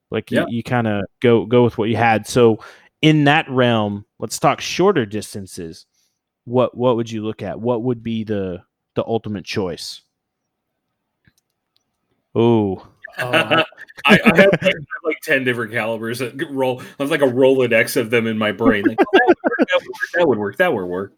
like 0.10 0.32
Yeah. 0.32 0.46
you, 0.48 0.58
you 0.58 0.64
kind 0.64 0.88
of 0.88 1.04
go 1.20 1.46
go 1.46 1.64
with 1.66 1.78
what 1.78 1.90
you 1.90 1.98
had. 1.98 2.26
So 2.26 2.60
in 3.02 3.26
that 3.26 3.50
realm 3.50 4.06
let's 4.20 4.40
talk 4.40 4.62
shorter 4.62 5.06
distances. 5.06 5.86
What 6.46 6.78
what 6.78 6.96
would 6.96 7.12
you 7.12 7.26
look 7.26 7.42
at? 7.44 7.60
What 7.60 7.84
would 7.84 8.04
be 8.04 8.24
the 8.24 8.64
the 8.96 9.04
ultimate 9.06 9.44
choice? 9.44 10.02
Oh 12.34 12.88
Oh, 13.20 13.32
I- 13.32 13.66
I, 14.06 14.20
I, 14.26 14.38
have 14.38 14.38
like, 14.52 14.64
I 14.64 14.66
have 14.68 14.76
like 15.04 15.20
10 15.24 15.44
different 15.44 15.72
calibers 15.72 16.20
that 16.20 16.40
roll. 16.52 16.82
I 16.82 17.04
have 17.04 17.10
like 17.12 17.22
a 17.22 17.26
Rolodex 17.26 17.98
of 17.98 18.10
them 18.12 18.28
in 18.28 18.38
my 18.38 18.52
brain. 18.52 18.84
Like, 18.86 19.00
"Oh, 19.02 19.06
that 19.18 19.78
would 19.82 19.88
work. 19.88 20.10
That 20.14 20.28
would 20.28 20.38
work. 20.38 20.58
That 20.58 20.74
would 20.74 20.86
work. 20.86 21.14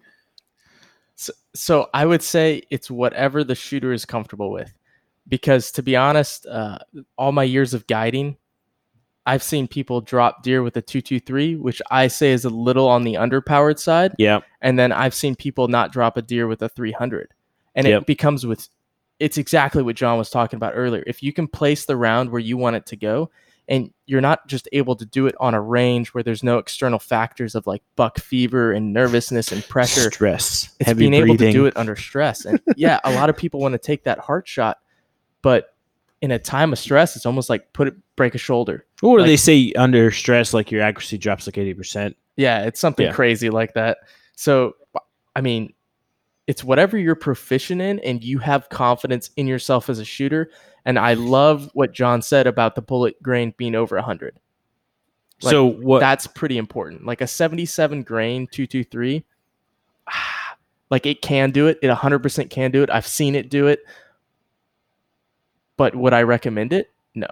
So, 1.15 1.33
so 1.53 1.89
I 1.93 2.05
would 2.05 2.21
say 2.23 2.63
it's 2.69 2.89
whatever 2.89 3.43
the 3.43 3.55
shooter 3.55 3.91
is 3.91 4.05
comfortable 4.05 4.49
with, 4.51 4.73
because 5.27 5.71
to 5.73 5.83
be 5.83 5.95
honest, 5.97 6.45
uh, 6.47 6.79
all 7.17 7.31
my 7.33 7.43
years 7.43 7.73
of 7.73 7.85
guiding, 7.87 8.37
I've 9.25 9.43
seen 9.43 9.67
people 9.67 9.99
drop 10.01 10.41
deer 10.43 10.63
with 10.63 10.77
a 10.77 10.81
two 10.81 11.01
two 11.01 11.19
three, 11.19 11.55
which 11.55 11.81
I 11.91 12.07
say 12.07 12.31
is 12.31 12.45
a 12.45 12.49
little 12.49 12.87
on 12.87 13.03
the 13.03 13.15
underpowered 13.15 13.77
side, 13.77 14.15
yeah 14.17 14.39
and 14.61 14.79
then 14.79 14.91
I've 14.91 15.13
seen 15.13 15.35
people 15.35 15.67
not 15.67 15.91
drop 15.91 16.15
a 16.17 16.21
deer 16.21 16.47
with 16.47 16.61
a 16.61 16.69
three 16.69 16.93
hundred, 16.93 17.33
and 17.75 17.85
Yep. 17.85 18.01
it 18.03 18.07
becomes 18.07 18.45
with, 18.47 18.69
it's 19.19 19.37
exactly 19.37 19.83
what 19.83 19.95
John 19.95 20.17
was 20.17 20.29
talking 20.29 20.57
about 20.57 20.73
earlier. 20.75 21.03
If 21.05 21.21
you 21.21 21.33
can 21.33 21.47
place 21.47 21.85
the 21.85 21.97
round 21.97 22.29
where 22.31 22.39
you 22.39 22.57
want 22.57 22.75
it 22.77 22.85
to 22.87 22.95
go, 22.95 23.29
and 23.67 23.93
you're 24.07 24.21
not 24.21 24.47
just 24.47 24.67
able 24.71 24.95
to 24.95 25.05
do 25.05 25.27
it 25.27 25.35
on 25.39 25.53
a 25.53 25.61
range 25.61 26.09
where 26.09 26.23
there's 26.23 26.41
no 26.41 26.57
external 26.57 26.97
factors 26.97 27.53
of 27.53 27.67
like 27.67 27.83
buck 27.95 28.17
fever 28.17 28.71
and 28.71 28.93
nervousness 28.93 29.51
and 29.51 29.63
pressure 29.69 30.09
stress 30.09 30.73
it's 30.79 30.93
being 30.93 31.13
able 31.13 31.37
to 31.37 31.51
do 31.51 31.67
it 31.67 31.77
under 31.77 31.95
stress. 31.95 32.45
And 32.45 32.59
yeah, 32.75 32.99
a 33.03 33.13
lot 33.13 33.29
of 33.29 33.37
people 33.37 33.59
want 33.59 33.73
to 33.73 33.77
take 33.77 34.05
that 34.05 34.17
heart 34.17 34.47
shot, 34.47 34.79
but 35.43 35.75
in 36.21 36.31
a 36.31 36.39
time 36.39 36.73
of 36.73 36.79
stress, 36.79 37.15
it's 37.15 37.27
almost 37.27 37.47
like 37.49 37.71
put 37.73 37.87
it 37.87 37.93
break 38.15 38.33
a 38.33 38.39
shoulder. 38.39 38.85
or 39.03 39.17
do 39.17 39.21
like- 39.21 39.27
they 39.29 39.37
say 39.37 39.71
under 39.77 40.09
stress 40.09 40.51
like 40.53 40.71
your 40.71 40.81
accuracy 40.81 41.17
drops 41.19 41.45
like 41.45 41.55
80% 41.55 42.15
Yeah, 42.37 42.63
it's 42.63 42.79
something 42.79 43.05
Yeah. 43.05 43.13
crazy 43.13 43.51
like 43.51 43.75
that. 43.75 43.99
So 44.35 44.77
I 45.35 45.41
mean, 45.41 45.73
it's 46.49 46.63
whatever 46.63 46.97
you're 46.97 47.13
proficient 47.13 47.79
in 47.79 47.99
and 47.99 48.23
you 48.23 48.39
have 48.39 48.69
confidence 48.69 49.29
in 49.35 49.45
yourself 49.45 49.87
as 49.87 49.99
a 49.99 50.03
shooter. 50.03 50.49
And 50.83 50.97
I 50.97 51.13
love 51.13 51.69
what 51.75 51.93
John 51.93 52.23
said 52.23 52.47
about 52.47 52.73
the 52.73 52.81
bullet 52.81 53.21
grain 53.21 53.53
being 53.55 53.75
over 53.75 53.95
100. 53.95 54.39
Like, 55.43 55.51
so 55.51 55.67
what 55.67 55.99
That's 55.99 56.25
pretty 56.25 56.57
important. 56.57 57.05
Like 57.05 57.21
a 57.21 57.27
77 57.27 58.01
grain 58.01 58.47
223, 58.47 59.23
like 60.89 61.05
it 61.05 61.21
can 61.21 61.51
do 61.51 61.67
it. 61.67 61.77
It 61.83 61.91
100% 61.91 62.49
can 62.49 62.71
do 62.71 62.81
it. 62.81 62.89
I've 62.89 63.05
seen 63.05 63.35
it 63.35 63.51
do 63.51 63.67
it. 63.67 63.81
But 65.77 65.95
would 65.95 66.15
I 66.15 66.23
recommend 66.23 66.73
it? 66.73 66.89
No. 67.13 67.27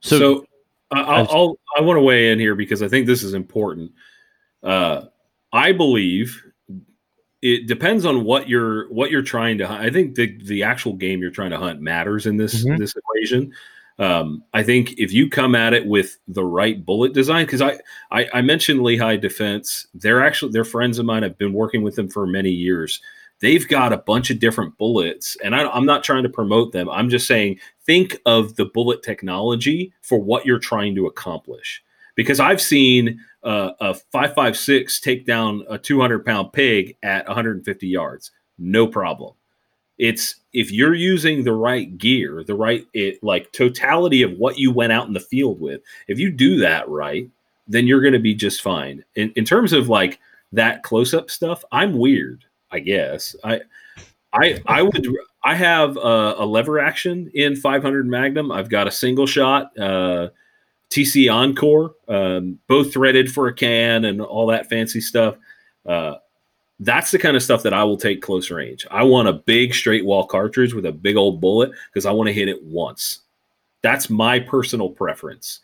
so, 0.00 0.18
So, 0.18 0.44
I 0.90 1.00
I'll, 1.00 1.28
I'll 1.30 1.58
I 1.78 1.80
want 1.80 1.96
to 1.96 2.02
weigh 2.02 2.32
in 2.32 2.38
here 2.38 2.54
because 2.54 2.82
I 2.82 2.88
think 2.88 3.06
this 3.06 3.22
is 3.22 3.32
important. 3.32 3.92
Uh, 4.62 5.06
I 5.54 5.72
believe 5.72 6.44
it 7.42 7.66
depends 7.68 8.04
on 8.04 8.24
what 8.24 8.48
you're 8.48 8.88
what 8.92 9.10
you're 9.10 9.22
trying 9.22 9.58
to 9.58 9.66
hunt. 9.66 9.80
I 9.82 9.90
think 9.90 10.14
the 10.16 10.36
the 10.44 10.62
actual 10.62 10.94
game 10.94 11.20
you're 11.20 11.30
trying 11.30 11.50
to 11.50 11.58
hunt 11.58 11.80
matters 11.80 12.26
in 12.26 12.36
this 12.36 12.64
Mhm. 12.64 12.78
this 12.78 12.94
equation. 12.96 13.52
Um, 14.00 14.44
I 14.54 14.62
think 14.62 14.94
if 14.98 15.12
you 15.12 15.28
come 15.28 15.54
at 15.56 15.74
it 15.74 15.84
with 15.86 16.18
the 16.28 16.44
right 16.44 16.84
bullet 16.84 17.12
design, 17.14 17.46
because 17.46 17.60
I, 17.62 17.78
I 18.12 18.28
I 18.34 18.42
mentioned 18.42 18.82
Lehigh 18.82 19.16
Defense, 19.16 19.86
they're 19.94 20.24
actually 20.24 20.52
they're 20.52 20.64
friends 20.64 20.98
of 20.98 21.06
mine. 21.06 21.24
I've 21.24 21.38
been 21.38 21.52
working 21.52 21.82
with 21.82 21.96
them 21.96 22.08
for 22.08 22.26
many 22.26 22.50
years. 22.50 23.00
They've 23.40 23.66
got 23.68 23.92
a 23.92 23.98
bunch 23.98 24.30
of 24.30 24.40
different 24.40 24.76
bullets, 24.78 25.36
and 25.44 25.54
I, 25.54 25.68
I'm 25.68 25.86
not 25.86 26.02
trying 26.02 26.24
to 26.24 26.28
promote 26.28 26.72
them. 26.72 26.88
I'm 26.90 27.08
just 27.08 27.26
saying 27.28 27.58
think 27.84 28.18
of 28.26 28.56
the 28.56 28.64
bullet 28.66 29.02
technology 29.02 29.92
for 30.02 30.20
what 30.20 30.44
you're 30.44 30.58
trying 30.58 30.94
to 30.96 31.06
accomplish. 31.06 31.82
Because 32.18 32.40
I've 32.40 32.60
seen 32.60 33.20
uh, 33.44 33.70
a 33.78 33.94
5.56 34.12 35.00
take 35.00 35.24
down 35.24 35.64
a 35.70 35.78
200 35.78 36.26
pound 36.26 36.52
pig 36.52 36.96
at 37.00 37.24
150 37.28 37.86
yards, 37.86 38.32
no 38.58 38.88
problem. 38.88 39.34
It's 39.98 40.34
if 40.52 40.72
you're 40.72 40.96
using 40.96 41.44
the 41.44 41.52
right 41.52 41.96
gear, 41.96 42.42
the 42.42 42.56
right 42.56 42.84
it, 42.92 43.22
like 43.22 43.52
totality 43.52 44.22
of 44.22 44.32
what 44.32 44.58
you 44.58 44.72
went 44.72 44.90
out 44.90 45.06
in 45.06 45.12
the 45.12 45.20
field 45.20 45.60
with. 45.60 45.80
If 46.08 46.18
you 46.18 46.32
do 46.32 46.58
that 46.58 46.88
right, 46.88 47.30
then 47.68 47.86
you're 47.86 48.00
going 48.00 48.14
to 48.14 48.18
be 48.18 48.34
just 48.34 48.62
fine. 48.62 49.04
In, 49.14 49.32
in 49.36 49.44
terms 49.44 49.72
of 49.72 49.88
like 49.88 50.18
that 50.50 50.82
close 50.82 51.14
up 51.14 51.30
stuff, 51.30 51.64
I'm 51.70 51.96
weird. 51.96 52.44
I 52.72 52.80
guess 52.80 53.36
I 53.44 53.60
I 54.32 54.60
I 54.66 54.82
would 54.82 55.06
I 55.44 55.54
have 55.54 55.96
a, 55.96 56.34
a, 56.38 56.44
lever 56.44 56.80
action 56.80 57.30
in 57.32 57.54
500 57.54 58.08
Magnum. 58.08 58.50
I've 58.50 58.68
got 58.68 58.88
a 58.88 58.90
single 58.90 59.26
shot 59.26 59.78
uh, 59.78 60.30
TC 60.90 61.32
Encore, 61.32 61.94
um, 62.08 62.58
both 62.66 62.92
threaded 62.92 63.30
for 63.30 63.48
a 63.48 63.54
can 63.54 64.04
and 64.06 64.20
all 64.20 64.46
that 64.46 64.68
fancy 64.68 65.00
stuff. 65.00 65.36
Uh, 65.84 66.14
that's 66.80 67.10
the 67.10 67.18
kind 67.18 67.36
of 67.36 67.42
stuff 67.42 67.62
that 67.64 67.74
I 67.74 67.84
will 67.84 67.96
take 67.96 68.22
close 68.22 68.50
range. 68.50 68.86
I 68.90 69.02
want 69.02 69.28
a 69.28 69.32
big 69.32 69.74
straight 69.74 70.04
wall 70.04 70.26
cartridge 70.26 70.74
with 70.74 70.86
a 70.86 70.92
big 70.92 71.16
old 71.16 71.40
bullet 71.40 71.72
because 71.92 72.06
I 72.06 72.12
want 72.12 72.28
to 72.28 72.32
hit 72.32 72.48
it 72.48 72.62
once. 72.62 73.20
That's 73.82 74.08
my 74.08 74.38
personal 74.38 74.90
preference. 74.90 75.60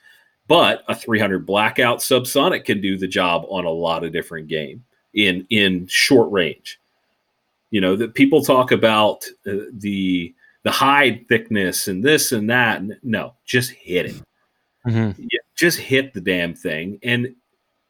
But 0.47 0.85
a 0.89 0.95
300 0.95 1.47
blackout 1.47 1.99
subsonic 1.99 2.65
can 2.65 2.81
do 2.81 2.99
the 2.99 3.09
job 3.09 3.47
on 3.49 3.65
a 3.65 3.71
lot 3.71 4.05
of 4.05 4.13
different 4.13 4.49
game 4.49 4.85
in 5.15 5.47
in 5.49 5.87
short 5.87 6.31
range. 6.31 6.81
You 7.71 7.81
know 7.81 7.97
that 7.97 8.15
people 8.15 8.43
talk 8.43 8.71
about 8.71 9.25
uh, 9.47 9.71
the 9.73 10.35
the 10.65 10.71
hide 10.71 11.27
thickness 11.29 11.89
and 11.89 12.05
this 12.05 12.33
and 12.33 12.51
that. 12.51 12.83
No, 13.03 13.35
just 13.47 13.71
hit 13.71 14.07
it. 14.07 14.17
Mm-hmm. 14.87 15.23
Yeah, 15.23 15.41
just 15.57 15.79
hit 15.79 16.15
the 16.15 16.21
damn 16.21 16.55
thing, 16.55 16.99
and 17.03 17.35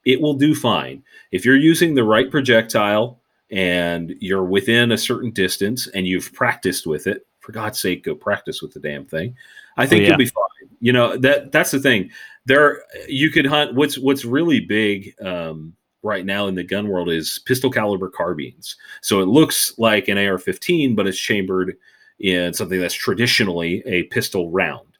it 0.05 0.21
will 0.21 0.35
do 0.35 0.55
fine. 0.55 1.03
If 1.31 1.45
you're 1.45 1.55
using 1.55 1.95
the 1.95 2.03
right 2.03 2.29
projectile 2.29 3.19
and 3.51 4.15
you're 4.19 4.45
within 4.45 4.91
a 4.91 4.97
certain 4.97 5.31
distance 5.31 5.87
and 5.87 6.07
you've 6.07 6.31
practiced 6.33 6.85
with 6.85 7.07
it, 7.07 7.25
for 7.45 7.51
God's 7.51 7.79
sake, 7.79 8.03
go 8.03 8.15
practice 8.15 8.61
with 8.61 8.73
the 8.73 8.79
damn 8.79 9.05
thing. 9.05 9.35
I 9.77 9.85
think 9.85 9.99
oh, 9.99 10.03
yeah. 10.03 10.09
you'll 10.09 10.17
be 10.17 10.25
fine. 10.25 10.69
You 10.79 10.93
know 10.93 11.15
that 11.17 11.51
that's 11.51 11.71
the 11.71 11.79
thing. 11.79 12.09
There, 12.45 12.81
you 13.07 13.29
could 13.29 13.45
hunt. 13.45 13.75
What's 13.75 13.97
what's 13.97 14.25
really 14.25 14.59
big 14.59 15.13
um, 15.21 15.73
right 16.01 16.25
now 16.25 16.47
in 16.47 16.55
the 16.55 16.63
gun 16.63 16.87
world 16.87 17.09
is 17.09 17.39
pistol 17.45 17.69
caliber 17.69 18.09
carbines. 18.09 18.75
So 19.01 19.21
it 19.21 19.27
looks 19.27 19.77
like 19.77 20.07
an 20.07 20.17
AR-15, 20.17 20.95
but 20.95 21.07
it's 21.07 21.17
chambered 21.17 21.77
in 22.19 22.53
something 22.53 22.79
that's 22.79 22.93
traditionally 22.93 23.83
a 23.85 24.03
pistol 24.03 24.51
round. 24.51 24.94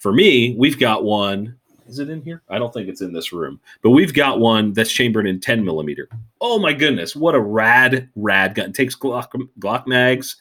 For 0.00 0.12
me, 0.12 0.56
we've 0.58 0.78
got 0.78 1.04
one. 1.04 1.56
Is 1.86 1.98
it 1.98 2.10
in 2.10 2.22
here? 2.22 2.42
I 2.48 2.58
don't 2.58 2.74
think 2.74 2.88
it's 2.88 3.00
in 3.00 3.12
this 3.12 3.32
room, 3.32 3.60
but 3.82 3.90
we've 3.90 4.14
got 4.14 4.40
one 4.40 4.72
that's 4.72 4.92
chambered 4.92 5.26
in 5.26 5.40
10 5.40 5.64
millimeter. 5.64 6.08
Oh 6.40 6.58
my 6.58 6.72
goodness, 6.72 7.14
what 7.14 7.34
a 7.34 7.40
rad, 7.40 8.08
rad 8.16 8.54
gun! 8.56 8.70
It 8.70 8.74
takes 8.74 8.96
Glock, 8.96 9.28
Glock 9.58 9.86
mags, 9.86 10.36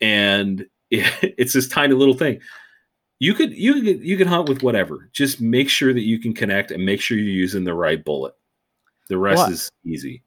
and 0.00 0.66
it, 0.90 1.06
it's 1.38 1.54
this 1.54 1.68
tiny 1.68 1.94
little 1.94 2.14
thing 2.14 2.40
you 3.18 3.34
could 3.34 3.56
you 3.56 3.74
could 3.74 4.04
you 4.04 4.16
can 4.16 4.28
hunt 4.28 4.48
with 4.48 4.62
whatever. 4.62 5.08
Just 5.12 5.40
make 5.40 5.68
sure 5.68 5.92
that 5.92 6.02
you 6.02 6.18
can 6.18 6.34
connect 6.34 6.70
and 6.70 6.84
make 6.84 7.00
sure 7.00 7.16
you're 7.16 7.26
using 7.26 7.64
the 7.64 7.74
right 7.74 8.04
bullet. 8.04 8.34
The 9.08 9.18
rest 9.18 9.50
is 9.50 9.70
easy. 9.84 10.22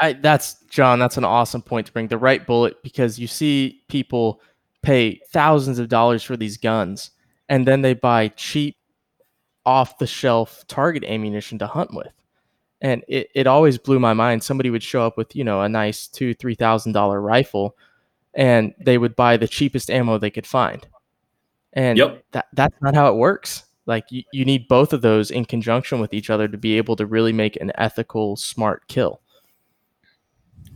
I 0.00 0.14
that's 0.14 0.54
John, 0.70 0.98
that's 0.98 1.16
an 1.16 1.24
awesome 1.24 1.62
point 1.62 1.86
to 1.86 1.92
bring. 1.92 2.08
The 2.08 2.18
right 2.18 2.46
bullet 2.46 2.82
because 2.82 3.18
you 3.18 3.26
see 3.26 3.82
people 3.88 4.40
pay 4.82 5.20
thousands 5.30 5.78
of 5.78 5.88
dollars 5.88 6.22
for 6.22 6.36
these 6.36 6.56
guns 6.56 7.10
and 7.48 7.66
then 7.66 7.82
they 7.82 7.94
buy 7.94 8.28
cheap 8.28 8.76
off 9.64 9.98
the 9.98 10.06
shelf 10.06 10.64
target 10.66 11.04
ammunition 11.04 11.58
to 11.58 11.66
hunt 11.66 11.94
with. 11.94 12.12
And 12.80 13.04
it, 13.06 13.28
it 13.34 13.46
always 13.46 13.78
blew 13.78 14.00
my 14.00 14.12
mind. 14.12 14.42
Somebody 14.42 14.70
would 14.70 14.82
show 14.82 15.06
up 15.06 15.16
with, 15.16 15.36
you 15.36 15.44
know, 15.44 15.62
a 15.62 15.68
nice 15.68 16.08
two, 16.08 16.34
three 16.34 16.56
thousand 16.56 16.92
dollar 16.92 17.20
rifle 17.20 17.76
and 18.34 18.74
they 18.80 18.98
would 18.98 19.14
buy 19.14 19.36
the 19.36 19.46
cheapest 19.46 19.90
ammo 19.90 20.18
they 20.18 20.30
could 20.30 20.46
find 20.46 20.86
and 21.72 21.98
yep. 21.98 22.24
that, 22.32 22.46
that's 22.52 22.76
not 22.80 22.94
how 22.94 23.08
it 23.08 23.16
works. 23.16 23.64
Like 23.86 24.04
you, 24.10 24.22
you 24.32 24.44
need 24.44 24.68
both 24.68 24.92
of 24.92 25.02
those 25.02 25.30
in 25.30 25.44
conjunction 25.44 26.00
with 26.00 26.14
each 26.14 26.30
other 26.30 26.48
to 26.48 26.58
be 26.58 26.76
able 26.76 26.96
to 26.96 27.06
really 27.06 27.32
make 27.32 27.56
an 27.56 27.72
ethical, 27.76 28.36
smart 28.36 28.86
kill. 28.88 29.20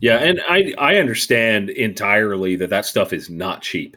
Yeah, 0.00 0.18
and 0.18 0.40
I 0.48 0.74
I 0.76 0.96
understand 0.96 1.70
entirely 1.70 2.56
that 2.56 2.70
that 2.70 2.84
stuff 2.84 3.12
is 3.12 3.30
not 3.30 3.62
cheap. 3.62 3.96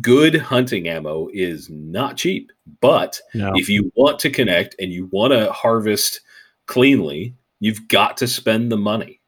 Good 0.00 0.34
hunting 0.36 0.88
ammo 0.88 1.28
is 1.32 1.70
not 1.70 2.16
cheap, 2.16 2.50
but 2.80 3.20
no. 3.32 3.52
if 3.54 3.68
you 3.68 3.92
want 3.94 4.18
to 4.20 4.30
connect 4.30 4.74
and 4.80 4.92
you 4.92 5.06
want 5.12 5.32
to 5.32 5.52
harvest 5.52 6.20
cleanly, 6.66 7.34
you've 7.60 7.86
got 7.88 8.16
to 8.16 8.26
spend 8.26 8.72
the 8.72 8.76
money. 8.76 9.20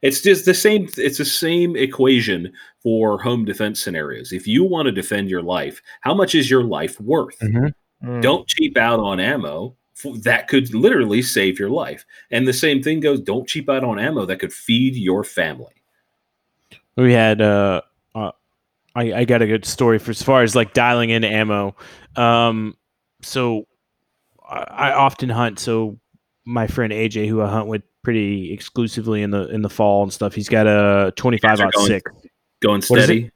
It's 0.00 0.20
just 0.20 0.44
the 0.44 0.54
same. 0.54 0.88
It's 0.96 1.18
the 1.18 1.24
same 1.24 1.76
equation 1.76 2.52
for 2.82 3.20
home 3.20 3.44
defense 3.44 3.82
scenarios. 3.82 4.32
If 4.32 4.46
you 4.46 4.62
want 4.62 4.86
to 4.86 4.92
defend 4.92 5.30
your 5.30 5.42
life, 5.42 5.80
how 6.02 6.14
much 6.14 6.34
is 6.34 6.50
your 6.50 6.62
life 6.62 7.00
worth? 7.00 7.38
Mm-hmm. 7.40 8.08
Mm. 8.08 8.22
Don't 8.22 8.46
cheap 8.46 8.76
out 8.76 9.00
on 9.00 9.18
ammo 9.18 9.76
that 10.16 10.48
could 10.48 10.74
literally 10.74 11.22
save 11.22 11.58
your 11.58 11.70
life. 11.70 12.04
And 12.30 12.46
the 12.46 12.52
same 12.52 12.82
thing 12.82 13.00
goes. 13.00 13.20
Don't 13.20 13.48
cheap 13.48 13.70
out 13.70 13.84
on 13.84 13.98
ammo 13.98 14.26
that 14.26 14.40
could 14.40 14.52
feed 14.52 14.94
your 14.94 15.24
family. 15.24 15.72
We 16.96 17.12
had. 17.12 17.40
uh, 17.40 17.44
uh 17.44 17.80
I, 18.94 19.12
I 19.12 19.24
got 19.24 19.42
a 19.42 19.46
good 19.46 19.64
story 19.64 19.98
for 19.98 20.10
as 20.10 20.22
far 20.22 20.42
as 20.42 20.54
like 20.54 20.72
dialing 20.72 21.10
in 21.10 21.24
ammo. 21.24 21.74
Um, 22.16 22.76
so 23.22 23.66
I, 24.48 24.58
I 24.58 24.92
often 24.94 25.28
hunt. 25.28 25.58
So 25.58 25.98
my 26.44 26.66
friend 26.66 26.92
AJ, 26.92 27.28
who 27.28 27.42
I 27.42 27.48
hunt 27.48 27.66
with 27.66 27.82
pretty 28.04 28.52
exclusively 28.52 29.22
in 29.22 29.30
the 29.30 29.48
in 29.48 29.62
the 29.62 29.70
fall 29.70 30.04
and 30.04 30.12
stuff. 30.12 30.34
He's 30.34 30.48
got 30.48 30.68
a 30.68 31.12
25 31.16 31.60
out 31.60 31.72
going, 31.72 31.86
six. 31.86 32.12
Going 32.62 32.82
steady. 32.82 33.30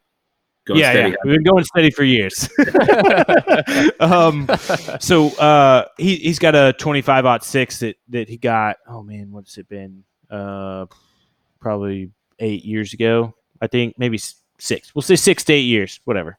Going 0.66 0.80
yeah, 0.80 0.92
steady. 0.92 1.10
yeah, 1.10 1.16
we've 1.24 1.42
been 1.42 1.52
going 1.52 1.64
steady 1.64 1.90
for 1.90 2.04
years. 2.04 2.48
um, 4.00 4.48
so 5.00 5.28
uh, 5.38 5.86
he 5.96 6.16
he's 6.16 6.38
got 6.38 6.54
a 6.54 6.74
25 6.74 7.26
out 7.26 7.44
six 7.44 7.80
that 7.80 7.96
that 8.10 8.28
he 8.28 8.36
got. 8.36 8.76
Oh 8.86 9.02
man, 9.02 9.32
what's 9.32 9.58
it 9.58 9.68
been? 9.68 10.04
Uh, 10.30 10.86
probably 11.58 12.10
eight 12.38 12.64
years 12.64 12.92
ago. 12.92 13.34
I 13.60 13.66
think 13.66 13.94
maybe 13.98 14.18
six. 14.58 14.94
We'll 14.94 15.02
say 15.02 15.16
six 15.16 15.44
to 15.44 15.52
eight 15.52 15.62
years, 15.62 16.00
whatever. 16.04 16.38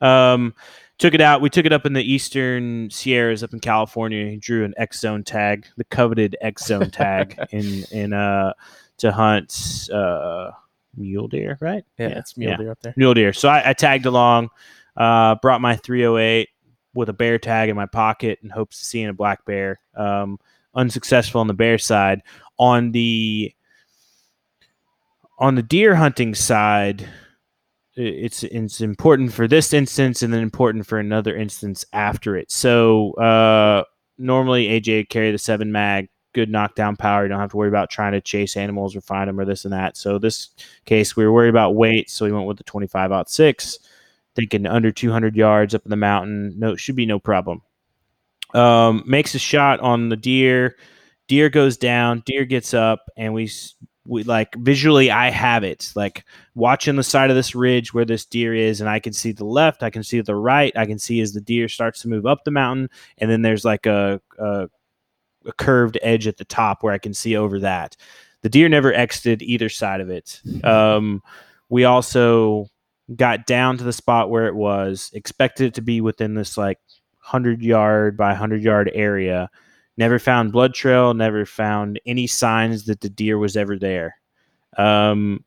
Um, 0.00 0.54
took 0.98 1.14
it 1.14 1.20
out. 1.20 1.40
We 1.40 1.50
took 1.50 1.66
it 1.66 1.72
up 1.72 1.86
in 1.86 1.92
the 1.92 2.02
eastern 2.02 2.90
Sierras, 2.90 3.42
up 3.42 3.52
in 3.52 3.60
California. 3.60 4.30
He 4.30 4.36
drew 4.36 4.64
an 4.64 4.74
X 4.76 5.00
zone 5.00 5.24
tag, 5.24 5.66
the 5.76 5.84
coveted 5.84 6.36
X 6.40 6.66
zone 6.66 6.90
tag, 6.92 7.38
in 7.50 7.84
in 7.90 8.12
uh 8.12 8.52
to 8.98 9.12
hunt 9.12 9.88
uh 9.92 10.50
mule 10.96 11.28
deer, 11.28 11.58
right? 11.60 11.84
Yeah, 11.98 12.08
yeah. 12.08 12.18
it's 12.18 12.36
mule 12.36 12.52
yeah. 12.52 12.56
deer 12.56 12.70
up 12.70 12.82
there. 12.82 12.94
Mule 12.96 13.14
deer. 13.14 13.32
So 13.32 13.48
I, 13.48 13.70
I 13.70 13.72
tagged 13.72 14.06
along, 14.06 14.50
uh, 14.96 15.36
brought 15.36 15.60
my 15.60 15.76
308 15.76 16.48
with 16.94 17.08
a 17.08 17.12
bear 17.12 17.38
tag 17.38 17.68
in 17.68 17.76
my 17.76 17.86
pocket 17.86 18.38
in 18.42 18.50
hopes 18.50 18.80
of 18.80 18.86
seeing 18.86 19.08
a 19.08 19.12
black 19.12 19.44
bear. 19.44 19.80
Um, 19.94 20.38
unsuccessful 20.74 21.40
on 21.40 21.46
the 21.46 21.54
bear 21.54 21.78
side. 21.78 22.22
On 22.58 22.92
the 22.92 23.54
on 25.38 25.54
the 25.54 25.62
deer 25.62 25.94
hunting 25.94 26.34
side, 26.34 27.08
it's 27.96 28.44
it's 28.44 28.80
important 28.80 29.32
for 29.32 29.48
this 29.48 29.72
instance 29.72 30.22
and 30.22 30.32
then 30.32 30.42
important 30.42 30.86
for 30.86 30.98
another 30.98 31.36
instance 31.36 31.84
after 31.92 32.36
it. 32.36 32.50
So 32.50 33.12
uh, 33.14 33.84
normally 34.18 34.68
AJ 34.68 35.08
carry 35.08 35.32
the 35.32 35.38
seven 35.38 35.72
mag, 35.72 36.08
good 36.32 36.50
knockdown 36.50 36.96
power. 36.96 37.24
You 37.24 37.28
don't 37.28 37.40
have 37.40 37.50
to 37.50 37.56
worry 37.56 37.68
about 37.68 37.90
trying 37.90 38.12
to 38.12 38.20
chase 38.20 38.56
animals 38.56 38.94
or 38.94 39.00
find 39.00 39.28
them 39.28 39.40
or 39.40 39.44
this 39.44 39.64
and 39.64 39.72
that. 39.72 39.96
So 39.96 40.18
this 40.18 40.50
case 40.84 41.16
we 41.16 41.24
were 41.24 41.32
worried 41.32 41.50
about 41.50 41.74
weight, 41.74 42.10
so 42.10 42.24
we 42.24 42.32
went 42.32 42.46
with 42.46 42.58
the 42.58 42.64
25 42.64 43.12
out 43.12 43.30
six, 43.30 43.78
thinking 44.34 44.66
under 44.66 44.92
200 44.92 45.36
yards 45.36 45.74
up 45.74 45.84
in 45.84 45.90
the 45.90 45.96
mountain. 45.96 46.54
No, 46.58 46.76
should 46.76 46.96
be 46.96 47.06
no 47.06 47.18
problem. 47.18 47.62
Um, 48.54 49.02
makes 49.06 49.34
a 49.34 49.38
shot 49.38 49.80
on 49.80 50.08
the 50.08 50.16
deer. 50.16 50.76
Deer 51.28 51.48
goes 51.48 51.76
down. 51.76 52.22
Deer 52.26 52.44
gets 52.44 52.74
up, 52.74 53.08
and 53.16 53.32
we 53.32 53.48
we 54.10 54.24
like 54.24 54.54
visually 54.56 55.08
I 55.10 55.30
have 55.30 55.62
it. 55.62 55.92
Like 55.94 56.24
watching 56.56 56.96
the 56.96 57.04
side 57.04 57.30
of 57.30 57.36
this 57.36 57.54
ridge 57.54 57.94
where 57.94 58.04
this 58.04 58.26
deer 58.26 58.52
is 58.52 58.80
and 58.80 58.90
I 58.90 58.98
can 58.98 59.12
see 59.12 59.30
the 59.30 59.44
left 59.44 59.84
I 59.84 59.90
can 59.90 60.02
see 60.02 60.20
the 60.20 60.34
right 60.34 60.76
I 60.76 60.84
can 60.84 60.98
see 60.98 61.20
as 61.20 61.32
the 61.32 61.40
deer 61.40 61.68
starts 61.68 62.02
to 62.02 62.08
move 62.08 62.26
up 62.26 62.42
the 62.42 62.50
mountain 62.50 62.90
and 63.18 63.30
then 63.30 63.42
there's 63.42 63.64
like 63.64 63.86
a, 63.86 64.20
a, 64.38 64.68
a 65.46 65.52
curved 65.52 65.96
edge 66.02 66.26
at 66.26 66.38
the 66.38 66.44
top 66.44 66.82
where 66.82 66.92
I 66.92 66.98
can 66.98 67.14
see 67.14 67.36
over 67.36 67.60
that. 67.60 67.96
The 68.42 68.48
deer 68.48 68.68
never 68.68 68.92
exited 68.92 69.42
either 69.42 69.68
side 69.68 70.00
of 70.00 70.10
it. 70.10 70.40
Um, 70.64 71.22
we 71.68 71.84
also 71.84 72.66
got 73.14 73.46
down 73.46 73.78
to 73.78 73.84
the 73.84 73.92
spot 73.92 74.28
where 74.28 74.48
it 74.48 74.56
was 74.56 75.10
expected 75.14 75.66
it 75.66 75.74
to 75.74 75.82
be 75.82 76.00
within 76.00 76.34
this 76.34 76.58
like 76.58 76.78
100 77.20 77.62
yard 77.62 78.16
by 78.16 78.30
100 78.30 78.60
yard 78.60 78.90
area 78.92 79.48
Never 79.96 80.18
found 80.18 80.52
blood 80.52 80.74
trail. 80.74 81.14
Never 81.14 81.44
found 81.44 82.00
any 82.06 82.26
signs 82.26 82.84
that 82.86 83.00
the 83.00 83.10
deer 83.10 83.38
was 83.38 83.56
ever 83.56 83.78
there. 83.78 84.16
Um, 84.76 85.44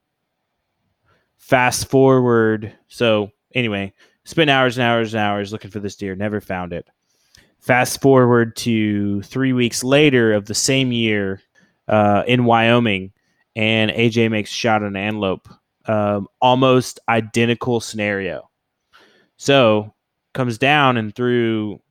fast 1.38 1.90
forward. 1.90 2.74
So 2.88 3.32
anyway, 3.56 3.94
spent 4.26 4.50
hours 4.50 4.78
and 4.78 4.86
hours 4.86 5.14
and 5.14 5.22
hours 5.22 5.52
looking 5.52 5.72
for 5.72 5.80
this 5.80 5.96
deer. 5.96 6.16
Never 6.16 6.42
found 6.42 6.74
it. 6.74 6.88
Fast 7.60 8.02
forward 8.02 8.56
to 8.58 9.22
three 9.24 9.54
weeks 9.54 9.84
later 9.84 10.34
of 10.34 10.46
the 10.46 10.54
same 10.54 10.92
year 10.92 11.42
uh, 11.88 12.24
in 12.28 12.46
Wyoming, 12.46 13.14
and 13.56 13.90
AJ 13.92 14.32
makes 14.32 14.50
shot 14.52 14.84
an 14.84 14.96
antelope 14.96 15.48
um, 15.86 16.28
almost 16.42 17.00
identical 17.10 17.80
scenario. 17.80 18.50
So 19.38 19.94
comes 20.34 20.58
down 20.58 20.98
and 20.98 21.14
through 21.14 21.82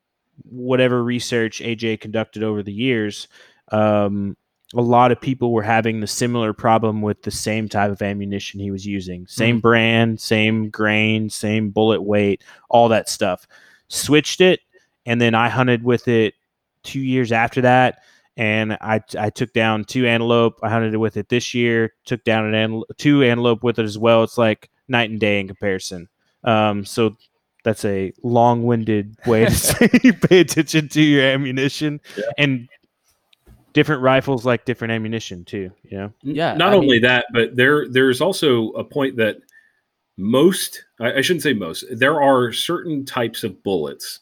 whatever 0.45 1.03
research 1.03 1.61
AJ 1.61 2.01
conducted 2.01 2.43
over 2.43 2.63
the 2.63 2.73
years, 2.73 3.29
um, 3.71 4.37
a 4.75 4.81
lot 4.81 5.13
of 5.13 5.21
people 5.21 5.53
were 5.53 5.63
having 5.63 6.01
the 6.01 6.07
similar 6.07 6.53
problem 6.53 7.03
with 7.03 7.23
the 7.23 7.31
same 7.31 7.69
type 7.69 7.91
of 7.91 8.01
ammunition 8.01 8.59
he 8.59 8.71
was 8.71 8.87
using. 8.87 9.27
Same 9.27 9.59
Mhm. 9.59 9.63
brand, 9.63 10.21
same 10.21 10.71
grain, 10.71 11.29
same 11.29 11.71
bullet 11.71 12.03
weight, 12.03 12.43
all 12.71 12.89
that 12.89 13.09
stuff. 13.09 13.47
Switched 13.89 14.41
it, 14.41 14.61
and 15.05 15.21
then 15.21 15.35
I 15.35 15.49
hunted 15.51 15.85
with 15.85 16.09
it 16.09 16.35
two 16.83 17.01
years 17.01 17.33
after 17.33 17.61
that. 17.63 17.99
And 18.39 18.73
I, 18.81 19.01
I 19.19 19.29
took 19.29 19.53
down 19.53 19.85
two 19.85 20.07
antelope. 20.07 20.59
I 20.63 20.71
hunted 20.71 20.97
with 20.97 21.19
it 21.19 21.29
this 21.29 21.53
year. 21.53 21.93
Took 22.07 22.25
down 22.25 22.47
an 22.47 22.55
antelope, 22.55 22.89
two 22.97 23.23
antelope 23.23 23.63
with 23.63 23.79
it 23.79 23.85
as 23.85 23.99
well. 23.99 24.23
It's 24.23 24.39
like 24.39 24.71
night 24.89 25.11
and 25.11 25.21
day 25.21 25.39
in 25.39 25.49
comparison. 25.49 26.09
Um, 26.45 26.87
so 26.87 27.15
that's 27.65 27.85
a 27.85 28.13
long-winded 28.23 29.17
way 29.27 29.45
to 29.45 29.51
say 29.53 29.89
pay 30.29 30.41
attention 30.41 30.89
to 30.89 31.03
your 31.03 31.23
ammunition 31.25 32.01
Yeah. 32.17 32.25
and 32.39 32.69
different 33.73 34.03
rifles 34.03 34.45
like 34.45 34.65
different 34.65 34.93
ammunition 34.93 35.45
too. 35.45 35.71
You 35.85 35.97
know, 35.99 36.13
Yeah, 36.23 36.55
Not 36.55 36.73
I 36.73 36.77
only 36.77 36.89
mean- 36.97 37.03
that, 37.03 37.27
but 37.33 37.57
there 37.57 37.89
there's 37.89 38.21
also 38.21 38.71
a 38.73 38.85
point 38.85 39.17
that 39.17 39.39
most 40.19 40.85
I, 41.01 41.15
I 41.15 41.21
shouldn't 41.21 41.43
say 41.43 41.53
most. 41.55 41.85
There 41.91 42.21
are 42.23 42.53
certain 42.53 43.05
types 43.05 43.45
of 43.45 43.63
bullets 43.63 44.21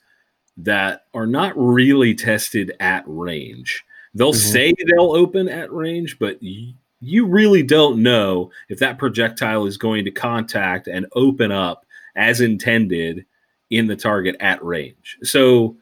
that 0.56 1.06
are 1.14 1.26
not 1.26 1.52
really 1.56 2.14
tested 2.14 2.72
at 2.80 3.02
range. 3.06 3.82
They'll 4.14 4.32
Mhm. 4.32 4.52
say 4.52 4.74
they'll 4.86 5.12
open 5.12 5.48
at 5.48 5.72
range, 5.72 6.18
but 6.18 6.38
y- 6.42 6.74
you 7.00 7.26
really 7.26 7.62
don't 7.62 8.02
know 8.02 8.50
if 8.68 8.78
that 8.80 8.98
projectile 8.98 9.64
is 9.66 9.78
going 9.78 10.04
to 10.04 10.10
contact 10.10 10.86
and 10.86 11.06
open 11.14 11.50
up 11.50 11.86
as 12.14 12.40
intended 12.42 13.24
in 13.70 13.86
the 13.86 13.96
target 13.96 14.36
at 14.40 14.62
range. 14.64 15.18
So 15.22 15.76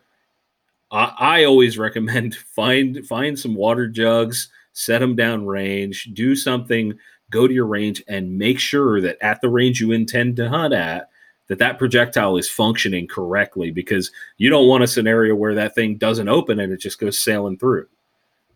I, 0.90 1.14
I 1.18 1.44
always 1.44 1.78
recommend 1.78 2.34
find 2.54 3.04
find 3.06 3.38
some 3.38 3.54
water 3.54 3.88
jugs, 3.88 4.48
set 4.72 5.00
them 5.00 5.16
down 5.16 5.46
range, 5.46 6.10
do 6.12 6.36
something, 6.36 6.98
go 7.30 7.48
to 7.48 7.54
your 7.54 7.66
range, 7.66 8.02
and 8.06 8.38
make 8.38 8.60
sure 8.60 9.00
that 9.00 9.18
at 9.22 9.40
the 9.40 9.48
range 9.48 9.80
you 9.80 9.92
intend 9.92 10.36
to 10.36 10.48
hunt 10.48 10.74
at, 10.74 11.08
that 11.48 11.58
that 11.58 11.78
projectile 11.78 12.36
is 12.36 12.48
functioning 12.48 13.08
correctly. 13.08 13.70
Because 13.70 14.12
you 14.36 14.50
don't 14.50 14.68
want 14.68 14.84
a 14.84 14.88
scenario 14.88 15.34
where 15.34 15.54
that 15.54 15.74
thing 15.74 15.96
doesn't 15.96 16.28
open 16.28 16.60
and 16.60 16.72
it 16.72 16.80
just 16.80 17.00
goes 17.00 17.18
sailing 17.18 17.58
through. 17.58 17.88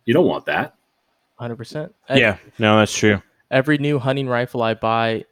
You 0.05 0.15
don't 0.15 0.27
want 0.27 0.47
that. 0.47 0.75
Hundred 1.37 1.57
percent. 1.57 1.95
yeah, 2.15 2.37
no, 2.59 2.79
that's 2.79 2.97
true. 2.97 3.21
Every 3.51 3.77
new 3.79 3.99
hunting 3.99 4.29
rifle 4.29 4.63
I 4.63 4.75
buy, 4.75 5.25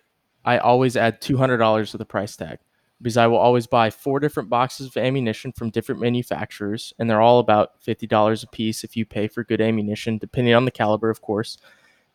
I 0.44 0.58
always 0.58 0.96
add 0.96 1.20
two 1.20 1.36
hundred 1.36 1.58
dollars 1.58 1.92
to 1.92 1.98
the 1.98 2.04
price 2.04 2.34
tag 2.34 2.58
because 3.02 3.16
I 3.16 3.26
will 3.26 3.38
always 3.38 3.66
buy 3.66 3.90
four 3.90 4.20
different 4.20 4.48
boxes 4.48 4.88
of 4.88 4.96
ammunition 4.96 5.52
from 5.52 5.70
different 5.70 6.00
manufacturers, 6.00 6.92
and 6.98 7.08
they're 7.08 7.20
all 7.20 7.38
about 7.38 7.80
fifty 7.80 8.06
dollars 8.06 8.42
a 8.42 8.46
piece 8.48 8.84
if 8.84 8.96
you 8.96 9.06
pay 9.06 9.28
for 9.28 9.44
good 9.44 9.60
ammunition, 9.60 10.18
depending 10.18 10.54
on 10.54 10.64
the 10.64 10.70
caliber, 10.70 11.10
of 11.10 11.22
course. 11.22 11.58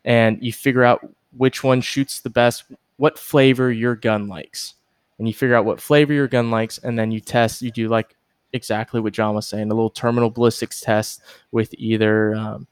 And 0.04 0.38
you 0.42 0.54
figure 0.54 0.84
out 0.84 1.08
which 1.36 1.64
one 1.64 1.82
shoots 1.82 2.22
the 2.22 2.30
best, 2.30 2.66
what 2.98 3.18
flavor 3.18 3.72
your 3.72 3.96
gun 3.96 4.28
likes, 4.28 4.76
and 5.18 5.28
you 5.28 5.34
figure 5.34 5.56
out 5.56 5.66
what 5.66 5.82
flavor 5.82 6.14
your 6.14 6.28
gun 6.28 6.52
likes, 6.52 6.78
and 6.78 6.98
then 6.98 7.12
you 7.12 7.20
test. 7.20 7.62
You 7.62 7.72
do 7.72 7.88
like 7.88 8.16
exactly 8.54 9.02
what 9.02 9.14
John 9.14 9.36
was 9.36 9.48
saying, 9.48 9.72
a 9.72 9.74
little 9.76 9.90
terminal 9.90 10.30
ballistics 10.30 10.82
test 10.82 11.22
with 11.52 11.74
either. 11.78 12.36
Um, 12.36 12.68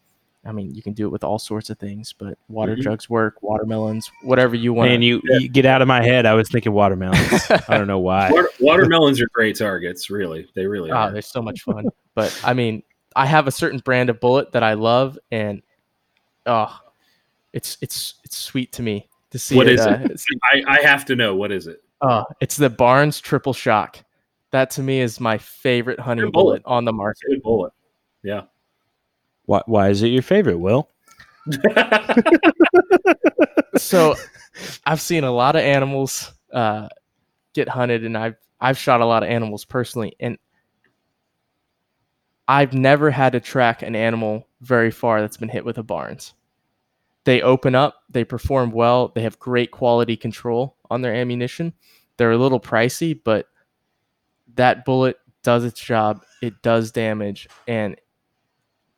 I 0.46 0.52
mean, 0.52 0.76
you 0.76 0.82
can 0.82 0.92
do 0.94 1.06
it 1.06 1.10
with 1.10 1.24
all 1.24 1.40
sorts 1.40 1.70
of 1.70 1.80
things, 1.80 2.14
but 2.14 2.38
water 2.50 2.76
Mhm. 2.76 2.82
jugs 2.82 3.10
work, 3.10 3.42
watermelons, 3.42 4.12
whatever 4.24 4.56
you 4.56 4.74
want. 4.74 4.92
And 4.92 5.02
you, 5.04 5.22
you 5.24 5.48
get 5.48 5.66
out 5.66 5.82
of 5.82 5.88
my 5.88 6.04
head. 6.04 6.26
I 6.26 6.34
was 6.34 6.50
thinking 6.50 6.74
watermelons. 6.74 7.18
I 7.70 7.78
don't 7.78 7.88
know 7.88 8.00
why. 8.00 8.30
Water, 8.30 8.50
watermelons 8.60 9.22
are 9.22 9.30
great 9.34 9.58
targets, 9.58 10.10
really. 10.10 10.48
They 10.54 10.68
really 10.68 10.92
Oh, 10.92 10.96
are. 10.96 11.12
they're 11.12 11.22
so 11.22 11.42
much 11.42 11.62
fun. 11.62 11.86
but 12.14 12.38
I 12.44 12.54
mean, 12.54 12.84
I 13.16 13.26
have 13.26 13.48
a 13.48 13.52
certain 13.52 13.80
brand 13.80 14.10
of 14.10 14.20
bullet 14.20 14.52
that 14.52 14.64
I 14.64 14.74
love, 14.74 15.18
and 15.32 15.62
oh, 16.46 16.78
it's 17.54 17.78
it's 17.82 18.16
it's 18.26 18.36
sweet 18.36 18.72
to 18.74 18.82
me 18.82 19.08
to 19.32 19.40
see 19.40 19.56
What 19.56 19.68
it. 19.68 19.76
is 19.76 19.86
uh, 19.86 20.00
it? 20.04 20.12
it's, 20.12 20.26
I, 20.44 20.64
I 20.68 20.82
have 20.82 21.06
to 21.06 21.16
know 21.16 21.36
what 21.36 21.52
is 21.54 21.68
it. 21.68 21.82
oh, 22.02 22.26
it's 22.42 22.58
the 22.58 22.70
Barnes 22.70 23.22
Triple 23.22 23.54
Shock. 23.54 24.00
That 24.52 24.72
to 24.72 24.84
me 24.84 25.00
is 25.00 25.20
my 25.20 25.38
favorite 25.38 26.00
hunting 26.00 26.32
bullet. 26.32 26.64
bullet 26.64 26.76
on 26.76 26.84
the 26.86 26.92
market. 26.94 27.22
good 27.30 27.42
bullet. 27.44 27.72
Yeah. 28.24 28.42
Why, 29.46 29.62
why 29.66 29.90
is 29.90 30.02
it 30.04 30.08
your 30.08 30.22
favorite, 30.22 30.58
Will? 30.58 30.90
so 33.78 34.16
I've 34.86 35.02
seen 35.02 35.24
a 35.24 35.32
lot 35.32 35.56
of 35.56 35.62
animals 35.62 36.32
uh, 36.54 36.88
get 37.54 37.68
hunted, 37.68 38.06
and 38.06 38.18
I've 38.18 38.36
I've 38.60 38.78
shot 38.78 39.02
a 39.02 39.06
lot 39.06 39.24
of 39.24 39.30
animals 39.30 39.66
personally, 39.66 40.16
and 40.20 40.38
I've 42.48 42.74
never 42.74 43.12
had 43.12 43.34
to 43.34 43.40
track 43.40 43.82
an 43.82 43.96
animal 43.96 44.48
very 44.62 44.92
far 44.92 45.22
that's 45.22 45.38
been 45.38 45.50
hit 45.50 45.66
with 45.66 45.78
a 45.78 45.84
Barnes. 45.84 46.34
They 47.26 47.42
open 47.42 47.74
up, 47.74 47.96
they 48.10 48.26
perform 48.26 48.72
well, 48.72 49.10
they 49.16 49.22
have 49.22 49.40
great 49.40 49.72
quality 49.72 50.18
control 50.18 50.76
on 50.90 51.02
their 51.02 51.14
ammunition. 51.14 51.74
They're 52.18 52.32
a 52.32 52.38
little 52.38 52.60
pricey, 52.60 53.20
but 53.22 53.48
that 54.56 54.86
bullet 54.86 55.18
does 55.42 55.64
its 55.64 55.80
job. 55.80 56.24
It 56.42 56.62
does 56.62 56.92
damage, 56.92 57.48
and 57.68 57.96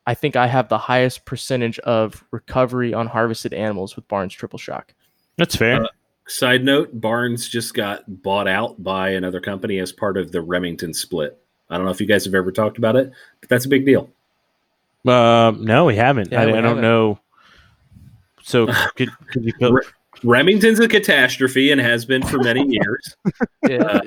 I 0.07 0.13
think 0.13 0.35
I 0.35 0.47
have 0.47 0.69
the 0.69 0.77
highest 0.77 1.25
percentage 1.25 1.79
of 1.79 2.23
recovery 2.31 2.93
on 2.93 3.07
harvested 3.07 3.53
animals 3.53 3.95
with 3.95 4.07
Barnes 4.07 4.33
Triple 4.33 4.59
Shock. 4.59 4.93
That's 5.37 5.55
fair. 5.55 5.83
Uh, 5.83 5.87
Side 6.27 6.63
note: 6.63 6.89
Barnes 6.99 7.47
just 7.47 7.75
got 7.75 8.03
bought 8.23 8.47
out 8.47 8.81
by 8.83 9.09
another 9.09 9.39
company 9.39 9.77
as 9.79 9.91
part 9.91 10.17
of 10.17 10.31
the 10.31 10.41
Remington 10.41 10.91
split. 10.93 11.39
I 11.69 11.77
don't 11.77 11.85
know 11.85 11.91
if 11.91 12.01
you 12.01 12.07
guys 12.07 12.25
have 12.25 12.33
ever 12.33 12.51
talked 12.51 12.79
about 12.79 12.95
it, 12.95 13.11
but 13.41 13.49
that's 13.49 13.65
a 13.65 13.69
big 13.69 13.85
deal. 13.85 14.09
Um, 15.07 15.63
no, 15.63 15.85
we 15.85 15.95
haven't. 15.95 16.31
Yeah, 16.31 16.41
I, 16.41 16.45
we 16.47 16.51
I 16.53 16.55
don't 16.61 16.63
haven't. 16.77 16.81
know. 16.81 17.19
So 18.41 18.65
could, 18.95 19.09
could 19.31 19.45
you 19.45 19.53
fill, 19.59 19.73
Re- 19.73 19.83
Remington's 20.23 20.79
a 20.79 20.87
catastrophe 20.87 21.71
and 21.71 21.79
has 21.79 22.05
been 22.05 22.23
for 22.23 22.39
many 22.39 22.65
years. 22.69 23.15
Yeah, 23.67 23.83
Uh, 23.83 24.01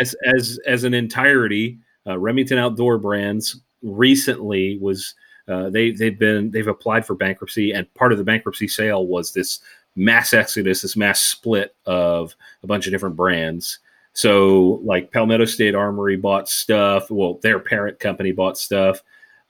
as 0.00 0.14
as 0.24 0.58
as 0.66 0.84
an 0.84 0.94
entirety, 0.94 1.78
uh, 2.06 2.18
Remington 2.18 2.56
Outdoor 2.56 2.96
Brands 2.96 3.60
recently 3.82 4.78
was 4.80 5.14
uh, 5.48 5.70
they 5.70 5.90
they've 5.90 6.18
been 6.18 6.50
they've 6.50 6.68
applied 6.68 7.06
for 7.06 7.14
bankruptcy, 7.14 7.72
and 7.72 7.92
part 7.94 8.12
of 8.12 8.18
the 8.18 8.24
bankruptcy 8.24 8.68
sale 8.68 9.06
was 9.06 9.32
this 9.32 9.60
mass 9.96 10.32
exodus, 10.32 10.82
this 10.82 10.96
mass 10.96 11.20
split 11.20 11.74
of 11.86 12.36
a 12.62 12.66
bunch 12.66 12.86
of 12.86 12.92
different 12.92 13.16
brands. 13.16 13.78
So, 14.12 14.80
like 14.84 15.12
Palmetto 15.12 15.44
State 15.44 15.74
Armory 15.74 16.16
bought 16.16 16.48
stuff. 16.48 17.10
Well, 17.10 17.38
their 17.42 17.58
parent 17.58 17.98
company 17.98 18.32
bought 18.32 18.58
stuff. 18.58 19.02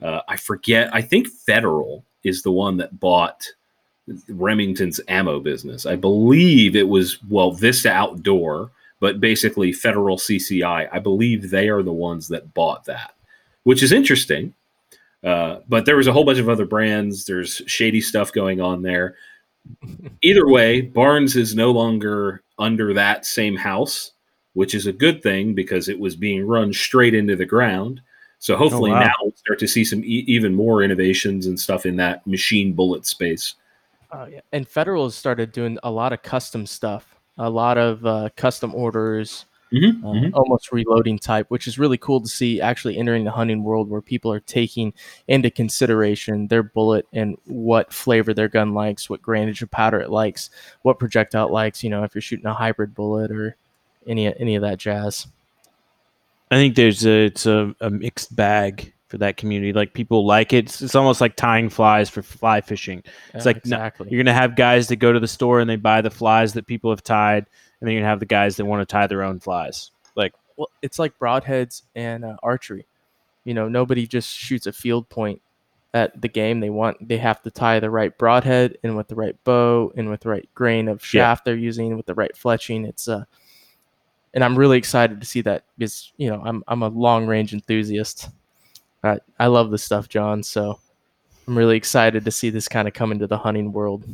Uh, 0.03 0.21
I 0.29 0.37
forget. 0.37 0.95
I 0.95 1.03
think 1.03 1.29
Federal 1.29 2.05
is 2.23 2.43
the 2.43 2.53
one 2.53 2.77
that 2.77 3.01
bought 3.01 3.45
Remington's 4.29 5.01
ammo 5.09 5.41
business. 5.41 5.87
I 5.87 5.97
believe 5.97 6.77
it 6.77 6.89
was 6.89 7.23
well 7.25 7.53
Vista 7.53 7.91
Outdoor, 7.91 8.71
but 9.01 9.21
basically 9.21 9.73
Federal 9.73 10.17
CCI. 10.17 10.89
I 10.93 10.99
believe 10.99 11.51
they 11.51 11.69
are 11.69 11.83
the 11.83 11.93
ones 11.93 12.29
that 12.29 12.55
bought 12.55 12.85
that, 12.85 13.15
which 13.65 13.83
is 13.83 13.91
interesting. 13.93 14.55
Uh, 15.25 15.59
but 15.69 15.85
there 15.85 15.97
was 15.97 16.07
a 16.07 16.13
whole 16.13 16.25
bunch 16.25 16.39
of 16.39 16.49
other 16.49 16.67
brands. 16.67 17.25
There's 17.25 17.61
shady 17.67 18.01
stuff 18.01 18.33
going 18.33 18.61
on 18.61 18.83
there. 18.83 19.17
Either 20.23 20.49
way, 20.49 20.81
Barnes 20.81 21.37
is 21.37 21.55
no 21.55 21.71
longer 21.71 22.43
under 22.59 22.95
that 22.95 23.27
same 23.27 23.57
house, 23.57 24.13
which 24.55 24.75
is 24.75 24.87
a 24.87 24.93
good 24.93 25.23
thing 25.23 25.55
because 25.55 25.89
it 25.89 25.99
was 25.99 26.17
being 26.17 26.47
run 26.47 26.73
straight 26.73 27.15
into 27.15 27.37
the 27.37 27.47
ground. 27.47 28.01
So 28.39 28.57
hopefully 28.57 28.93
wow. 28.93 29.01
now 29.01 29.13
we'll 29.21 29.35
start 29.37 29.59
to 29.59 29.69
see 29.69 29.85
some 29.85 30.05
e- 30.05 30.25
even 30.29 30.55
more 30.55 30.83
innovations 30.83 31.47
and 31.47 31.59
stuff 31.59 31.87
in 31.87 31.97
that 31.97 32.27
machine 32.27 32.73
bullet 32.73 33.05
space. 33.05 33.55
Oh, 34.13 34.27
yeah. 34.27 34.41
And 34.53 34.67
Federal 34.67 35.05
has 35.05 35.15
started 35.15 35.53
doing 35.53 35.79
a 35.83 35.91
lot 35.91 36.13
of 36.13 36.23
custom 36.23 36.65
stuff, 36.65 37.17
a 37.37 37.51
lot 37.51 37.77
of 37.77 38.07
uh, 38.07 38.29
custom 38.37 38.75
orders, 38.75 39.45
Mhm, 39.73 40.03
uh, 40.03 40.07
mhm. 40.07 40.31
almost 40.33 40.73
reloading 40.73 41.19
type, 41.19 41.47
which 41.51 41.67
is 41.67 41.79
really 41.79 41.99
cool 41.99 42.21
to 42.21 42.29
see 42.29 42.61
actually 42.61 42.97
entering 42.97 43.25
the 43.25 43.31
hunting 43.31 43.63
world 43.63 43.91
where 43.91 44.01
people 44.01 44.33
are 44.33 44.41
taking 44.41 44.95
into 45.27 45.51
consideration 45.51 46.47
their 46.49 46.63
bullet 46.63 47.07
and 47.13 47.37
what 47.45 47.93
flavor 47.93 48.33
their 48.33 48.49
gun 48.49 48.73
likes, 48.73 49.11
what 49.11 49.21
grainage 49.21 49.61
of 49.61 49.71
powder 49.71 50.01
it 50.01 50.11
likes, 50.11 50.51
what 50.83 50.99
projectile 50.99 51.49
it 51.49 51.53
likes, 51.53 51.85
you 51.85 51.91
know, 51.91 52.03
if 52.05 52.15
you're 52.15 52.23
shooting 52.23 52.47
a 52.47 52.55
hybrid 52.55 52.95
bullet 52.95 53.31
or 53.31 53.57
any 54.07 54.27
any 54.41 54.55
of 54.57 54.63
that 54.63 54.79
jazz. 54.79 55.27
I 56.51 56.57
think 56.57 56.75
there's 56.75 57.05
a 57.05 57.27
it's 57.27 57.45
a, 57.47 57.75
a 57.81 57.91
mixed 57.91 58.35
bag 58.35 58.93
for 59.09 59.19
that 59.19 59.37
community. 59.37 59.73
Like 59.73 59.93
people 59.93 60.27
like 60.27 60.53
it. 60.53 60.67
It's, 60.67 60.81
it's 60.83 60.95
almost 60.95 61.21
like 61.21 61.37
tying 61.37 61.69
flies 61.69 62.09
for 62.09 62.23
fly 62.23 62.61
fishing. 62.61 63.03
It's 63.35 63.45
Yeah, 63.45 63.53
like 63.53 63.67
no- 63.67 63.91
You're 64.09 64.23
gonna 64.23 64.35
have 64.35 64.57
guys 64.57 64.89
that 64.89 64.97
go 64.97 65.13
to 65.13 65.21
the 65.21 65.29
store 65.29 65.61
and 65.61 65.69
they 65.69 65.77
buy 65.77 66.01
the 66.01 66.11
flies 66.11 66.55
that 66.55 66.67
people 66.67 66.91
have 66.91 67.03
tied, 67.03 67.47
and 67.81 67.87
then 67.87 67.95
you're 67.95 68.03
gonna 68.03 68.11
have 68.11 68.21
the 68.21 68.27
guys 68.27 68.57
that 68.57 68.65
want 68.65 68.81
to 68.81 68.91
tie 68.91 69.07
their 69.07 69.23
own 69.23 69.41
flies. 69.41 69.91
Like 70.17 70.35
well, 70.57 70.69
it's 70.83 70.99
like 70.99 71.19
broadheads 71.19 71.83
and 71.95 72.25
uh, 72.25 72.37
archery. 72.43 72.87
You 73.45 73.55
know, 73.55 73.69
nobody 73.69 74.07
just 74.07 74.37
shoots 74.37 74.67
a 74.67 74.73
field 74.73 75.09
point 75.09 75.41
at 75.95 76.21
the 76.21 76.29
game. 76.29 76.61
They 76.61 76.71
want 76.71 77.09
they 77.09 77.19
have 77.19 77.43
to 77.43 77.51
tie 77.51 77.81
the 77.81 77.91
right 77.91 78.17
broadhead 78.17 78.79
and 78.83 78.97
with 78.97 79.09
the 79.09 79.15
right 79.15 79.37
bow 79.45 79.93
and 79.97 80.11
with 80.11 80.21
the 80.21 80.29
right 80.29 80.49
grain 80.55 80.89
of 80.89 81.05
shaft 81.05 81.45
they're 81.45 81.57
using 81.57 81.97
with 81.97 82.07
the 82.07 82.15
right 82.15 82.35
fletching. 82.35 82.87
It's 82.87 83.09
uh 83.09 83.25
and 84.35 84.45
I'm 84.45 84.59
really 84.59 84.79
excited 84.79 85.21
to 85.21 85.27
see 85.27 85.41
that 85.43 85.65
because 85.77 86.13
you 86.17 86.29
know 86.29 86.43
I'm 86.45 86.63
I'm 86.69 86.83
a 86.83 86.89
long 86.89 87.27
range 87.27 87.55
enthusiast. 87.55 88.29
I 89.03 89.19
I 89.39 89.47
love 89.47 89.71
this 89.71 89.83
stuff, 89.83 90.09
John. 90.09 90.43
So 90.43 90.79
I'm 91.47 91.57
really 91.57 91.77
excited 91.77 92.25
to 92.25 92.31
see 92.31 92.51
this 92.51 92.69
kind 92.69 92.87
of 92.87 92.95
come 92.95 93.13
into 93.13 93.27
the 93.27 93.39
hunting 93.39 93.73
world. 93.73 94.05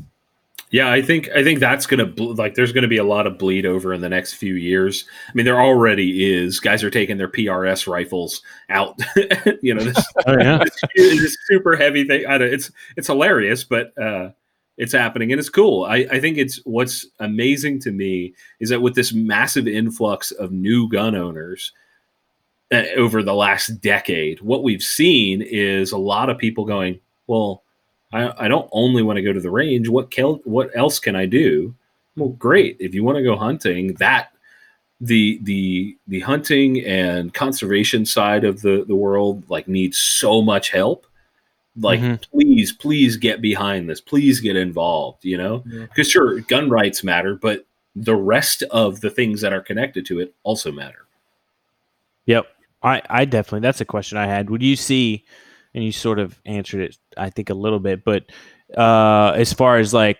Yeah, 0.75 0.91
I 0.91 1.03
think 1.03 1.29
I 1.31 1.45
think 1.45 1.61
that's 1.61 1.87
gonna 1.87 2.13
like. 2.17 2.57
There's 2.57 2.73
gonna 2.73 2.89
be 2.89 2.97
a 2.97 3.05
lot 3.05 3.29
of 3.29 3.39
bleed 3.39 3.65
over 3.65 3.95
in 3.95 4.01
the 4.01 4.09
next 4.09 4.33
few 4.33 4.55
years. 4.55 5.05
I 5.29 5.33
mean, 5.33 5.47
there 5.47 5.61
already 5.61 6.35
is. 6.35 6.59
Guys 6.59 6.83
are 6.83 6.91
taking 6.91 7.17
their 7.17 7.29
PRS 7.29 7.87
rifles 7.87 8.43
out. 8.71 8.99
you 9.63 9.73
know, 9.73 9.85
this, 9.85 10.05
Oh 10.27 10.37
yeah. 10.37 10.59
this, 10.59 10.81
this 10.97 11.37
super 11.47 11.77
heavy 11.77 12.03
thing. 12.03 12.27
I 12.27 12.39
don't, 12.39 12.53
it's 12.53 12.73
it's 12.97 13.07
hilarious, 13.07 13.63
but 13.63 13.97
uh, 13.97 14.31
it's 14.77 14.93
happening 14.93 15.31
and 15.31 15.39
it's 15.39 15.49
cool. 15.49 15.85
I, 15.85 16.09
I 16.11 16.19
think 16.19 16.39
it's 16.39 16.57
what's 16.65 17.07
amazing 17.21 17.79
to 17.83 17.93
me 17.93 18.35
is 18.59 18.71
that 18.71 18.83
with 18.83 18.97
this 18.97 19.13
massive 19.13 19.69
influx 19.69 20.33
of 20.33 20.51
new 20.51 20.89
gun 20.89 21.15
owners 21.15 21.71
uh, 22.73 22.83
over 22.97 23.23
the 23.23 23.33
last 23.33 23.81
decade, 23.81 24.41
what 24.41 24.65
we've 24.65 24.83
seen 24.83 25.41
is 25.41 25.93
a 25.93 25.99
lot 25.99 26.31
of 26.31 26.37
people 26.37 26.65
going, 26.65 26.99
well. 27.29 27.63
I, 28.15 28.45
I 28.45 28.49
don't 28.49 28.69
only 28.73 29.03
want 29.03 29.17
to 29.17 29.23
go 29.23 29.33
to 29.33 29.41
the 29.41 29.51
range. 29.51 29.89
What 29.89 30.11
kel- 30.11 30.41
what 30.45 30.71
else 30.75 30.99
can 30.99 31.17
I 31.17 31.27
do? 31.27 31.75
Well, 32.17 32.31
great. 32.31 32.77
If 32.81 32.95
you 32.95 33.03
want 33.05 33.17
to 33.19 33.25
go 33.25 33.37
hunting, 33.37 33.95
that 33.95 34.31
the 35.01 35.41
the 35.43 35.97
the 36.07 36.21
hunting 36.21 36.81
and 36.85 37.35
conservation 37.35 38.07
side 38.07 38.45
of 38.45 38.63
the 38.63 38.85
the 38.87 38.95
world 38.95 39.43
like 39.51 39.67
needs 39.69 39.99
so 39.99 40.41
much 40.41 40.71
help. 40.71 41.07
Like, 41.77 41.99
Mhm. 41.99 42.23
please, 42.31 42.71
please 42.73 43.17
get 43.17 43.41
behind 43.43 43.91
this. 43.91 44.01
Please 44.01 44.39
get 44.41 44.55
involved. 44.57 45.25
You 45.25 45.37
know, 45.39 45.65
Yeah. 45.67 45.87
because 45.87 46.09
sure, 46.09 46.39
gun 46.43 46.71
rights 46.71 47.03
matter, 47.03 47.35
but 47.35 47.67
the 47.97 48.15
rest 48.15 48.63
of 48.71 49.01
the 49.01 49.11
things 49.11 49.41
that 49.41 49.53
are 49.53 49.61
connected 49.61 50.07
to 50.07 50.21
it 50.21 50.35
also 50.45 50.71
matter. 50.71 51.07
Yep. 52.27 52.47
I, 52.83 53.03
I 53.11 53.25
definitely 53.25 53.61
that's 53.61 53.81
a 53.81 53.85
question 53.85 54.19
I 54.19 54.27
had. 54.27 54.51
Would 54.51 54.63
you 54.63 54.77
see 54.77 55.25
and 55.75 55.85
you 55.85 55.93
sort 55.93 56.19
of 56.19 56.41
answered 56.45 56.83
it 56.83 56.99
I 57.17 57.31
think 57.31 57.51
a 57.51 57.55
little 57.55 57.81
bit, 57.81 58.05
but 58.05 58.25
uh 58.77 59.33
as 59.37 59.53
far 59.53 59.79
as 59.79 59.93
like 59.93 60.19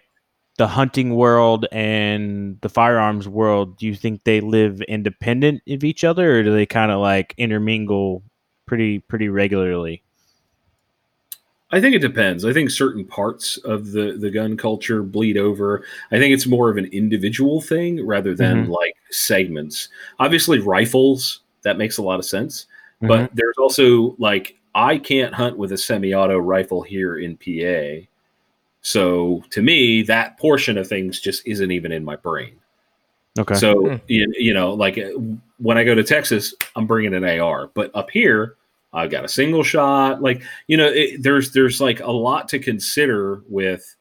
the 0.57 0.69
hunting 0.69 1.17
world 1.17 1.67
and 1.73 2.61
the 2.61 2.69
firearms 2.69 3.27
world, 3.29 3.77
do 3.77 3.87
you 3.87 3.95
think 3.95 4.23
they 4.25 4.41
live 4.41 4.81
independent 4.83 5.63
of 5.69 5.83
each 5.83 6.05
other 6.05 6.39
or 6.39 6.43
do 6.43 6.53
they 6.53 6.67
kind 6.67 6.93
of 6.93 7.01
like 7.01 7.35
intermingle 7.37 8.23
pretty 8.67 9.01
pretty 9.01 9.29
regularly? 9.29 10.03
I 11.71 11.81
think 11.81 11.97
it 11.97 12.01
depends. 12.01 12.45
I 12.45 12.53
think 12.53 12.71
certain 12.71 13.05
parts 13.05 13.57
of 13.59 13.91
the 13.93 14.13
the 14.13 14.31
gun 14.31 14.57
culture 14.57 15.03
bleed 15.03 15.37
over. 15.37 15.85
I 16.13 16.19
think 16.19 16.33
it's 16.33 16.47
more 16.47 16.71
of 16.71 16.77
an 16.77 16.87
individual 16.87 17.61
thing 17.61 18.07
rather 18.07 18.33
than 18.33 18.69
like 18.69 18.95
segments. 19.11 19.89
Obviously, 20.21 20.61
rifles 20.61 21.41
that 21.63 21.77
makes 21.77 21.99
a 21.99 22.03
lot 22.03 22.21
of 22.21 22.25
sense, 22.25 22.67
but 23.01 23.35
there's 23.35 23.57
also 23.59 24.15
like 24.19 24.57
I 24.75 24.99
can't 24.99 25.35
hunt 25.35 25.57
with 25.57 25.73
a 25.73 25.79
semi-auto 25.79 26.39
rifle 26.39 26.83
here 26.83 27.19
in 27.19 27.37
PA. 27.37 28.07
So 28.83 29.43
to 29.51 29.63
me, 29.63 30.03
that 30.03 30.39
portion 30.39 30.77
of 30.77 30.87
things 30.89 31.21
just 31.21 31.47
isn't 31.47 31.71
even 31.71 31.93
in 31.93 32.05
my 32.05 32.17
brain. 32.17 32.57
okay. 33.39 33.55
So 33.55 33.89
Hmm. 33.89 33.97
you, 34.09 34.33
you 34.37 34.53
know, 34.55 34.75
like 34.75 34.99
uh, 34.99 35.11
when 35.59 35.79
I 35.79 35.85
go 35.85 35.95
to 35.95 36.05
Texas, 36.05 36.55
I'm 36.77 36.87
bringing 36.87 37.15
an 37.15 37.25
AR, 37.25 37.69
but 37.75 37.91
up 37.95 38.11
here, 38.11 38.57
I've 38.93 39.11
got 39.11 39.25
a 39.25 39.29
single 39.29 39.63
shot. 39.63 40.23
Like 40.23 40.43
you 40.67 40.77
know, 40.77 40.87
it, 40.87 41.23
there's 41.23 41.53
there's 41.53 41.81
like 41.81 42.01
a 42.01 42.11
lot 42.11 42.49
to 42.51 42.59
consider 42.59 43.43
with 43.49 43.97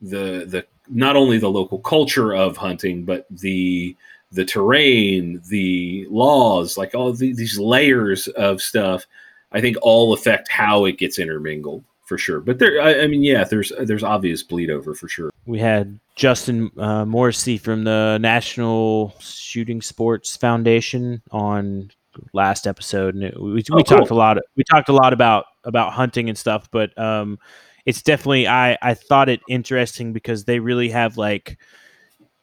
the 0.00 0.44
the 0.46 0.66
not 0.88 1.16
only 1.16 1.38
the 1.38 1.50
local 1.50 1.78
culture 1.78 2.34
of 2.34 2.56
hunting, 2.56 3.04
but 3.04 3.26
the 3.30 3.96
the 4.32 4.44
terrain, 4.44 5.42
the 5.48 6.06
laws, 6.10 6.78
like 6.78 6.94
all 6.94 7.12
the, 7.12 7.32
these 7.34 7.58
layers 7.58 8.28
of 8.28 8.62
stuff. 8.62 9.06
I 9.52 9.60
think 9.60 9.76
all 9.82 10.12
affect 10.12 10.50
how 10.50 10.84
it 10.84 10.98
gets 10.98 11.18
intermingled 11.18 11.84
for 12.04 12.18
sure. 12.18 12.40
But 12.40 12.58
there, 12.58 12.80
I, 12.80 13.02
I 13.02 13.06
mean, 13.06 13.22
yeah, 13.22 13.44
there's 13.44 13.72
there's 13.80 14.02
obvious 14.02 14.42
bleed 14.42 14.70
over 14.70 14.94
for 14.94 15.08
sure. 15.08 15.30
we 15.46 15.58
had 15.58 15.98
Justin 16.16 16.70
uh, 16.78 17.04
Morrissey 17.04 17.58
from 17.58 17.84
the 17.84 18.18
National 18.20 19.14
Shooting 19.20 19.80
Sports 19.80 20.36
Foundation 20.36 21.22
on 21.30 21.90
last 22.34 22.66
episode, 22.66 23.14
and 23.14 23.34
we, 23.38 23.52
we 23.54 23.64
Oh, 23.72 23.82
talked 23.82 24.06
a 24.06 24.08
cool. 24.08 24.18
lot. 24.18 24.38
We 24.56 24.64
talked 24.64 24.88
a 24.88 24.92
lot 24.92 25.12
about 25.12 25.46
about 25.64 25.92
hunting 25.92 26.28
and 26.28 26.36
stuff, 26.36 26.68
but 26.70 26.96
um, 26.98 27.38
it's 27.86 28.02
definitely 28.02 28.46
I 28.48 28.76
I 28.82 28.94
thought 28.94 29.28
it 29.28 29.40
interesting 29.48 30.12
because 30.12 30.44
they 30.44 30.58
really 30.58 30.90
have 30.90 31.16
like 31.16 31.58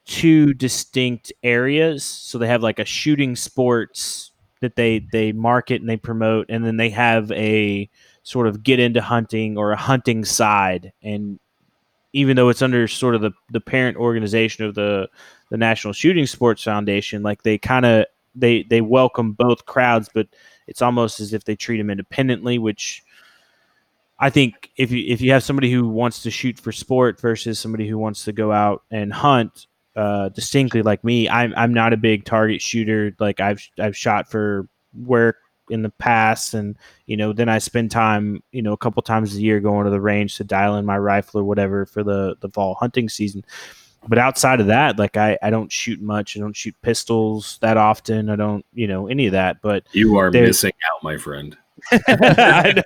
two 0.05 0.53
distinct 0.55 1.31
areas. 1.43 2.03
So 2.03 2.37
they 2.39 2.47
have 2.47 2.63
like 2.63 2.79
a 2.79 2.85
shooting 2.85 3.35
sports 3.35 4.28
that 4.61 4.75
they 4.75 4.99
they 5.11 5.31
market 5.31 5.81
and 5.81 5.89
they 5.89 5.97
promote, 5.97 6.47
and 6.49 6.65
then 6.65 6.77
they 6.77 6.89
have 6.89 7.31
a 7.31 7.89
sort 8.23 8.47
of 8.47 8.63
get 8.63 8.79
into 8.79 9.01
hunting 9.01 9.57
or 9.57 9.71
a 9.71 9.77
hunting 9.77 10.25
side. 10.25 10.91
And 11.01 11.39
even 12.13 12.35
though 12.35 12.49
it's 12.49 12.61
under 12.61 12.87
sort 12.87 13.15
of 13.15 13.21
the, 13.21 13.31
the 13.51 13.61
parent 13.61 13.97
organization 13.97 14.65
of 14.65 14.75
the 14.75 15.09
the 15.49 15.57
National 15.57 15.93
Shooting 15.93 16.25
Sports 16.25 16.63
Foundation, 16.63 17.23
like 17.23 17.43
they 17.43 17.57
kind 17.57 17.85
of 17.85 18.05
they 18.35 18.63
they 18.63 18.81
welcome 18.81 19.33
both 19.33 19.65
crowds, 19.65 20.09
but 20.13 20.27
it's 20.67 20.81
almost 20.81 21.19
as 21.19 21.33
if 21.33 21.43
they 21.45 21.55
treat 21.55 21.77
them 21.77 21.89
independently, 21.89 22.59
which 22.59 23.03
I 24.19 24.29
think 24.29 24.71
if 24.75 24.91
you 24.91 25.03
if 25.07 25.21
you 25.21 25.31
have 25.31 25.43
somebody 25.43 25.71
who 25.71 25.87
wants 25.87 26.23
to 26.23 26.31
shoot 26.31 26.59
for 26.59 26.71
sport 26.71 27.19
versus 27.19 27.59
somebody 27.59 27.87
who 27.87 27.97
wants 27.97 28.25
to 28.25 28.33
go 28.33 28.51
out 28.51 28.83
and 28.91 29.11
hunt, 29.13 29.67
uh, 29.95 30.29
distinctly 30.29 30.81
like 30.81 31.03
me, 31.03 31.27
I'm 31.29 31.53
I'm 31.57 31.73
not 31.73 31.93
a 31.93 31.97
big 31.97 32.25
target 32.25 32.61
shooter. 32.61 33.13
Like 33.19 33.39
I've 33.39 33.61
I've 33.79 33.97
shot 33.97 34.29
for 34.29 34.67
work 34.93 35.37
in 35.69 35.81
the 35.83 35.89
past, 35.89 36.53
and 36.53 36.75
you 37.05 37.17
know 37.17 37.33
then 37.33 37.49
I 37.49 37.57
spend 37.59 37.91
time 37.91 38.41
you 38.51 38.61
know 38.61 38.73
a 38.73 38.77
couple 38.77 39.01
times 39.01 39.35
a 39.35 39.41
year 39.41 39.59
going 39.59 39.85
to 39.85 39.91
the 39.91 40.01
range 40.01 40.37
to 40.37 40.43
dial 40.43 40.75
in 40.77 40.85
my 40.85 40.97
rifle 40.97 41.41
or 41.41 41.43
whatever 41.43 41.85
for 41.85 42.03
the 42.03 42.35
the 42.39 42.49
fall 42.49 42.75
hunting 42.75 43.09
season. 43.09 43.43
But 44.07 44.17
outside 44.17 44.61
of 44.61 44.67
that, 44.67 44.97
like 44.97 45.17
I, 45.17 45.37
I 45.43 45.49
don't 45.49 45.69
shoot 45.69 46.01
much. 46.01 46.37
I 46.37 46.39
don't 46.39 46.55
shoot 46.55 46.73
pistols 46.81 47.57
that 47.61 47.75
often. 47.75 48.29
I 48.29 48.37
don't, 48.37 48.65
you 48.73 48.87
know, 48.87 49.07
any 49.07 49.25
of 49.25 49.33
that. 49.33 49.57
But 49.61 49.83
You 49.91 50.15
are 50.17 50.31
missing 50.31 50.71
out, 50.89 51.03
my 51.03 51.17
friend. 51.17 51.57
I 52.07 52.81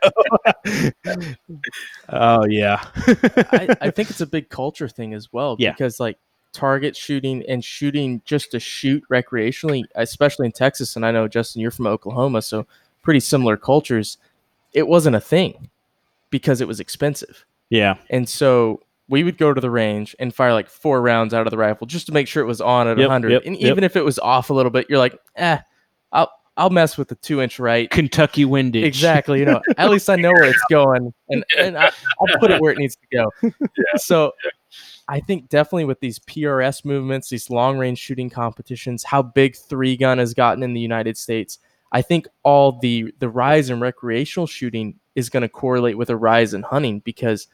know. 0.65 0.91
oh 2.09 2.45
yeah. 2.45 2.83
I, 2.95 3.75
I 3.81 3.89
think 3.91 4.09
it's 4.09 4.21
a 4.21 4.25
big 4.27 4.49
culture 4.49 4.87
thing 4.89 5.13
as 5.13 5.31
well 5.31 5.55
Yeah. 5.59 5.71
because 5.71 5.99
like 5.99 6.17
target 6.53 6.95
shooting 6.95 7.43
and 7.47 7.63
shooting 7.63 8.21
just 8.25 8.51
to 8.51 8.59
shoot 8.59 9.03
recreationally, 9.11 9.83
especially 9.95 10.45
in 10.45 10.51
Texas, 10.51 10.95
and 10.95 11.05
I 11.05 11.11
know 11.11 11.27
Justin, 11.27 11.61
you're 11.61 11.71
from 11.71 11.87
Oklahoma, 11.87 12.41
so 12.41 12.65
pretty 13.01 13.19
similar 13.19 13.57
cultures. 13.57 14.17
It 14.71 14.87
wasn't 14.87 15.15
a 15.15 15.21
thing 15.21 15.69
because 16.29 16.61
it 16.61 16.67
was 16.67 16.79
expensive, 16.79 17.45
yeah. 17.69 17.95
and 18.09 18.27
so 18.27 18.81
we 19.09 19.23
would 19.23 19.37
go 19.37 19.53
to 19.53 19.59
the 19.59 19.69
range 19.69 20.15
and 20.19 20.33
fire 20.33 20.53
like 20.53 20.69
four 20.69 21.01
rounds 21.01 21.33
out 21.33 21.45
of 21.45 21.51
the 21.51 21.57
rifle 21.57 21.85
just 21.85 22.05
to 22.05 22.11
make 22.13 22.27
sure 22.27 22.41
it 22.41 22.47
was 22.47 22.61
on 22.61 22.87
at 22.87 22.97
Yep, 22.97 23.07
100. 23.07 23.31
yep, 23.31 23.41
and 23.45 23.59
yep. 23.59 23.71
even 23.71 23.83
if 23.83 23.95
it 23.95 24.03
was 24.03 24.17
off 24.19 24.49
a 24.49 24.53
little 24.53 24.71
bit, 24.71 24.87
you're 24.89 24.99
like, 24.99 25.17
eh, 25.35 25.57
I'll 26.11 26.31
I'll 26.55 26.69
mess 26.69 26.97
with 26.97 27.07
the 27.07 27.15
two 27.15 27.41
inch 27.41 27.59
right. 27.59 27.89
Kentucky 27.89 28.45
windage. 28.45 28.85
Exactly. 28.85 29.39
You 29.39 29.45
know, 29.45 29.61
at 29.77 29.89
least 29.89 30.09
I 30.09 30.15
know 30.15 30.31
where 30.31 30.45
it's 30.45 30.63
going, 30.69 31.13
and 31.29 31.43
and 31.57 31.77
I, 31.77 31.91
I'll 32.19 32.39
put 32.39 32.51
it 32.51 32.61
where 32.61 32.71
it 32.71 32.77
needs 32.77 32.95
to 32.95 33.07
go. 33.41 33.51
So, 33.97 34.31
I 35.07 35.19
think 35.19 35.49
definitely 35.49 35.85
with 35.85 35.99
these 35.99 36.19
PRS 36.19 36.85
movements, 36.85 37.29
these 37.29 37.49
long 37.49 37.77
range 37.77 37.99
shooting 37.99 38.29
competitions, 38.29 39.03
how 39.03 39.21
big 39.21 39.55
three 39.55 39.97
gun 39.97 40.17
has 40.17 40.33
gotten 40.33 40.63
in 40.63 40.73
the 40.73 40.81
United 40.81 41.17
States, 41.17 41.59
I 41.91 42.01
think 42.01 42.27
all 42.43 42.79
the 42.79 43.13
the 43.19 43.29
rise 43.29 43.69
in 43.69 43.79
recreational 43.79 44.47
shooting 44.47 44.99
is 45.15 45.29
going 45.29 45.41
to 45.41 45.49
correlate 45.49 45.97
with 45.97 46.09
a 46.09 46.17
rise 46.17 46.53
in 46.53 46.63
hunting 46.63 46.99
because, 47.01 47.47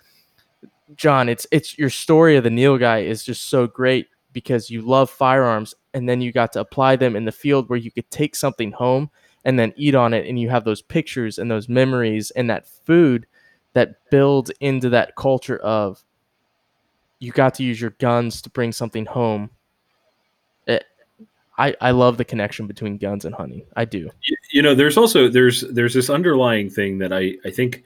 John, 0.95 1.27
it's 1.27 1.45
it's 1.51 1.77
your 1.77 1.89
story 1.89 2.37
of 2.37 2.43
the 2.43 2.49
nilgai 2.49 3.03
is 3.03 3.23
just 3.23 3.49
so 3.49 3.67
great 3.67 4.07
because 4.31 4.69
you 4.69 4.81
love 4.81 5.09
firearms 5.09 5.73
and 5.93 6.07
then 6.07 6.21
you 6.21 6.31
got 6.31 6.53
to 6.53 6.59
apply 6.59 6.95
them 6.95 7.15
in 7.15 7.25
the 7.25 7.31
field 7.31 7.67
where 7.67 7.79
you 7.79 7.91
could 7.91 8.09
take 8.11 8.35
something 8.35 8.71
home 8.71 9.09
and 9.43 9.57
then 9.57 9.73
eat 9.75 9.95
on 9.95 10.13
it 10.13 10.27
and 10.27 10.39
you 10.39 10.49
have 10.49 10.63
those 10.63 10.81
pictures 10.81 11.39
and 11.39 11.49
those 11.49 11.67
memories 11.67 12.31
and 12.31 12.49
that 12.49 12.67
food 12.67 13.25
that 13.73 13.95
builds 14.09 14.51
into 14.59 14.89
that 14.89 15.15
culture 15.15 15.57
of 15.57 16.03
you 17.19 17.31
got 17.31 17.53
to 17.55 17.63
use 17.63 17.79
your 17.79 17.91
guns 17.91 18.41
to 18.41 18.49
bring 18.49 18.71
something 18.71 19.05
home 19.05 19.49
it, 20.67 20.85
I, 21.57 21.75
I 21.81 21.91
love 21.91 22.17
the 22.17 22.25
connection 22.25 22.67
between 22.67 22.97
guns 22.97 23.25
and 23.25 23.35
hunting 23.35 23.63
i 23.75 23.85
do 23.85 24.09
you, 24.23 24.37
you 24.51 24.61
know 24.61 24.75
there's 24.75 24.97
also 24.97 25.27
there's 25.27 25.61
there's 25.61 25.93
this 25.93 26.09
underlying 26.09 26.69
thing 26.69 26.97
that 26.99 27.13
i 27.13 27.35
i 27.45 27.51
think 27.51 27.83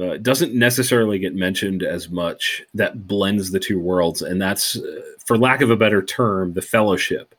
uh, 0.00 0.16
doesn't 0.16 0.54
necessarily 0.54 1.18
get 1.18 1.34
mentioned 1.34 1.82
as 1.82 2.08
much 2.08 2.62
that 2.74 3.06
blends 3.06 3.50
the 3.50 3.60
two 3.60 3.78
worlds 3.78 4.22
and 4.22 4.40
that's 4.40 4.76
uh, 4.76 5.00
for 5.26 5.36
lack 5.36 5.60
of 5.60 5.70
a 5.70 5.76
better 5.76 6.02
term 6.02 6.52
the 6.54 6.62
fellowship 6.62 7.34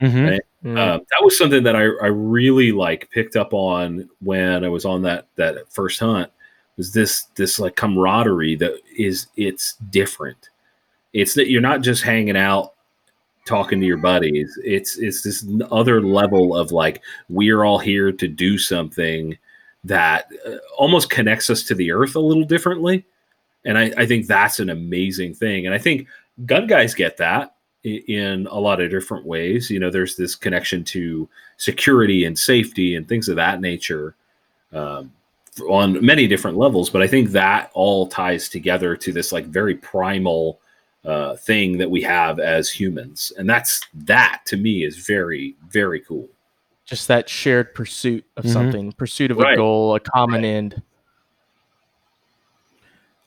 Mhm. 0.00 0.30
Right. 0.30 0.40
Mm. 0.64 0.78
uh, 0.78 0.98
that 0.98 1.24
was 1.24 1.36
something 1.36 1.64
that 1.64 1.74
I, 1.74 1.82
I 1.82 2.06
really 2.06 2.70
like 2.72 3.10
picked 3.10 3.36
up 3.36 3.52
on 3.52 4.08
when 4.20 4.64
i 4.64 4.68
was 4.68 4.84
on 4.84 5.02
that 5.02 5.26
that 5.36 5.72
first 5.72 6.00
hunt 6.00 6.30
There's 6.78 6.92
this 6.92 7.24
this 7.34 7.58
like 7.58 7.74
camaraderie 7.74 8.54
that 8.56 8.80
is 8.96 9.26
it's 9.36 9.74
different. 9.90 10.48
It's 11.12 11.34
that 11.34 11.50
you're 11.50 11.60
not 11.60 11.82
just 11.82 12.04
hanging 12.04 12.36
out 12.36 12.74
talking 13.44 13.80
to 13.80 13.86
your 13.86 13.96
buddies. 13.96 14.56
It's 14.62 14.96
it's 14.96 15.22
this 15.22 15.44
other 15.72 16.00
level 16.00 16.56
of 16.56 16.70
like 16.70 17.02
we're 17.28 17.64
all 17.64 17.80
here 17.80 18.12
to 18.12 18.28
do 18.28 18.58
something 18.58 19.36
that 19.82 20.30
uh, 20.46 20.58
almost 20.76 21.10
connects 21.10 21.50
us 21.50 21.64
to 21.64 21.74
the 21.74 21.90
earth 21.90 22.14
a 22.14 22.20
little 22.20 22.44
differently. 22.44 23.04
And 23.64 23.76
I, 23.76 23.92
I 23.96 24.06
think 24.06 24.28
that's 24.28 24.60
an 24.60 24.70
amazing 24.70 25.34
thing. 25.34 25.66
And 25.66 25.74
I 25.74 25.78
think 25.78 26.06
gun 26.46 26.68
guys 26.68 26.94
get 26.94 27.16
that 27.16 27.56
in 27.82 28.46
a 28.52 28.60
lot 28.60 28.80
of 28.80 28.90
different 28.90 29.26
ways. 29.26 29.68
You 29.68 29.80
know, 29.80 29.90
there's 29.90 30.14
this 30.14 30.36
connection 30.36 30.84
to 30.84 31.28
security 31.56 32.24
and 32.24 32.38
safety 32.38 32.94
and 32.94 33.08
things 33.08 33.28
of 33.28 33.34
that 33.34 33.60
nature 33.60 34.14
um, 34.72 35.12
on 35.62 36.04
many 36.04 36.26
different 36.26 36.56
levels. 36.56 36.90
But 36.90 37.02
I 37.02 37.06
think 37.06 37.30
that 37.30 37.70
all 37.74 38.06
ties 38.06 38.48
together 38.48 38.96
to 38.96 39.12
this 39.12 39.32
like 39.32 39.46
very 39.46 39.74
primal 39.74 40.60
uh, 41.04 41.36
thing 41.36 41.78
that 41.78 41.90
we 41.90 42.02
have 42.02 42.38
as 42.38 42.70
humans, 42.70 43.32
and 43.38 43.48
that's 43.48 43.80
that 43.94 44.42
to 44.46 44.56
me 44.56 44.84
is 44.84 44.98
very 44.98 45.54
very 45.68 46.00
cool. 46.00 46.28
Just 46.84 47.08
that 47.08 47.28
shared 47.28 47.74
pursuit 47.74 48.24
of 48.36 48.44
mm-hmm. 48.44 48.52
something, 48.52 48.92
pursuit 48.92 49.30
of 49.30 49.38
right. 49.38 49.54
a 49.54 49.56
goal, 49.56 49.94
a 49.94 50.00
common 50.00 50.42
right. 50.42 50.48
end. 50.48 50.82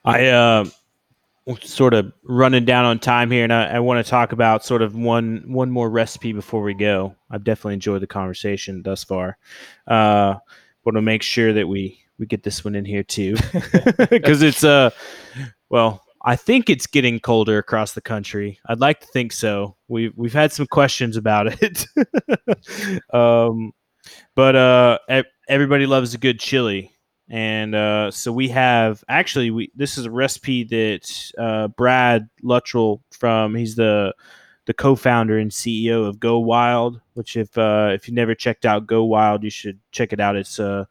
I 0.04 0.28
uh, 0.28 0.66
sort 1.62 1.94
of 1.94 2.12
running 2.24 2.66
down 2.66 2.86
on 2.86 3.00
time 3.00 3.32
here, 3.32 3.44
and 3.44 3.54
I, 3.54 3.66
I 3.66 3.80
want 3.80 4.04
to 4.04 4.10
talk 4.10 4.32
about 4.32 4.66
sort 4.66 4.82
of 4.82 4.96
one 4.96 5.44
one 5.48 5.72
more 5.72 5.90
recipe 5.90 6.34
before 6.34 6.62
we 6.62 6.74
go. 6.74 7.16
I've 7.30 7.44
definitely 7.44 7.76
enjoyed 7.76 8.02
the 8.02 8.08
conversation 8.08 8.82
thus 8.84 9.04
far. 9.04 9.38
Uh, 9.88 10.36
want 10.84 10.96
to 10.98 11.02
make 11.02 11.24
sure 11.24 11.54
that 11.54 11.68
we 11.68 12.01
we 12.22 12.26
get 12.26 12.44
this 12.44 12.64
one 12.64 12.76
in 12.76 12.86
here 12.86 13.04
too, 13.04 13.36
because 14.10 14.42
it's 14.42 14.64
uh, 14.64 14.92
well, 15.70 16.02
I 16.24 16.38
think 16.38 16.70
it's 16.70 16.88
getting 16.88 17.20
colder 17.20 17.58
across 17.58 17.92
the 17.92 18.02
country. 18.02 18.60
I'd 18.68 18.80
like 18.80 19.02
to 19.02 19.08
think 19.08 19.34
so. 19.34 19.76
We've 19.90 20.14
we've 20.16 20.34
had 20.34 20.54
some 20.54 20.68
questions 20.68 21.18
about 21.18 21.48
it, 21.62 21.86
um, 23.14 23.74
but 24.36 24.56
uh, 24.56 25.00
everybody 25.50 25.86
loves 25.86 26.14
a 26.14 26.18
good 26.18 26.40
chili 26.40 26.94
and 27.32 27.76
uh, 27.76 28.12
so 28.12 28.30
we 28.30 28.50
have 28.50 29.06
actually 29.08 29.52
we 29.52 29.72
this 29.74 29.98
is 29.98 30.06
a 30.06 30.12
recipe 30.12 30.66
that 30.66 31.32
uh, 31.38 31.70
Brad 31.70 32.30
Luttrell 32.44 33.02
from 33.12 33.56
he's 33.56 33.76
the 33.76 34.14
the 34.66 34.74
co-founder 34.74 35.38
and 35.38 35.50
CEO 35.50 36.08
of 36.08 36.20
Go 36.20 36.40
Wild, 36.40 37.02
which 37.14 37.38
if 37.38 37.58
uh, 37.58 37.92
if 37.94 38.08
you 38.08 38.14
never 38.14 38.36
checked 38.36 38.66
out 38.66 38.86
Go 38.86 39.06
Wild, 39.06 39.44
you 39.44 39.50
should 39.50 39.80
check 39.92 40.12
it 40.14 40.20
out. 40.20 40.36
It's 40.36 40.60
uh, 40.60 40.86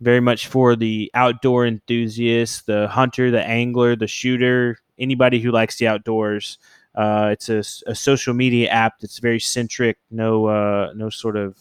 very 0.00 0.20
much 0.20 0.48
for 0.48 0.76
the 0.76 1.10
outdoor 1.14 1.66
enthusiast, 1.66 2.66
the 2.66 2.88
hunter, 2.88 3.30
the 3.30 3.42
angler, 3.42 3.96
the 3.96 4.06
shooter, 4.06 4.78
anybody 4.98 5.40
who 5.40 5.50
likes 5.50 5.76
the 5.76 5.86
outdoors. 5.86 6.58
Uh, 6.94 7.30
it's 7.32 7.48
a, 7.48 7.58
a, 7.90 7.94
social 7.94 8.34
media 8.34 8.68
app 8.68 9.00
that's 9.00 9.18
very 9.18 9.40
centric, 9.40 9.98
no 10.12 10.46
uh, 10.46 10.92
no 10.94 11.10
sort 11.10 11.36
of 11.36 11.58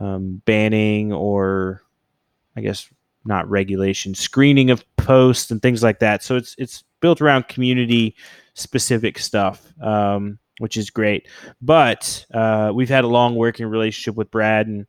um, 0.00 0.40
banning 0.44 1.12
or 1.12 1.82
I 2.56 2.60
guess 2.60 2.88
not 3.24 3.48
regulation, 3.50 4.14
screening 4.14 4.70
of 4.70 4.84
posts 4.96 5.50
and 5.50 5.60
things 5.60 5.82
like 5.82 5.98
that. 5.98 6.22
So 6.22 6.36
it's 6.36 6.54
it's 6.58 6.84
built 7.00 7.20
around 7.20 7.48
community 7.48 8.14
specific 8.54 9.18
stuff, 9.18 9.72
um, 9.82 10.38
which 10.58 10.76
is 10.76 10.90
great. 10.90 11.28
But 11.60 12.24
uh, 12.32 12.72
we've 12.74 12.88
had 12.88 13.04
a 13.04 13.08
long 13.08 13.34
working 13.34 13.66
relationship 13.66 14.14
with 14.14 14.30
Brad, 14.30 14.66
and 14.66 14.86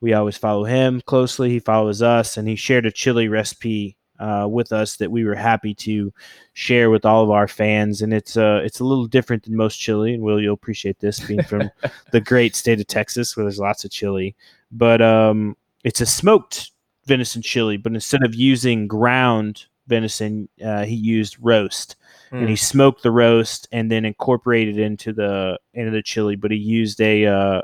we 0.00 0.12
always 0.14 0.36
follow 0.36 0.64
him 0.64 1.00
closely. 1.02 1.50
He 1.50 1.60
follows 1.60 2.02
us, 2.02 2.36
and 2.36 2.48
he 2.48 2.56
shared 2.56 2.86
a 2.86 2.92
chili 2.92 3.28
recipe 3.28 3.96
uh, 4.20 4.46
with 4.48 4.70
us 4.70 4.96
that 4.96 5.10
we 5.10 5.24
were 5.24 5.34
happy 5.34 5.74
to 5.74 6.12
share 6.52 6.90
with 6.90 7.06
all 7.06 7.24
of 7.24 7.30
our 7.30 7.48
fans. 7.48 8.02
And 8.02 8.12
it's 8.12 8.36
uh, 8.36 8.60
it's 8.64 8.80
a 8.80 8.84
little 8.84 9.06
different 9.06 9.44
than 9.44 9.56
most 9.56 9.76
chili, 9.76 10.14
and 10.14 10.22
Will 10.22 10.40
you'll 10.40 10.54
appreciate 10.54 11.00
this 11.00 11.20
being 11.20 11.42
from 11.42 11.70
the 12.12 12.20
great 12.20 12.54
state 12.54 12.80
of 12.80 12.86
Texas, 12.86 13.36
where 13.36 13.44
there's 13.44 13.58
lots 13.58 13.84
of 13.84 13.90
chili. 13.90 14.36
But 14.70 15.02
um, 15.02 15.56
it's 15.84 16.00
a 16.00 16.06
smoked 16.06 16.70
venison 17.06 17.42
chili, 17.42 17.76
but 17.76 17.94
instead 17.94 18.22
of 18.22 18.34
using 18.34 18.86
ground 18.86 19.64
venison, 19.86 20.48
uh, 20.64 20.84
he 20.84 20.94
used 20.94 21.36
roast, 21.40 21.96
mm. 22.30 22.38
and 22.38 22.48
he 22.48 22.54
hmm. 22.54 22.58
smoked 22.58 23.02
the 23.02 23.10
roast 23.10 23.66
and 23.72 23.90
then 23.90 24.04
incorporated 24.04 24.78
into 24.78 25.12
the 25.12 25.58
into 25.74 25.90
the 25.90 26.02
chili. 26.02 26.36
But 26.36 26.50
he 26.50 26.58
used 26.58 27.00
a 27.00 27.26
uh, 27.26 27.62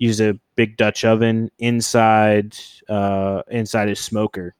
used 0.00 0.20
a 0.20 0.36
big 0.56 0.76
Dutch 0.76 1.04
oven 1.04 1.48
inside 1.60 2.56
uh, 2.88 3.42
inside 3.48 3.88
his 3.88 4.00
smoker, 4.00 4.56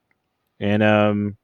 and 0.61 0.85
um, 0.85 1.37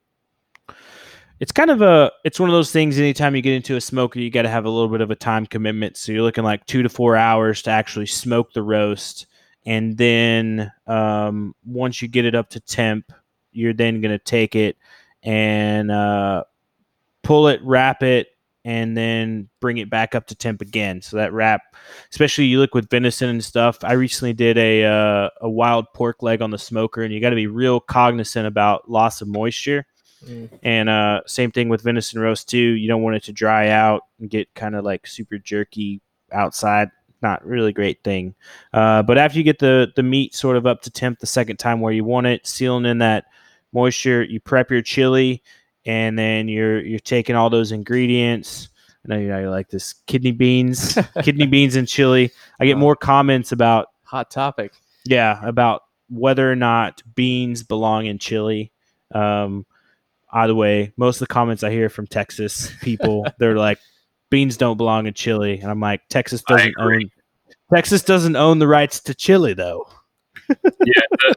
it's 1.40 1.50
kind 1.50 1.70
of 1.70 1.82
a 1.82 2.12
it's 2.24 2.38
one 2.38 2.48
of 2.48 2.54
those 2.54 2.70
things. 2.70 2.98
Anytime 2.98 3.34
you 3.34 3.42
get 3.42 3.54
into 3.54 3.74
a 3.74 3.80
smoker, 3.80 4.20
you 4.20 4.30
got 4.30 4.42
to 4.42 4.48
have 4.48 4.66
a 4.66 4.70
little 4.70 4.88
bit 4.88 5.00
of 5.00 5.10
a 5.10 5.16
time 5.16 5.46
commitment. 5.46 5.96
So 5.96 6.12
you're 6.12 6.22
looking 6.22 6.44
like 6.44 6.64
two 6.66 6.84
to 6.84 6.88
four 6.88 7.16
hours 7.16 7.62
to 7.62 7.70
actually 7.70 8.06
smoke 8.06 8.52
the 8.52 8.62
roast 8.62 9.26
and 9.66 9.98
then 9.98 10.72
um, 10.86 11.54
once 11.64 12.00
you 12.00 12.06
get 12.06 12.24
it 12.24 12.36
up 12.36 12.48
to 12.50 12.60
temp, 12.60 13.12
you're 13.50 13.72
then 13.72 14.00
going 14.00 14.16
to 14.16 14.24
take 14.24 14.54
it 14.54 14.76
and 15.24 15.90
uh, 15.90 16.44
pull 17.24 17.48
it, 17.48 17.60
wrap 17.64 18.04
it, 18.04 18.28
and 18.66 18.96
then 18.96 19.48
bring 19.60 19.78
it 19.78 19.88
back 19.88 20.16
up 20.16 20.26
to 20.26 20.34
temp 20.34 20.60
again. 20.60 21.00
So 21.00 21.16
that 21.18 21.32
wrap, 21.32 21.62
especially 22.10 22.46
you 22.46 22.58
look 22.58 22.74
with 22.74 22.90
venison 22.90 23.28
and 23.28 23.42
stuff. 23.42 23.78
I 23.84 23.92
recently 23.92 24.32
did 24.32 24.58
a 24.58 24.84
uh, 24.84 25.30
a 25.40 25.48
wild 25.48 25.86
pork 25.94 26.20
leg 26.20 26.42
on 26.42 26.50
the 26.50 26.58
smoker, 26.58 27.02
and 27.02 27.14
you 27.14 27.20
got 27.20 27.30
to 27.30 27.36
be 27.36 27.46
real 27.46 27.78
cognizant 27.78 28.44
about 28.44 28.90
loss 28.90 29.22
of 29.22 29.28
moisture. 29.28 29.86
Mm. 30.26 30.50
And 30.64 30.88
uh, 30.88 31.20
same 31.26 31.52
thing 31.52 31.68
with 31.68 31.82
venison 31.82 32.20
roast 32.20 32.48
too. 32.48 32.58
You 32.58 32.88
don't 32.88 33.02
want 33.02 33.14
it 33.14 33.22
to 33.24 33.32
dry 33.32 33.68
out 33.68 34.02
and 34.18 34.28
get 34.28 34.52
kind 34.54 34.74
of 34.74 34.84
like 34.84 35.06
super 35.06 35.38
jerky 35.38 36.00
outside 36.32 36.90
not 37.22 37.44
really 37.46 37.72
great 37.72 38.04
thing. 38.04 38.34
Uh, 38.74 39.02
but 39.02 39.16
after 39.16 39.38
you 39.38 39.44
get 39.44 39.60
the 39.60 39.92
the 39.94 40.02
meat 40.02 40.34
sort 40.34 40.56
of 40.56 40.66
up 40.66 40.82
to 40.82 40.90
temp 40.90 41.20
the 41.20 41.26
second 41.26 41.58
time 41.58 41.80
where 41.80 41.92
you 41.92 42.04
want 42.04 42.26
it, 42.26 42.46
sealing 42.46 42.84
in 42.84 42.98
that 42.98 43.26
moisture, 43.72 44.24
you 44.24 44.40
prep 44.40 44.72
your 44.72 44.82
chili, 44.82 45.42
and 45.86 46.18
then 46.18 46.48
you're 46.48 46.84
you're 46.84 46.98
taking 46.98 47.36
all 47.36 47.48
those 47.48 47.72
ingredients. 47.72 48.68
I 49.04 49.14
know 49.14 49.20
you 49.20 49.28
know 49.28 49.38
you 49.38 49.50
like 49.50 49.68
this 49.68 49.94
kidney 50.06 50.32
beans, 50.32 50.98
kidney 51.22 51.46
beans 51.46 51.76
and 51.76 51.88
chili. 51.88 52.30
I 52.60 52.66
get 52.66 52.76
more 52.76 52.96
comments 52.96 53.52
about 53.52 53.88
hot 54.02 54.30
topic. 54.30 54.72
Yeah, 55.04 55.40
about 55.46 55.84
whether 56.10 56.50
or 56.50 56.56
not 56.56 57.02
beans 57.14 57.62
belong 57.62 58.06
in 58.06 58.18
chili. 58.18 58.72
Um, 59.14 59.64
either 60.32 60.54
way, 60.54 60.92
most 60.96 61.16
of 61.16 61.28
the 61.28 61.32
comments 61.32 61.62
I 61.62 61.70
hear 61.70 61.88
from 61.88 62.06
Texas 62.06 62.72
people, 62.82 63.26
they're 63.38 63.56
like, 63.56 63.78
beans 64.30 64.56
don't 64.56 64.76
belong 64.76 65.06
in 65.06 65.14
chili. 65.14 65.60
And 65.60 65.70
I'm 65.70 65.80
like, 65.80 66.02
Texas 66.08 66.42
doesn't 66.42 66.74
own 66.78 67.10
Texas 67.72 68.02
doesn't 68.02 68.36
own 68.36 68.58
the 68.58 68.68
rights 68.68 69.00
to 69.00 69.14
chili 69.14 69.52
though. 69.52 69.88
yeah, 70.48 71.32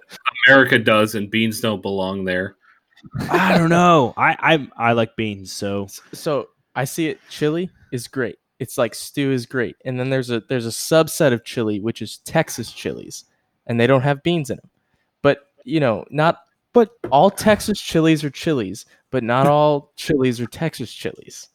America 0.47 0.77
does, 0.77 1.15
and 1.15 1.29
beans 1.31 1.61
don't 1.61 1.81
belong 1.81 2.25
there. 2.25 2.55
I 3.29 3.57
don't 3.57 3.69
know. 3.69 4.13
I, 4.17 4.35
I 4.77 4.89
I 4.89 4.91
like 4.93 5.15
beans, 5.15 5.51
so 5.51 5.87
so 6.13 6.49
I 6.75 6.85
see 6.85 7.07
it. 7.07 7.19
Chili 7.29 7.69
is 7.91 8.07
great. 8.07 8.37
It's 8.59 8.77
like 8.77 8.93
stew 8.93 9.31
is 9.31 9.45
great, 9.45 9.75
and 9.85 9.99
then 9.99 10.09
there's 10.09 10.29
a 10.29 10.41
there's 10.49 10.65
a 10.65 10.69
subset 10.69 11.33
of 11.33 11.43
chili 11.45 11.79
which 11.79 12.01
is 12.01 12.17
Texas 12.19 12.71
chilies, 12.71 13.25
and 13.67 13.79
they 13.79 13.87
don't 13.87 14.01
have 14.01 14.23
beans 14.23 14.49
in 14.49 14.57
them. 14.57 14.69
But 15.21 15.39
you 15.63 15.79
know, 15.79 16.05
not 16.09 16.39
but 16.73 16.91
all 17.11 17.31
Texas 17.31 17.79
chilies 17.79 18.23
are 18.23 18.29
chilies, 18.29 18.85
but 19.11 19.23
not 19.23 19.47
all 19.55 19.91
chilies 19.95 20.39
are 20.41 20.47
Texas 20.47 20.93
chilies. 20.93 21.49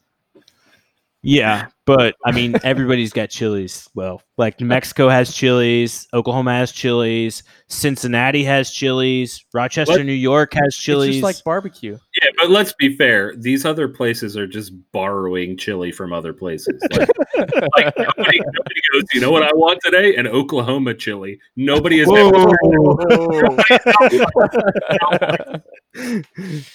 Yeah, 1.27 1.69
but 1.87 2.15
I 2.23 2.33
mean, 2.33 2.55
everybody's 2.63 3.15
got 3.15 3.31
chilies. 3.31 3.89
Well, 3.95 4.21
like 4.37 4.61
New 4.61 4.67
Mexico 4.67 5.09
has 5.09 5.35
chilies, 5.35 6.07
Oklahoma 6.13 6.53
has 6.53 6.71
chilies, 6.71 7.43
Cincinnati 7.69 8.45
has 8.45 8.71
chilies, 8.71 9.43
Rochester, 9.55 9.95
what? 9.95 10.05
New 10.05 10.13
York 10.13 10.53
has 10.53 10.77
chilies. 10.77 11.09
It's 11.09 11.17
just 11.17 11.25
like 11.25 11.43
barbecue. 11.43 11.97
Yeah, 12.23 12.29
but 12.37 12.51
let's 12.51 12.75
be 12.75 12.95
fair. 12.95 13.35
These 13.37 13.65
other 13.65 13.89
places 13.89 14.37
are 14.37 14.47
just 14.47 14.75
borrowing 14.93 15.57
chili 15.57 15.93
from 15.93 16.13
other 16.13 16.35
places. 16.35 16.79
Like, 16.93 17.09
like 17.39 17.97
nobody, 17.97 18.41
nobody, 18.41 18.81
goes, 18.93 19.05
you 19.15 19.23
know 19.23 19.31
what 19.31 19.45
I 19.45 19.53
want 19.55 19.81
today? 19.83 20.17
An 20.17 20.27
Oklahoma 20.27 20.93
chili. 20.93 21.41
Nobody 21.57 22.01
has 22.01 22.09
ever. 22.11 22.55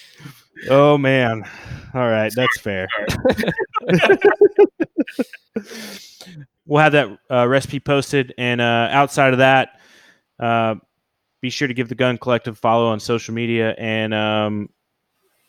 oh 0.68 0.98
man. 0.98 1.44
All 1.92 2.08
right, 2.08 2.32
that's 2.34 2.58
fair. 2.60 2.88
we'll 6.66 6.80
have 6.80 6.92
that 6.92 7.18
uh, 7.30 7.48
recipe 7.48 7.80
posted, 7.80 8.32
and 8.38 8.60
uh, 8.60 8.88
outside 8.90 9.32
of 9.32 9.38
that, 9.40 9.80
uh, 10.38 10.76
be 11.40 11.50
sure 11.50 11.66
to 11.66 11.74
give 11.74 11.88
the 11.88 11.94
Gun 11.94 12.16
Collective 12.18 12.58
follow 12.58 12.86
on 12.86 13.00
social 13.00 13.34
media. 13.34 13.74
And 13.78 14.14
um, 14.14 14.68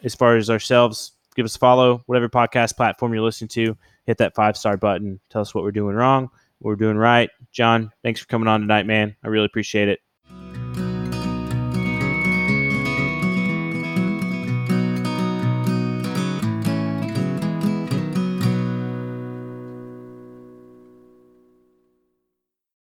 as 0.04 0.16
far 0.16 0.36
as 0.36 0.50
ourselves, 0.50 1.12
give 1.36 1.46
us 1.46 1.56
a 1.56 1.60
follow, 1.60 2.02
whatever 2.08 2.28
podcast 2.30 2.76
platform 2.76 3.14
you're 3.14 3.24
listening 3.24 3.50
to. 3.50 3.78
Hit 4.06 4.18
that 4.18 4.34
five 4.36 4.58
star 4.58 4.78
button. 4.78 5.20
Tell 5.30 5.42
us 5.42 5.54
what 5.54 5.64
we're 5.64 5.72
doing 5.72 5.96
wrong, 5.96 6.24
what 6.60 6.70
we're 6.70 6.76
doing 6.76 6.98
right. 6.98 7.30
John, 7.52 7.92
thanks 8.04 8.20
for 8.20 8.28
coming 8.28 8.48
on 8.48 8.62
tonight, 8.62 8.88
man. 8.88 9.16
I 9.24 9.28
really 9.28 9.46
appreciate 9.46 9.90
it. 9.90 10.00